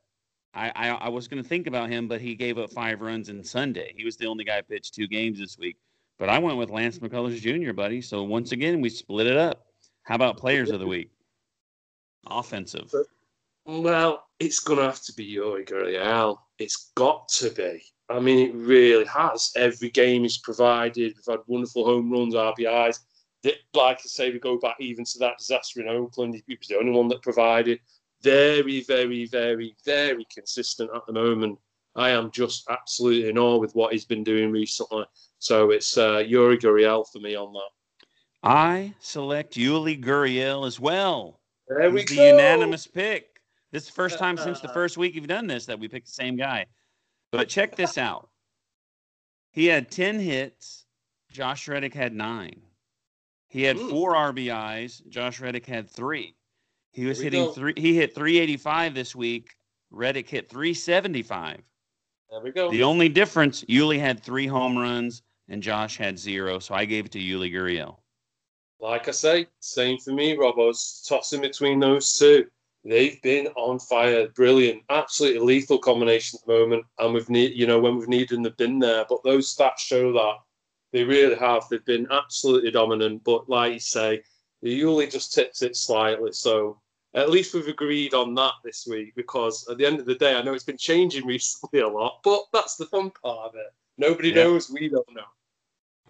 I, 0.52 0.72
I 0.74 0.88
I 0.88 1.08
was 1.08 1.28
going 1.28 1.42
to 1.42 1.48
think 1.48 1.66
about 1.66 1.90
him, 1.90 2.08
but 2.08 2.20
he 2.20 2.34
gave 2.34 2.58
up 2.58 2.70
five 2.70 3.00
runs 3.00 3.28
in 3.28 3.42
Sunday. 3.44 3.92
He 3.96 4.04
was 4.04 4.16
the 4.16 4.26
only 4.26 4.44
guy 4.44 4.56
who 4.56 4.62
pitched 4.62 4.94
two 4.94 5.06
games 5.06 5.38
this 5.38 5.56
week. 5.58 5.76
But 6.18 6.28
I 6.28 6.38
went 6.38 6.58
with 6.58 6.70
Lance 6.70 6.98
McCullers 6.98 7.40
Jr., 7.40 7.72
buddy. 7.72 8.00
So 8.00 8.22
once 8.22 8.52
again, 8.52 8.80
we 8.80 8.88
split 8.88 9.26
it 9.26 9.36
up. 9.36 9.66
How 10.04 10.14
about 10.14 10.36
players 10.36 10.70
of 10.70 10.78
the 10.80 10.86
week? 10.86 11.10
Offensive. 12.26 12.92
Well, 13.66 14.24
it's 14.38 14.60
going 14.60 14.78
to 14.78 14.84
have 14.84 15.02
to 15.02 15.12
be 15.14 15.34
Yuli 15.36 15.66
Gurriel. 15.68 16.38
It's 16.58 16.92
got 16.94 17.28
to 17.38 17.50
be. 17.50 17.82
I 18.10 18.20
mean, 18.20 18.48
it 18.48 18.54
really 18.54 19.06
has. 19.06 19.50
Every 19.56 19.90
game 19.90 20.24
is 20.24 20.38
provided. 20.38 21.14
We've 21.16 21.34
had 21.34 21.40
wonderful 21.46 21.84
home 21.84 22.10
runs, 22.10 22.34
RBIs. 22.34 23.00
Like 23.74 23.98
I 23.98 24.02
say, 24.04 24.30
we 24.30 24.38
go 24.38 24.58
back 24.58 24.76
even 24.80 25.04
to 25.04 25.18
that 25.20 25.38
disaster 25.38 25.80
in 25.80 25.88
Oakland. 25.88 26.34
He 26.46 26.56
was 26.56 26.68
the 26.68 26.78
only 26.78 26.92
one 26.92 27.08
that 27.08 27.22
provided. 27.22 27.80
Very, 28.22 28.82
very, 28.82 29.26
very, 29.26 29.74
very 29.84 30.26
consistent 30.32 30.90
at 30.94 31.06
the 31.06 31.12
moment. 31.12 31.58
I 31.96 32.10
am 32.10 32.30
just 32.30 32.68
absolutely 32.70 33.28
in 33.28 33.38
awe 33.38 33.58
with 33.58 33.74
what 33.74 33.92
he's 33.92 34.04
been 34.04 34.24
doing 34.24 34.50
recently. 34.50 35.04
So 35.38 35.70
it's 35.70 35.96
uh, 35.96 36.16
Yuli 36.18 36.60
Gurriel 36.60 37.06
for 37.10 37.20
me 37.20 37.36
on 37.36 37.52
that. 37.52 38.06
I 38.42 38.94
select 38.98 39.54
Yuli 39.54 40.02
Gurriel 40.02 40.66
as 40.66 40.80
well. 40.80 41.40
There 41.68 41.90
we 41.90 42.00
He's 42.00 42.10
the 42.10 42.16
go. 42.16 42.30
unanimous 42.30 42.86
pick. 42.86 43.33
This 43.74 43.82
is 43.82 43.88
the 43.88 43.94
first 43.94 44.20
time 44.20 44.36
since 44.36 44.60
the 44.60 44.70
uh, 44.70 44.72
first 44.72 44.96
week 44.96 45.16
you've 45.16 45.26
done 45.26 45.48
this 45.48 45.66
that 45.66 45.80
we 45.80 45.88
picked 45.88 46.06
the 46.06 46.12
same 46.12 46.36
guy. 46.36 46.66
But 47.32 47.48
check 47.48 47.74
this 47.74 47.98
out. 47.98 48.28
He 49.50 49.66
had 49.66 49.90
10 49.90 50.20
hits. 50.20 50.86
Josh 51.32 51.66
Reddick 51.66 51.92
had 51.92 52.14
nine. 52.14 52.60
He 53.48 53.64
had 53.64 53.76
Ooh. 53.76 53.90
four 53.90 54.14
RBIs. 54.14 55.04
Josh 55.08 55.40
Reddick 55.40 55.66
had 55.66 55.90
three. 55.90 56.36
He 56.92 57.06
was 57.06 57.18
hitting 57.18 57.46
go. 57.46 57.50
three. 57.50 57.72
He 57.76 57.96
hit 57.96 58.14
385 58.14 58.94
this 58.94 59.16
week. 59.16 59.56
Reddick 59.90 60.28
hit 60.28 60.48
375. 60.48 61.60
There 62.30 62.40
we 62.40 62.52
go. 62.52 62.70
The 62.70 62.84
only 62.84 63.08
difference, 63.08 63.64
Yuli 63.64 63.98
had 63.98 64.22
three 64.22 64.46
home 64.46 64.78
runs 64.78 65.22
and 65.48 65.60
Josh 65.60 65.96
had 65.96 66.16
zero. 66.16 66.60
So 66.60 66.76
I 66.76 66.84
gave 66.84 67.06
it 67.06 67.12
to 67.12 67.18
Yuli 67.18 67.52
Gurriel. 67.52 67.96
Like 68.78 69.08
I 69.08 69.10
say, 69.10 69.48
same 69.58 69.98
for 69.98 70.12
me, 70.12 70.36
Robos. 70.36 71.04
Tossing 71.08 71.40
between 71.40 71.80
those 71.80 72.16
two. 72.16 72.44
They've 72.84 73.20
been 73.22 73.46
on 73.56 73.78
fire. 73.78 74.28
Brilliant. 74.28 74.82
Absolutely 74.90 75.40
lethal 75.40 75.78
combination 75.78 76.38
at 76.40 76.46
the 76.46 76.52
moment. 76.52 76.84
And 76.98 77.14
we've 77.14 77.30
need 77.30 77.54
you 77.54 77.66
know, 77.66 77.80
when 77.80 77.96
we've 77.96 78.08
needed 78.08 78.30
them, 78.30 78.42
they've 78.42 78.56
been 78.56 78.78
there. 78.78 79.06
But 79.08 79.22
those 79.24 79.54
stats 79.54 79.78
show 79.78 80.12
that 80.12 80.36
they 80.92 81.02
really 81.04 81.36
have. 81.36 81.64
They've 81.70 81.84
been 81.84 82.06
absolutely 82.10 82.70
dominant. 82.70 83.24
But 83.24 83.48
like 83.48 83.72
you 83.72 83.80
say, 83.80 84.22
the 84.62 84.80
Yuli 84.82 85.10
just 85.10 85.32
tips 85.32 85.62
it 85.62 85.76
slightly. 85.76 86.32
So 86.32 86.78
at 87.14 87.30
least 87.30 87.54
we've 87.54 87.68
agreed 87.68 88.12
on 88.12 88.34
that 88.34 88.52
this 88.64 88.86
week 88.88 89.14
because 89.14 89.66
at 89.68 89.78
the 89.78 89.86
end 89.86 89.98
of 90.00 90.06
the 90.06 90.16
day, 90.16 90.34
I 90.34 90.42
know 90.42 90.52
it's 90.52 90.64
been 90.64 90.76
changing 90.76 91.26
recently 91.34 91.80
a 91.80 91.88
lot, 91.88 92.20
but 92.22 92.42
that's 92.52 92.76
the 92.76 92.86
fun 92.86 93.12
part 93.22 93.48
of 93.48 93.54
it. 93.54 93.72
Nobody 93.96 94.28
Yeah. 94.30 94.44
knows, 94.44 94.70
we 94.70 94.88
don't 94.88 95.10
know. 95.14 95.22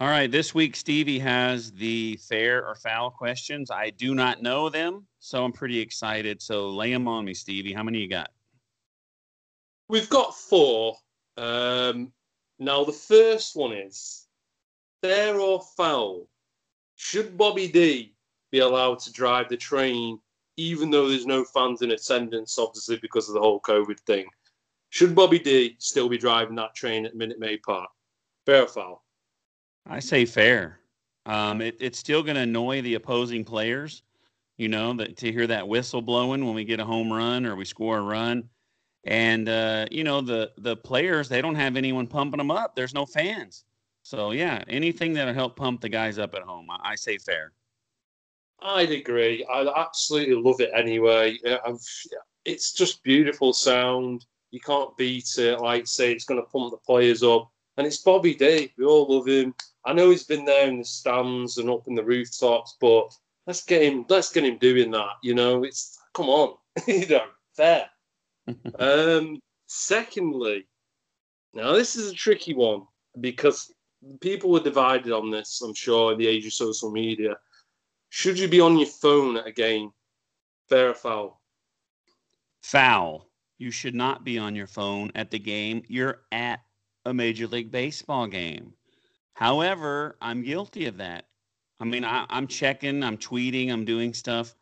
All 0.01 0.09
right, 0.09 0.29
this 0.29 0.53
week 0.53 0.75
Stevie 0.75 1.21
has 1.21 1.71
the 1.71 2.19
fair 2.29 2.67
or 2.67 2.75
foul 2.75 3.11
questions. 3.11 3.71
I 3.71 3.91
do 3.91 4.13
not 4.17 4.43
know 4.43 4.69
them, 4.69 5.07
so 5.21 5.45
I'm 5.45 5.53
pretty 5.53 5.79
excited. 5.79 6.43
So 6.43 6.71
lay 6.71 6.93
them 6.93 7.07
on 7.07 7.25
me, 7.25 7.33
Stevie. 7.33 7.73
How 7.73 7.85
many 7.85 7.99
you 8.01 8.09
got? 8.09 8.31
We've 9.89 10.11
got 10.11 10.35
four. 10.35 10.97
Um, 11.37 12.13
now, 12.59 12.83
the 12.83 12.93
first 12.93 13.55
one 13.55 13.73
is 13.73 14.27
fair 15.01 15.39
or 15.39 15.63
foul? 15.77 16.27
Should 16.97 17.39
Bobby 17.39 17.69
D 17.69 18.15
be 18.51 18.59
allowed 18.59 18.99
to 19.01 19.13
drive 19.13 19.49
the 19.49 19.57
train, 19.57 20.19
even 20.57 20.91
though 20.91 21.09
there's 21.09 21.27
no 21.27 21.45
fans 21.45 21.83
in 21.83 21.93
attendance, 21.93 22.59
obviously 22.59 22.97
because 22.97 23.29
of 23.29 23.35
the 23.35 23.41
whole 23.41 23.61
COVID 23.61 24.01
thing? 24.01 24.27
Should 24.91 25.15
Bobby 25.15 25.39
D 25.39 25.77
still 25.79 26.09
be 26.09 26.19
driving 26.19 26.57
that 26.57 26.75
train 26.75 27.07
at 27.07 27.15
Minute 27.15 27.39
Maid 27.39 27.63
Park? 27.63 27.91
Fair 28.45 28.63
or 28.63 28.69
foul? 28.69 29.04
I 29.87 30.01
say 30.01 30.25
fair. 30.25 30.81
Um, 31.27 31.61
it, 31.61 31.77
it's 31.81 31.99
still 31.99 32.23
going 32.23 32.37
to 32.37 32.43
annoy 32.43 32.83
the 32.83 32.95
opposing 32.95 33.45
players, 33.45 34.03
you 34.57 34.69
know, 34.69 34.93
that 34.95 35.17
to 35.19 35.33
hear 35.33 35.47
that 35.47 35.67
whistle 35.67 36.03
blowing 36.03 36.45
when 36.45 36.55
we 36.55 36.65
get 36.65 36.81
a 36.81 36.85
home 36.85 37.13
run 37.13 37.47
or 37.47 37.57
we 37.57 37.65
score 37.65 37.99
a 37.99 38.03
run. 38.03 38.49
And 39.07 39.49
uh, 39.49 39.87
you 39.91 40.03
know 40.03 40.23
the 40.23 40.51
the 40.57 40.77
players 40.77 41.29
they 41.29 41.43
don't 41.43 41.57
have 41.57 41.77
anyone 41.77 42.07
pumping 42.07 42.39
them 42.39 42.51
up. 42.51 42.75
There's 42.75 42.95
no 42.95 43.05
fans, 43.05 43.65
so 44.03 44.31
yeah, 44.31 44.65
anything 44.67 45.13
that'll 45.13 45.35
help 45.35 45.57
pump 45.57 45.83
the 45.83 45.91
guys 45.91 46.19
up 46.19 46.35
at 46.35 46.41
home, 46.41 46.71
I, 46.71 46.93
I 46.93 46.95
say 46.95 47.19
fair. 47.19 47.53
I'd 48.61 48.91
agree. 48.91 49.45
I 49.53 49.71
absolutely 49.77 50.37
love 50.37 50.61
it 50.61 50.71
anyway. 50.75 51.39
Uh, 51.47 51.59
I've, 51.67 51.87
it's 52.47 52.73
just 52.73 53.03
beautiful 53.03 53.53
sound. 53.53 54.25
You 54.53 54.61
can't 54.61 54.97
beat 54.97 55.37
it. 55.37 55.61
Like 55.61 55.87
say, 55.87 56.13
it's 56.13 56.25
going 56.25 56.41
to 56.41 56.49
pump 56.49 56.71
the 56.71 56.79
players 56.79 57.23
up, 57.23 57.51
and 57.77 57.87
it's 57.87 57.99
Bobby 57.99 58.35
D. 58.35 58.73
We 58.79 58.85
all 58.85 59.07
love 59.09 59.27
him. 59.27 59.55
I 59.85 59.93
know 59.93 60.11
he's 60.11 60.25
been 60.25 60.45
there 60.45 60.69
in 60.69 60.79
the 60.79 60.85
stands 60.85 61.59
and 61.59 61.69
up 61.69 61.87
in 61.87 61.95
the 61.95 62.05
rooftops, 62.05 62.77
but 62.81 63.15
let's 63.47 63.65
get 63.65 63.83
him. 63.83 64.07
Let's 64.09 64.33
get 64.33 64.45
him 64.45 64.59
doing 64.59 64.91
that. 64.93 65.13
You 65.23 65.35
know, 65.35 65.65
it's 65.65 65.99
come 66.15 66.29
on, 66.29 66.57
you 66.87 67.07
know, 67.07 67.27
fair. 67.57 67.87
um, 68.79 69.41
secondly, 69.67 70.67
now 71.53 71.73
this 71.73 71.97
is 71.97 72.13
a 72.13 72.15
tricky 72.15 72.55
one 72.55 72.83
because 73.21 73.73
people 74.21 74.51
were 74.51 74.61
divided 74.61 75.13
on 75.13 75.31
this. 75.31 75.61
I'm 75.63 75.75
sure 75.75 76.13
in 76.13 76.19
the 76.19 76.27
age 76.27 76.47
of 76.47 76.53
social 76.53 76.91
media. 76.91 77.37
Should 78.11 78.39
you 78.39 78.49
be 78.49 78.61
on 78.61 78.79
your 78.79 78.89
phone 78.89 79.37
at 79.37 79.47
a 79.47 79.53
game? 79.53 79.91
Fair 80.69 80.91
or 80.91 80.95
foul? 80.95 81.41
Foul. 82.63 83.29
You 83.59 83.71
should 83.71 83.95
not 83.95 84.25
be 84.25 84.39
on 84.39 84.55
your 84.55 84.67
phone 84.67 85.11
at 85.15 85.31
the 85.31 85.39
game. 85.39 85.83
You're 85.89 86.23
at 86.33 86.61
a 87.05 87.15
Major 87.15 87.47
League 87.47 87.71
Baseball 87.71 88.27
game. 88.27 88.73
However, 89.35 90.17
I'm 90.21 90.43
guilty 90.43 90.87
of 90.87 90.97
that. 90.99 91.27
I 91.81 91.85
mean, 91.85 92.05
I, 92.05 92.25
I'm 92.31 92.47
checking, 92.47 93.03
I'm 93.03 93.19
tweeting, 93.19 93.71
I'm 93.71 93.85
doing 93.85 94.15
stuff, 94.15 94.55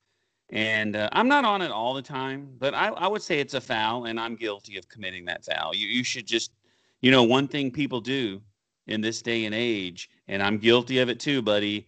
and 0.51 0.97
uh, 0.97 1.09
I'm 1.13 1.29
not 1.29 1.45
on 1.45 1.63
it 1.63 1.71
all 1.71 1.95
the 1.95 2.03
time. 2.03 2.49
But 2.59 2.75
I, 2.75 2.89
I 2.89 3.07
would 3.07 3.23
say 3.23 3.39
it's 3.39 3.55
a 3.55 3.61
foul, 3.61 4.07
and 4.07 4.19
I'm 4.19 4.35
guilty 4.35 4.79
of 4.79 4.89
committing 4.89 5.25
that 5.27 5.45
foul. 5.45 5.75
You, 5.75 5.87
you 5.87 6.05
should 6.05 6.27
just, 6.27 6.53
you 7.01 7.11
know, 7.11 7.23
one 7.23 7.49
thing 7.49 7.71
people 7.71 8.01
do 8.01 8.41
in 8.87 9.01
this 9.01 9.23
day 9.23 9.45
and 9.45 9.55
age, 9.55 10.09
and 10.27 10.43
I'm 10.43 10.59
guilty 10.59 10.99
of 10.99 11.09
it 11.09 11.21
too, 11.21 11.43
buddy. 11.43 11.87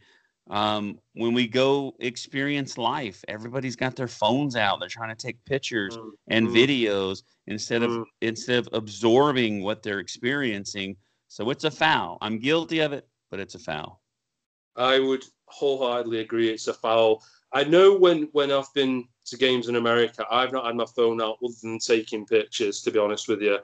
Um, 0.51 0.99
when 1.15 1.33
we 1.33 1.49
go 1.49 1.95
experience 2.01 2.77
life, 2.77 3.25
everybody's 3.29 3.77
got 3.77 3.97
their 3.97 4.09
phones 4.09 4.57
out. 4.57 4.79
They're 4.79 4.89
trying 4.89 5.15
to 5.15 5.27
take 5.27 5.43
pictures 5.45 5.97
Mm, 5.97 6.13
and 6.29 6.49
Mm. 6.49 6.53
videos 6.55 7.23
instead 7.47 7.83
of 7.83 7.91
Mm. 7.93 8.05
instead 8.21 8.59
of 8.59 8.69
absorbing 8.73 9.63
what 9.63 9.83
they're 9.83 10.01
experiencing. 10.01 10.97
So 11.29 11.51
it's 11.51 11.65
a 11.65 11.71
foul. 11.71 12.19
I'm 12.21 12.39
guilty 12.39 12.81
of 12.81 12.93
it, 12.93 13.09
but 13.31 13.41
it's 13.41 13.55
a 13.55 13.59
foul. 13.59 14.03
I 14.77 14.99
would 15.01 15.25
wholeheartedly 15.47 16.21
agree. 16.21 16.51
It's 16.51 16.69
a 16.69 16.75
foul. 16.75 17.23
I 17.53 17.65
know 17.65 17.97
when 17.97 18.25
when 18.33 18.51
I've 18.53 18.73
been 18.75 19.09
to 19.27 19.37
games 19.37 19.69
in 19.69 19.77
America, 19.77 20.27
I've 20.31 20.53
not 20.53 20.67
had 20.67 20.77
my 20.77 20.87
phone 20.95 21.23
out 21.23 21.39
other 21.43 21.55
than 21.63 21.79
taking 21.79 22.27
pictures. 22.27 22.83
To 22.83 22.91
be 22.91 22.99
honest 22.99 23.29
with 23.29 23.41
you, 23.41 23.59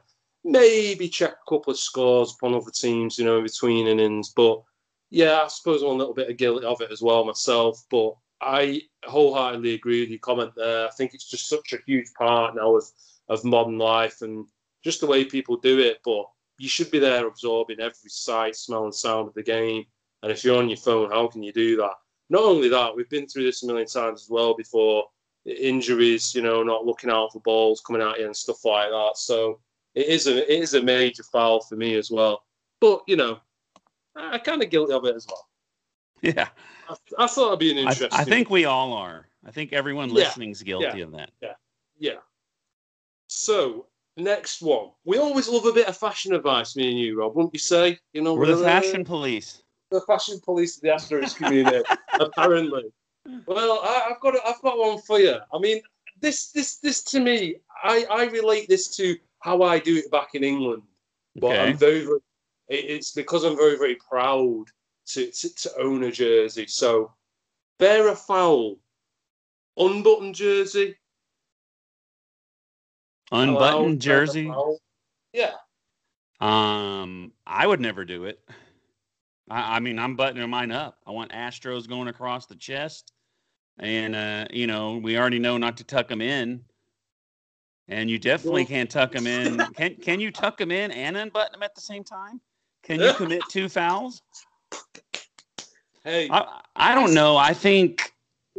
maybe 0.44 1.08
check 1.08 1.32
a 1.32 1.48
couple 1.50 1.72
of 1.72 1.78
scores 1.78 2.34
upon 2.34 2.54
other 2.54 2.70
teams, 2.70 3.18
you 3.18 3.24
know, 3.24 3.38
in 3.38 3.44
between 3.44 3.86
innings. 3.86 4.30
But 4.30 4.62
yeah, 5.10 5.42
I 5.44 5.48
suppose 5.48 5.82
I'm 5.82 5.88
a 5.88 5.94
little 5.94 6.14
bit 6.14 6.30
of 6.30 6.36
guilty 6.36 6.64
of 6.64 6.80
it 6.80 6.92
as 6.92 7.02
well 7.02 7.24
myself. 7.24 7.84
But 7.90 8.14
I 8.40 8.82
wholeheartedly 9.04 9.74
agree 9.74 10.00
with 10.00 10.10
your 10.10 10.20
comment 10.20 10.52
there. 10.56 10.86
I 10.86 10.90
think 10.90 11.14
it's 11.14 11.28
just 11.28 11.48
such 11.48 11.72
a 11.72 11.78
huge 11.86 12.12
part 12.16 12.54
now 12.54 12.76
of 12.76 12.84
of 13.28 13.44
modern 13.44 13.78
life 13.78 14.22
and 14.22 14.46
just 14.82 15.00
the 15.00 15.06
way 15.06 15.24
people 15.24 15.56
do 15.56 15.78
it. 15.78 15.98
But 16.04 16.26
you 16.58 16.68
should 16.68 16.90
be 16.90 16.98
there 16.98 17.26
absorbing 17.26 17.80
every 17.80 18.10
sight, 18.10 18.56
smell, 18.56 18.84
and 18.84 18.94
sound 18.94 19.28
of 19.28 19.34
the 19.34 19.42
game. 19.42 19.84
And 20.22 20.30
if 20.30 20.44
you're 20.44 20.58
on 20.58 20.68
your 20.68 20.76
phone, 20.76 21.10
how 21.10 21.26
can 21.26 21.42
you 21.42 21.52
do 21.52 21.76
that? 21.78 21.94
Not 22.28 22.42
only 22.42 22.68
that, 22.68 22.94
we've 22.94 23.08
been 23.08 23.26
through 23.26 23.44
this 23.44 23.62
a 23.62 23.66
million 23.66 23.86
times 23.86 24.22
as 24.22 24.30
well 24.30 24.54
before. 24.54 25.04
Injuries, 25.46 26.34
you 26.34 26.42
know, 26.42 26.62
not 26.62 26.84
looking 26.84 27.10
out 27.10 27.32
for 27.32 27.40
balls 27.40 27.80
coming 27.80 28.02
at 28.02 28.18
you 28.18 28.26
and 28.26 28.36
stuff 28.36 28.64
like 28.64 28.90
that. 28.90 29.12
So 29.16 29.58
it 29.94 30.06
is 30.06 30.26
a 30.26 30.52
it 30.52 30.62
is 30.62 30.74
a 30.74 30.82
major 30.82 31.22
foul 31.24 31.60
for 31.60 31.76
me 31.76 31.96
as 31.96 32.10
well. 32.10 32.44
But 32.80 33.02
you 33.06 33.16
know, 33.16 33.40
I 34.20 34.38
kind 34.38 34.62
of 34.62 34.70
guilty 34.70 34.92
of 34.92 35.04
it 35.04 35.16
as 35.16 35.26
well. 35.26 35.46
Yeah, 36.22 36.48
I, 36.88 36.96
I 37.18 37.26
thought 37.26 37.48
it'd 37.48 37.60
be 37.60 37.70
an 37.70 37.78
interesting. 37.78 38.08
I, 38.12 38.22
I, 38.22 38.24
think 38.24 38.50
we 38.50 38.66
all 38.66 38.92
are. 38.92 39.26
I 39.46 39.50
think 39.50 39.72
everyone 39.72 40.12
listening 40.12 40.50
is 40.50 40.62
guilty 40.62 40.98
yeah, 40.98 41.04
of 41.04 41.12
that. 41.12 41.30
Yeah, 41.40 41.52
yeah. 41.98 42.18
So 43.28 43.86
next 44.16 44.60
one, 44.60 44.90
we 45.04 45.18
always 45.18 45.48
love 45.48 45.64
a 45.64 45.72
bit 45.72 45.88
of 45.88 45.96
fashion 45.96 46.34
advice, 46.34 46.76
me 46.76 46.90
and 46.90 46.98
you, 46.98 47.18
Rob. 47.18 47.34
Wouldn't 47.34 47.54
you 47.54 47.60
say? 47.60 47.98
You 48.12 48.22
know, 48.22 48.34
we're 48.34 48.54
the 48.54 48.62
fashion 48.62 49.04
police. 49.04 49.62
The 49.90 50.02
fashion 50.02 50.40
police 50.44 50.76
of 50.76 50.82
the 50.82 50.88
Astros 50.88 51.34
community, 51.34 51.82
apparently. 52.20 52.84
Well, 53.46 53.80
I, 53.82 54.08
have 54.08 54.20
got 54.20 54.34
I've 54.46 54.60
got 54.62 54.78
one 54.78 54.98
for 54.98 55.18
you. 55.18 55.36
I 55.52 55.58
mean, 55.58 55.80
this 56.20 56.50
this 56.50 56.76
this 56.76 57.02
to 57.04 57.20
me, 57.20 57.56
I 57.82 58.04
I 58.10 58.24
relate 58.26 58.68
this 58.68 58.94
to 58.96 59.16
how 59.40 59.62
I 59.62 59.78
do 59.78 59.96
it 59.96 60.10
back 60.10 60.34
in 60.34 60.44
England. 60.44 60.82
But 61.36 61.52
okay. 61.52 61.60
I'm 61.60 61.76
very, 61.76 62.04
very, 62.04 62.18
it's 62.70 63.12
because 63.12 63.44
I'm 63.44 63.56
very, 63.56 63.76
very 63.76 63.96
proud 63.96 64.64
to, 65.08 65.30
to, 65.30 65.54
to 65.54 65.70
own 65.78 66.04
a 66.04 66.10
jersey. 66.10 66.66
So, 66.66 67.12
bear 67.78 68.08
a 68.08 68.16
foul, 68.16 68.76
unbuttoned 69.76 70.34
jersey. 70.34 70.96
Unbuttoned 73.32 74.00
jersey? 74.00 74.52
Yeah. 75.32 75.52
Um, 76.40 77.32
I 77.46 77.66
would 77.66 77.80
never 77.80 78.04
do 78.04 78.24
it. 78.24 78.40
I, 79.50 79.76
I 79.76 79.80
mean, 79.80 79.98
I'm 79.98 80.16
buttoning 80.16 80.48
mine 80.48 80.72
up. 80.72 80.98
I 81.06 81.10
want 81.10 81.32
Astros 81.32 81.88
going 81.88 82.08
across 82.08 82.46
the 82.46 82.56
chest. 82.56 83.12
And, 83.78 84.14
uh, 84.14 84.46
you 84.50 84.66
know, 84.66 84.96
we 84.96 85.18
already 85.18 85.38
know 85.38 85.58
not 85.58 85.76
to 85.78 85.84
tuck 85.84 86.08
them 86.08 86.20
in 86.20 86.64
and 87.90 88.08
you 88.08 88.18
definitely 88.18 88.64
can't 88.64 88.88
tuck 88.88 89.12
them 89.12 89.26
in. 89.26 89.58
Can 89.74 89.96
can 89.96 90.20
you 90.20 90.30
tuck 90.30 90.56
them 90.56 90.70
in 90.70 90.90
and 90.92 91.16
unbutton 91.16 91.52
them 91.52 91.62
at 91.62 91.74
the 91.74 91.80
same 91.80 92.04
time? 92.04 92.40
Can 92.82 93.00
you 93.00 93.12
commit 93.16 93.42
two 93.48 93.68
fouls? 93.68 94.22
Hey, 96.04 96.28
I, 96.30 96.60
I 96.76 96.94
don't 96.94 97.12
know. 97.12 97.36
I 97.36 97.52
think 97.52 98.12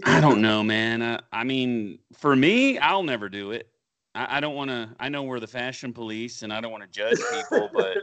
I 0.06 0.20
don't 0.20 0.42
know, 0.42 0.64
man. 0.64 1.02
Uh, 1.02 1.22
I 1.32 1.44
mean, 1.44 2.00
for 2.18 2.36
me, 2.36 2.78
I'll 2.78 3.04
never 3.04 3.30
do 3.30 3.52
it. 3.52 3.68
I, 4.16 4.38
I 4.38 4.40
don't 4.40 4.56
want 4.56 4.70
to. 4.70 4.90
I 5.00 5.10
know 5.10 5.24
we're 5.24 5.40
the 5.40 5.48
fashion 5.48 5.94
police, 5.94 6.44
and 6.44 6.54
I 6.54 6.62
don't 6.62 6.72
want 6.72 6.84
to 6.84 6.90
judge 6.90 7.18
people, 7.32 7.70
but 7.74 7.98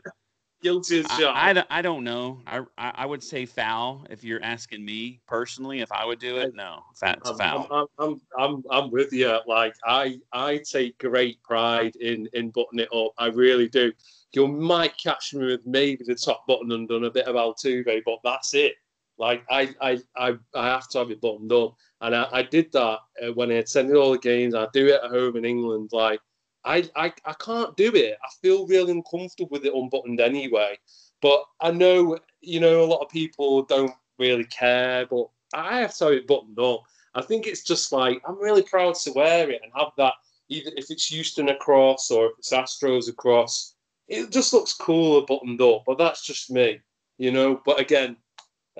guilty 0.62 1.00
as 1.00 1.06
I, 1.08 1.52
I, 1.52 1.64
I, 1.78 1.82
don't 1.82 2.02
know. 2.04 2.40
I, 2.46 2.62
I 2.78 3.06
would 3.06 3.22
say 3.22 3.46
foul 3.46 4.04
if 4.10 4.24
you're 4.24 4.42
asking 4.42 4.84
me 4.84 5.20
personally 5.26 5.80
if 5.80 5.92
I 5.92 6.04
would 6.04 6.18
do 6.18 6.38
it. 6.38 6.54
No, 6.54 6.82
that's 7.00 7.30
I'm, 7.30 7.36
foul. 7.36 7.68
I'm, 7.70 7.86
I'm, 7.98 8.20
I'm, 8.38 8.64
I'm 8.70 8.90
with 8.90 9.12
you. 9.12 9.38
Like 9.46 9.74
I 9.84 10.18
I 10.32 10.58
take 10.58 10.98
great 10.98 11.42
pride 11.42 11.96
in 11.96 12.28
in 12.32 12.50
buttoning 12.50 12.86
it 12.90 12.96
up. 12.96 13.12
I 13.18 13.26
really 13.26 13.68
do. 13.68 13.92
You 14.32 14.46
might 14.46 14.96
catch 14.98 15.34
me 15.34 15.46
with 15.46 15.66
maybe 15.66 16.04
the 16.04 16.14
top 16.14 16.46
button 16.46 16.72
undone, 16.72 17.04
a 17.04 17.10
bit 17.10 17.26
of 17.26 17.36
Altuve, 17.36 18.02
but 18.04 18.18
that's 18.22 18.54
it. 18.54 18.74
Like 19.18 19.44
I 19.50 19.74
I 19.80 19.98
I, 20.16 20.36
I 20.54 20.66
have 20.66 20.88
to 20.90 20.98
have 20.98 21.10
it 21.10 21.20
buttoned 21.20 21.52
up, 21.52 21.74
and 22.00 22.14
I, 22.14 22.28
I 22.30 22.42
did 22.42 22.70
that 22.72 22.98
uh, 23.22 23.32
when 23.34 23.50
I 23.50 23.54
attended 23.54 23.96
all 23.96 24.12
the 24.12 24.18
games. 24.18 24.54
I 24.54 24.66
do 24.72 24.86
it 24.86 25.00
at 25.02 25.10
home 25.10 25.36
in 25.36 25.44
England, 25.44 25.90
like 25.92 26.20
I, 26.64 26.88
I, 26.96 27.12
I 27.24 27.32
can't 27.34 27.76
do 27.76 27.90
it. 27.94 28.18
I 28.22 28.28
feel 28.42 28.66
really 28.66 28.92
uncomfortable 28.92 29.48
with 29.50 29.64
it 29.64 29.74
unbuttoned 29.74 30.20
anyway. 30.20 30.78
But 31.22 31.44
I 31.60 31.70
know, 31.70 32.18
you 32.40 32.60
know, 32.60 32.84
a 32.84 32.86
lot 32.86 33.00
of 33.00 33.08
people 33.08 33.62
don't 33.62 33.94
really 34.18 34.44
care, 34.44 35.06
but 35.06 35.28
I 35.54 35.80
have 35.80 35.96
to 35.96 36.04
have 36.04 36.12
it 36.12 36.26
buttoned 36.26 36.58
up. 36.58 36.82
I 37.14 37.22
think 37.22 37.46
it's 37.46 37.62
just 37.62 37.90
like, 37.90 38.20
I'm 38.26 38.38
really 38.38 38.62
proud 38.62 38.96
to 38.96 39.12
wear 39.12 39.50
it 39.50 39.62
and 39.62 39.72
have 39.76 39.92
that, 39.96 40.12
either 40.48 40.70
if 40.76 40.90
it's 40.90 41.06
Houston 41.06 41.48
across 41.48 42.10
or 42.10 42.26
if 42.26 42.32
it's 42.38 42.52
Astros 42.52 43.08
across. 43.08 43.74
It 44.08 44.30
just 44.30 44.52
looks 44.52 44.74
cooler 44.74 45.24
buttoned 45.26 45.60
up, 45.60 45.84
but 45.86 45.98
that's 45.98 46.24
just 46.24 46.50
me, 46.50 46.80
you 47.18 47.30
know. 47.30 47.60
But 47.64 47.78
again, 47.78 48.16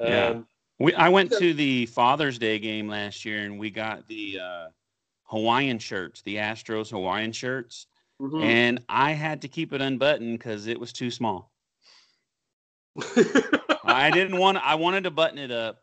um, 0.01 0.07
yeah. 0.07 0.41
We, 0.81 0.95
I 0.95 1.09
went 1.09 1.33
to 1.33 1.53
the 1.53 1.87
Father's 1.87 2.39
Day 2.39 2.59
game 2.59 2.89
last 2.89 3.25
year 3.25 3.45
and 3.45 3.59
we 3.59 3.69
got 3.69 4.07
the 4.07 4.39
uh, 4.41 4.67
Hawaiian 5.25 5.79
shirts, 5.79 6.23
the 6.23 6.37
Astros 6.37 6.91
Hawaiian 6.91 7.33
shirts, 7.33 7.87
mm-hmm. 8.23 8.43
and 8.43 8.85
I 8.89 9.13
had 9.13 9.43
to 9.43 9.49
keep 9.49 9.73
it 9.73 9.81
unbuttoned 9.81 10.39
because 10.39 10.67
it 10.69 10.79
was 10.79 10.93
too 10.93 11.11
small. 11.11 11.53
I 13.85 14.11
didn't 14.11 14.39
want. 14.39 14.59
I 14.59 14.77
wanted 14.77 15.05
to 15.05 15.11
button 15.11 15.39
it 15.39 15.51
up, 15.51 15.83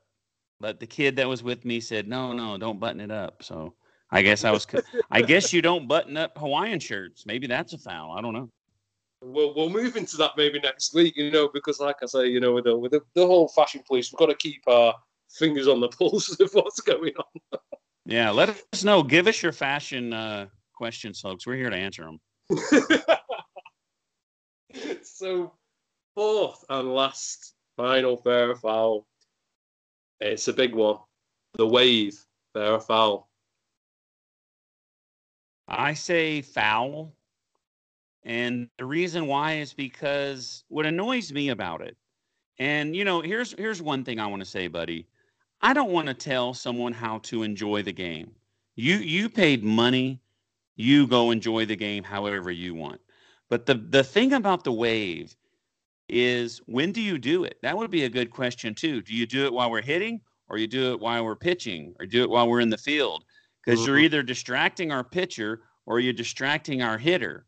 but 0.59 0.79
the 0.79 0.87
kid 0.87 1.17
that 1.17 1.27
was 1.27 1.43
with 1.43 1.65
me 1.65 1.79
said, 1.79 2.07
"No, 2.07 2.33
no, 2.33 2.57
don't 2.57 2.79
button 2.79 3.01
it 3.01 3.11
up." 3.11 3.43
So 3.43 3.73
I 4.11 4.21
guess 4.21 4.43
I 4.43 4.51
was. 4.51 4.65
I 5.11 5.21
guess 5.21 5.53
you 5.53 5.61
don't 5.61 5.87
button 5.87 6.17
up 6.17 6.37
Hawaiian 6.37 6.79
shirts. 6.79 7.25
Maybe 7.25 7.47
that's 7.47 7.73
a 7.73 7.77
foul. 7.77 8.11
I 8.11 8.21
don't 8.21 8.33
know. 8.33 8.49
We'll, 9.27 9.55
we'll 9.55 9.69
move 9.69 9.95
into 9.95 10.17
that 10.17 10.31
maybe 10.37 10.59
next 10.59 10.93
week, 10.93 11.17
you 11.17 11.31
know, 11.31 11.49
because 11.51 11.79
like 11.79 11.95
I 12.03 12.05
say, 12.05 12.27
you 12.27 12.39
know, 12.39 12.53
with 12.53 12.65
the, 12.65 12.77
with 12.77 12.91
the, 12.91 13.01
the 13.15 13.25
whole 13.25 13.47
fashion 13.47 13.81
police, 13.87 14.11
we've 14.11 14.19
got 14.19 14.27
to 14.27 14.35
keep 14.35 14.61
our 14.67 14.93
fingers 15.29 15.67
on 15.67 15.79
the 15.79 15.87
pulse 15.87 16.29
of 16.39 16.51
what's 16.53 16.79
going 16.81 17.13
on. 17.17 17.59
Yeah, 18.05 18.29
let 18.29 18.49
us 18.49 18.83
know. 18.83 19.01
Give 19.01 19.27
us 19.27 19.41
your 19.41 19.51
fashion 19.51 20.13
uh, 20.13 20.45
questions, 20.73 21.19
folks. 21.19 21.47
We're 21.47 21.55
here 21.55 21.71
to 21.71 21.75
answer 21.75 22.03
them. 22.03 22.19
so, 25.03 25.53
fourth 26.13 26.63
and 26.69 26.93
last 26.93 27.55
final 27.77 28.17
fair 28.17 28.55
foul. 28.55 29.07
It's 30.21 30.47
a 30.47 30.53
big 30.53 30.75
one. 30.75 30.97
The 31.55 31.65
wave 31.65 32.15
fair 32.53 32.79
foul. 32.79 33.27
I 35.67 35.95
say 35.95 36.41
foul. 36.41 37.15
And 38.25 38.69
the 38.79 38.85
reason 38.85 39.27
why 39.27 39.53
is 39.53 39.71
because 39.71 40.63
what 40.67 40.87
annoys 40.87 41.31
me 41.31 41.49
about 41.49 41.81
it, 41.81 41.95
and 42.57 42.95
you 42.95 43.05
know, 43.05 43.21
here's 43.21 43.53
here's 43.53 43.81
one 43.81 44.03
thing 44.03 44.19
I 44.19 44.27
want 44.27 44.41
to 44.41 44.49
say, 44.49 44.67
buddy. 44.67 45.07
I 45.61 45.73
don't 45.73 45.91
want 45.91 46.07
to 46.07 46.13
tell 46.13 46.53
someone 46.53 46.91
how 46.91 47.19
to 47.19 47.43
enjoy 47.43 47.83
the 47.83 47.93
game. 47.93 48.31
You 48.75 48.95
you 48.95 49.29
paid 49.29 49.63
money, 49.63 50.19
you 50.75 51.07
go 51.07 51.31
enjoy 51.31 51.65
the 51.65 51.75
game 51.75 52.03
however 52.03 52.51
you 52.51 52.73
want. 52.73 52.99
But 53.49 53.67
the 53.67 53.75
the 53.75 54.03
thing 54.03 54.33
about 54.33 54.63
the 54.63 54.73
wave 54.73 55.35
is 56.09 56.61
when 56.65 56.91
do 56.91 57.01
you 57.01 57.17
do 57.17 57.43
it? 57.43 57.57
That 57.61 57.77
would 57.77 57.91
be 57.91 58.03
a 58.05 58.09
good 58.09 58.31
question 58.31 58.73
too. 58.73 59.01
Do 59.01 59.13
you 59.13 59.25
do 59.25 59.45
it 59.45 59.53
while 59.53 59.69
we're 59.69 59.81
hitting 59.81 60.21
or 60.49 60.57
you 60.57 60.67
do 60.67 60.91
it 60.91 60.99
while 60.99 61.23
we're 61.23 61.35
pitching 61.35 61.93
or 61.99 62.05
do 62.05 62.23
it 62.23 62.29
while 62.29 62.47
we're 62.47 62.59
in 62.59 62.69
the 62.69 62.77
field? 62.77 63.23
Because 63.63 63.79
mm-hmm. 63.79 63.89
you're 63.89 63.99
either 63.99 64.23
distracting 64.23 64.91
our 64.91 65.03
pitcher 65.03 65.61
or 65.85 65.99
you're 65.99 66.13
distracting 66.13 66.81
our 66.81 66.97
hitter. 66.97 67.45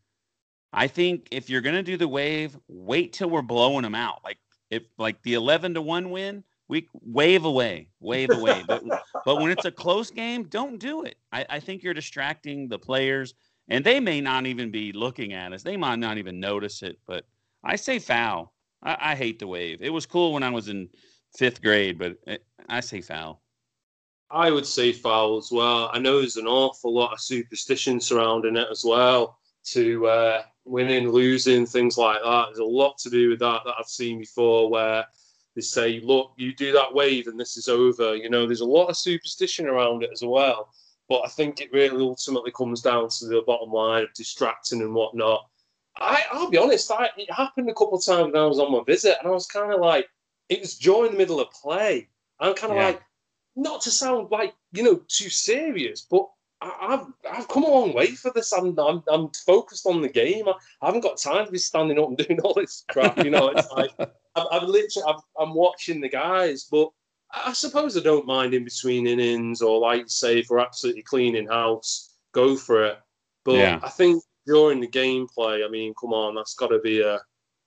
I 0.74 0.88
think 0.88 1.28
if 1.32 1.49
you're 1.49 1.61
going 1.61 1.76
to 1.76 1.84
do 1.84 1.97
the 1.97 2.07
wave, 2.07 2.57
wait 2.68 3.13
till 3.13 3.30
we're 3.30 3.41
blowing 3.41 3.84
them 3.84 3.95
out. 3.95 4.24
Like 4.24 4.38
if 4.70 4.84
like 4.97 5.22
the 5.24 5.36
11 5.36 5.74
to 5.76 5.82
1 5.82 6.09
win, 6.09 6.43
we 6.68 6.88
wave 6.93 7.45
away, 7.45 7.89
wave 7.99 8.30
away. 8.30 8.63
but 8.68 8.84
but 9.26 9.38
when 9.38 9.51
it's 9.51 9.65
a 9.65 9.72
close 9.72 10.11
game, 10.11 10.43
don't 10.43 10.80
do 10.80 11.03
it. 11.03 11.15
I, 11.32 11.45
I 11.49 11.59
think 11.59 11.84
you're 11.84 11.93
distracting 11.93 12.68
the 12.68 12.80
players, 12.80 13.34
and 13.70 13.84
they 13.84 13.99
may 13.99 14.22
not 14.22 14.45
even 14.45 14.72
be 14.72 14.91
looking 14.91 15.34
at 15.34 15.53
us. 15.53 15.63
They 15.63 15.78
might 15.78 15.99
not 15.99 16.18
even 16.18 16.39
notice 16.39 16.84
it. 16.84 16.97
But 17.07 17.26
I 17.63 17.76
say 17.76 17.99
foul. 17.99 18.53
I, 18.84 18.97
I 18.99 19.15
hate 19.15 19.39
the 19.39 19.47
wave. 19.47 19.82
It 19.82 19.89
was 19.89 20.05
cool 20.05 20.34
when 20.34 20.43
I 20.43 20.49
was 20.49 20.68
in 20.68 20.89
fifth 21.38 21.61
grade, 21.61 21.97
but 21.97 22.18
it, 22.28 22.43
I 22.68 22.82
say 22.82 23.01
foul. 23.01 23.41
I 24.30 24.51
would 24.51 24.65
say 24.65 24.91
foul 24.91 25.38
as 25.38 25.49
well. 25.51 25.89
I 25.93 25.99
know 25.99 26.20
there's 26.20 26.36
an 26.36 26.47
awful 26.47 26.93
lot 26.93 27.13
of 27.13 27.22
superstition 27.22 28.01
surrounding 28.01 28.57
it 28.57 28.68
as 28.70 28.84
well. 28.86 29.39
To 29.72 30.07
uh, 30.07 30.41
winning, 30.68 31.09
losing, 31.09 31.65
things 31.65 31.97
like 31.97 32.22
that. 32.24 32.45
There's 32.47 32.59
a 32.59 32.63
lot 32.63 32.97
to 32.99 33.09
do 33.09 33.30
with 33.30 33.39
that 33.39 33.61
that 33.65 33.76
I've 33.80 33.88
seen 33.88 34.20
before, 34.20 34.70
where 34.70 35.05
they 35.55 35.61
say, 35.61 35.99
look, 36.01 36.34
you 36.38 36.53
do 36.53 36.72
that 36.74 36.93
wave 36.93 37.28
and 37.28 37.39
this 37.39 37.57
is 37.57 37.68
over. 37.68 38.15
You 38.15 38.30
know, 38.30 38.45
there's 38.45 38.61
a 38.61 38.65
lot 38.65 38.88
of 38.88 38.97
superstition 38.97 39.68
around 39.68 40.03
it 40.03 40.11
as 40.11 40.24
well. 40.24 40.70
But 41.09 41.22
I 41.26 41.30
think 41.30 41.61
it 41.61 41.72
really 41.72 42.01
ultimately 42.01 42.51
comes 42.51 42.82
down 42.82 43.09
to 43.09 43.26
the 43.26 43.41
bottom 43.47 43.72
line 43.72 44.03
of 44.03 44.13
distracting 44.13 44.82
and 44.82 44.93
whatnot. 44.93 45.47
I, 45.99 46.24
I'll 46.32 46.49
be 46.49 46.57
honest, 46.57 46.91
I, 46.91 47.09
it 47.18 47.32
happened 47.32 47.70
a 47.70 47.74
couple 47.74 47.97
of 47.97 48.05
times 48.05 48.34
when 48.34 48.41
I 48.41 48.45
was 48.45 48.59
on 48.59 48.72
my 48.72 48.84
visit, 48.86 49.18
and 49.20 49.28
I 49.28 49.32
was 49.32 49.47
kind 49.47 49.74
of 49.74 49.80
like, 49.80 50.07
it 50.49 50.61
was 50.61 50.78
during 50.78 51.11
the 51.11 51.18
middle 51.18 51.39
of 51.39 51.49
play. 51.51 52.07
I'm 52.39 52.53
kind 52.53 52.72
of 52.72 52.78
yeah. 52.78 52.86
like, 52.88 53.01
not 53.55 53.82
to 53.82 53.91
sound 53.91 54.30
like 54.30 54.53
you 54.72 54.84
know 54.84 55.01
too 55.07 55.30
serious, 55.30 56.01
but 56.01 56.28
I, 56.62 56.88
have 56.89 57.08
I've 57.32 57.47
come 57.47 57.64
a 57.64 57.70
long 57.70 57.93
way 57.93 58.08
for 58.08 58.32
this. 58.34 58.51
I'm 58.51 58.78
I'm, 58.80 59.03
I'm 59.08 59.30
focused 59.45 59.86
on 59.86 60.01
the 60.01 60.10
game. 60.10 60.47
I, 60.47 60.53
I, 60.82 60.88
haven't 60.88 61.01
got 61.01 61.18
time 61.18 61.45
to 61.45 61.51
be 61.51 61.58
standing 61.58 61.99
up 61.99 62.08
and 62.08 62.18
doing 62.28 62.39
all 62.41 62.53
this 62.53 62.84
crap. 62.89 63.18
You 63.24 63.30
know, 63.30 63.49
it's 63.49 63.72
like 63.72 63.91
I'm, 63.99 64.47
I'm 64.51 64.68
literally 64.68 65.08
I'm, 65.08 65.20
I'm 65.39 65.53
watching 65.53 66.01
the 66.01 66.10
guys, 66.10 66.68
but 66.70 66.89
I 67.32 67.53
suppose 67.53 67.97
I 67.97 68.01
don't 68.01 68.26
mind 68.26 68.53
in 68.53 68.64
between 68.64 69.08
innings 69.08 69.62
or 69.62 69.80
like 69.80 70.05
say 70.08 70.39
if 70.39 70.47
we're 70.49 70.60
absolutely 70.60 71.03
cleaning 71.03 71.47
house, 71.47 72.16
go 72.32 72.55
for 72.55 72.86
it. 72.86 72.99
But 73.43 73.55
yeah. 73.55 73.80
I 73.84 73.89
think 73.89 74.24
during 74.45 74.80
the 74.80 74.88
gameplay, 74.88 75.66
I 75.66 75.70
mean, 75.70 75.93
come 75.99 76.14
on, 76.14 76.36
that's 76.36 76.55
got 76.55 76.68
to 76.68 76.80
be 76.80 77.01
a 77.01 77.20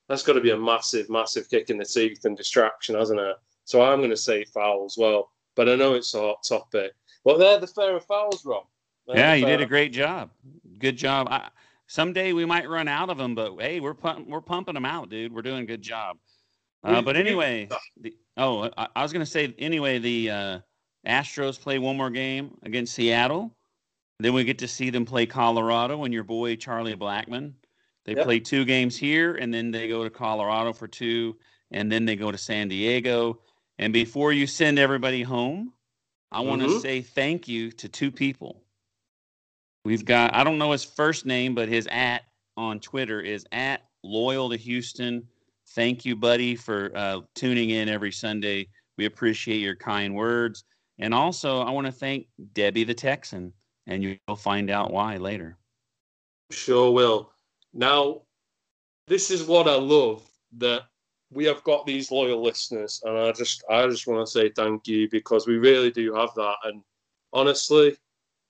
that's 0.08 0.24
got 0.24 0.32
to 0.32 0.40
be 0.40 0.50
a 0.50 0.56
massive, 0.56 1.08
massive 1.08 1.48
kick 1.48 1.70
in 1.70 1.78
the 1.78 1.84
teeth 1.84 2.24
and 2.24 2.36
distraction, 2.36 2.96
hasn't 2.96 3.20
it? 3.20 3.36
So 3.64 3.82
I'm 3.82 4.00
going 4.00 4.10
to 4.10 4.16
say 4.16 4.44
foul 4.44 4.84
as 4.84 4.96
well. 4.98 5.30
But 5.54 5.68
I 5.68 5.76
know 5.76 5.94
it's 5.94 6.14
a 6.14 6.20
hot 6.20 6.42
topic. 6.48 6.92
Well, 7.22 7.38
they're 7.38 7.60
the 7.60 7.68
fairer 7.68 8.00
fouls, 8.00 8.44
Rob. 8.44 8.64
They're 9.10 9.18
yeah, 9.18 9.34
you 9.34 9.46
did 9.46 9.60
a 9.60 9.66
great 9.66 9.92
job. 9.92 10.30
Good 10.78 10.96
job. 10.96 11.28
I, 11.30 11.48
someday 11.86 12.32
we 12.32 12.44
might 12.44 12.68
run 12.68 12.88
out 12.88 13.10
of 13.10 13.18
them, 13.18 13.34
but 13.34 13.56
hey, 13.58 13.80
we're 13.80 13.94
pump, 13.94 14.28
we're 14.28 14.40
pumping 14.40 14.74
them 14.74 14.84
out, 14.84 15.10
dude. 15.10 15.32
We're 15.32 15.42
doing 15.42 15.62
a 15.62 15.66
good 15.66 15.82
job. 15.82 16.16
Uh, 16.82 17.02
but 17.02 17.16
anyway, 17.16 17.68
the, 18.00 18.14
oh, 18.36 18.70
I, 18.76 18.88
I, 18.96 19.02
was 19.02 19.12
going 19.12 19.24
to 19.24 19.30
say 19.30 19.54
anyway, 19.58 19.98
the 19.98 20.30
uh, 20.30 20.58
Astros 21.06 21.60
play 21.60 21.78
one 21.78 21.96
more 21.96 22.08
game 22.08 22.56
against 22.62 22.94
Seattle. 22.94 23.54
Then 24.18 24.32
we 24.32 24.44
get 24.44 24.58
to 24.58 24.68
see 24.68 24.90
them 24.90 25.04
play 25.04 25.26
Colorado 25.26 26.04
and 26.04 26.14
your 26.14 26.24
boy 26.24 26.56
Charlie 26.56 26.94
Blackmon. 26.94 27.52
They 28.04 28.14
yep. 28.14 28.24
play 28.24 28.40
two 28.40 28.64
games 28.64 28.96
here, 28.96 29.34
and 29.34 29.52
then 29.52 29.70
they 29.70 29.88
go 29.88 30.04
to 30.04 30.10
Colorado 30.10 30.72
for 30.72 30.88
two, 30.88 31.36
and 31.70 31.92
then 31.92 32.06
they 32.06 32.16
go 32.16 32.30
to 32.30 32.38
San 32.38 32.68
Diego. 32.68 33.40
And 33.78 33.92
before 33.92 34.32
you 34.32 34.46
send 34.46 34.78
everybody 34.78 35.22
home, 35.22 35.72
I 36.32 36.40
want 36.40 36.62
to 36.62 36.68
mm-hmm. 36.68 36.80
say 36.80 37.02
thank 37.02 37.48
you 37.48 37.70
to 37.72 37.88
two 37.88 38.10
people. 38.10 38.62
We've 39.84 40.04
got, 40.04 40.34
I 40.34 40.44
don't 40.44 40.58
know 40.58 40.72
his 40.72 40.84
first 40.84 41.24
name, 41.26 41.54
but 41.54 41.68
his 41.68 41.86
at 41.90 42.22
on 42.56 42.80
Twitter 42.80 43.20
is 43.20 43.46
at 43.52 43.82
loyal 44.02 44.50
to 44.50 44.56
Houston. 44.56 45.26
Thank 45.70 46.04
you, 46.04 46.16
buddy, 46.16 46.56
for 46.56 46.90
uh, 46.94 47.20
tuning 47.34 47.70
in 47.70 47.88
every 47.88 48.12
Sunday. 48.12 48.68
We 48.98 49.06
appreciate 49.06 49.60
your 49.60 49.76
kind 49.76 50.14
words. 50.14 50.64
And 50.98 51.14
also, 51.14 51.60
I 51.60 51.70
want 51.70 51.86
to 51.86 51.92
thank 51.92 52.26
Debbie 52.52 52.84
the 52.84 52.94
Texan, 52.94 53.52
and 53.86 54.02
you'll 54.02 54.36
find 54.36 54.70
out 54.70 54.92
why 54.92 55.16
later. 55.16 55.56
Sure 56.50 56.90
will. 56.90 57.32
Now, 57.72 58.22
this 59.06 59.30
is 59.30 59.44
what 59.44 59.66
I 59.66 59.76
love 59.76 60.28
that 60.58 60.82
we 61.32 61.44
have 61.44 61.62
got 61.64 61.86
these 61.86 62.10
loyal 62.10 62.42
listeners, 62.42 63.00
and 63.04 63.16
I 63.16 63.32
just 63.32 63.64
I 63.70 63.86
just 63.86 64.06
want 64.06 64.26
to 64.26 64.30
say 64.30 64.50
thank 64.50 64.86
you 64.86 65.08
because 65.10 65.46
we 65.46 65.56
really 65.56 65.90
do 65.90 66.12
have 66.14 66.34
that. 66.34 66.56
And 66.64 66.82
honestly, 67.32 67.96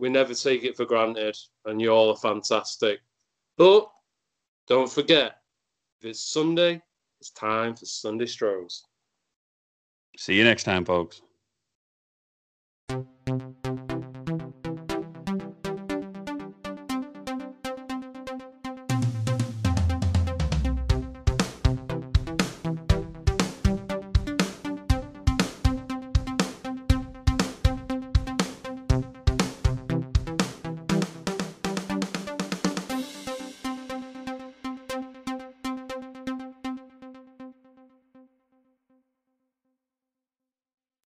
we 0.00 0.08
never 0.08 0.34
take 0.34 0.64
it 0.64 0.76
for 0.76 0.86
granted, 0.86 1.36
and 1.66 1.80
you 1.80 1.90
all 1.90 2.10
are 2.10 2.16
fantastic. 2.16 3.00
But 3.58 3.88
don't 4.66 4.90
forget, 4.90 5.36
if 6.00 6.06
it's 6.08 6.32
Sunday, 6.32 6.80
it's 7.20 7.30
time 7.30 7.76
for 7.76 7.84
Sunday 7.84 8.26
Strolls. 8.26 8.86
See 10.16 10.34
you 10.34 10.44
next 10.44 10.64
time, 10.64 10.84
folks. 10.84 11.20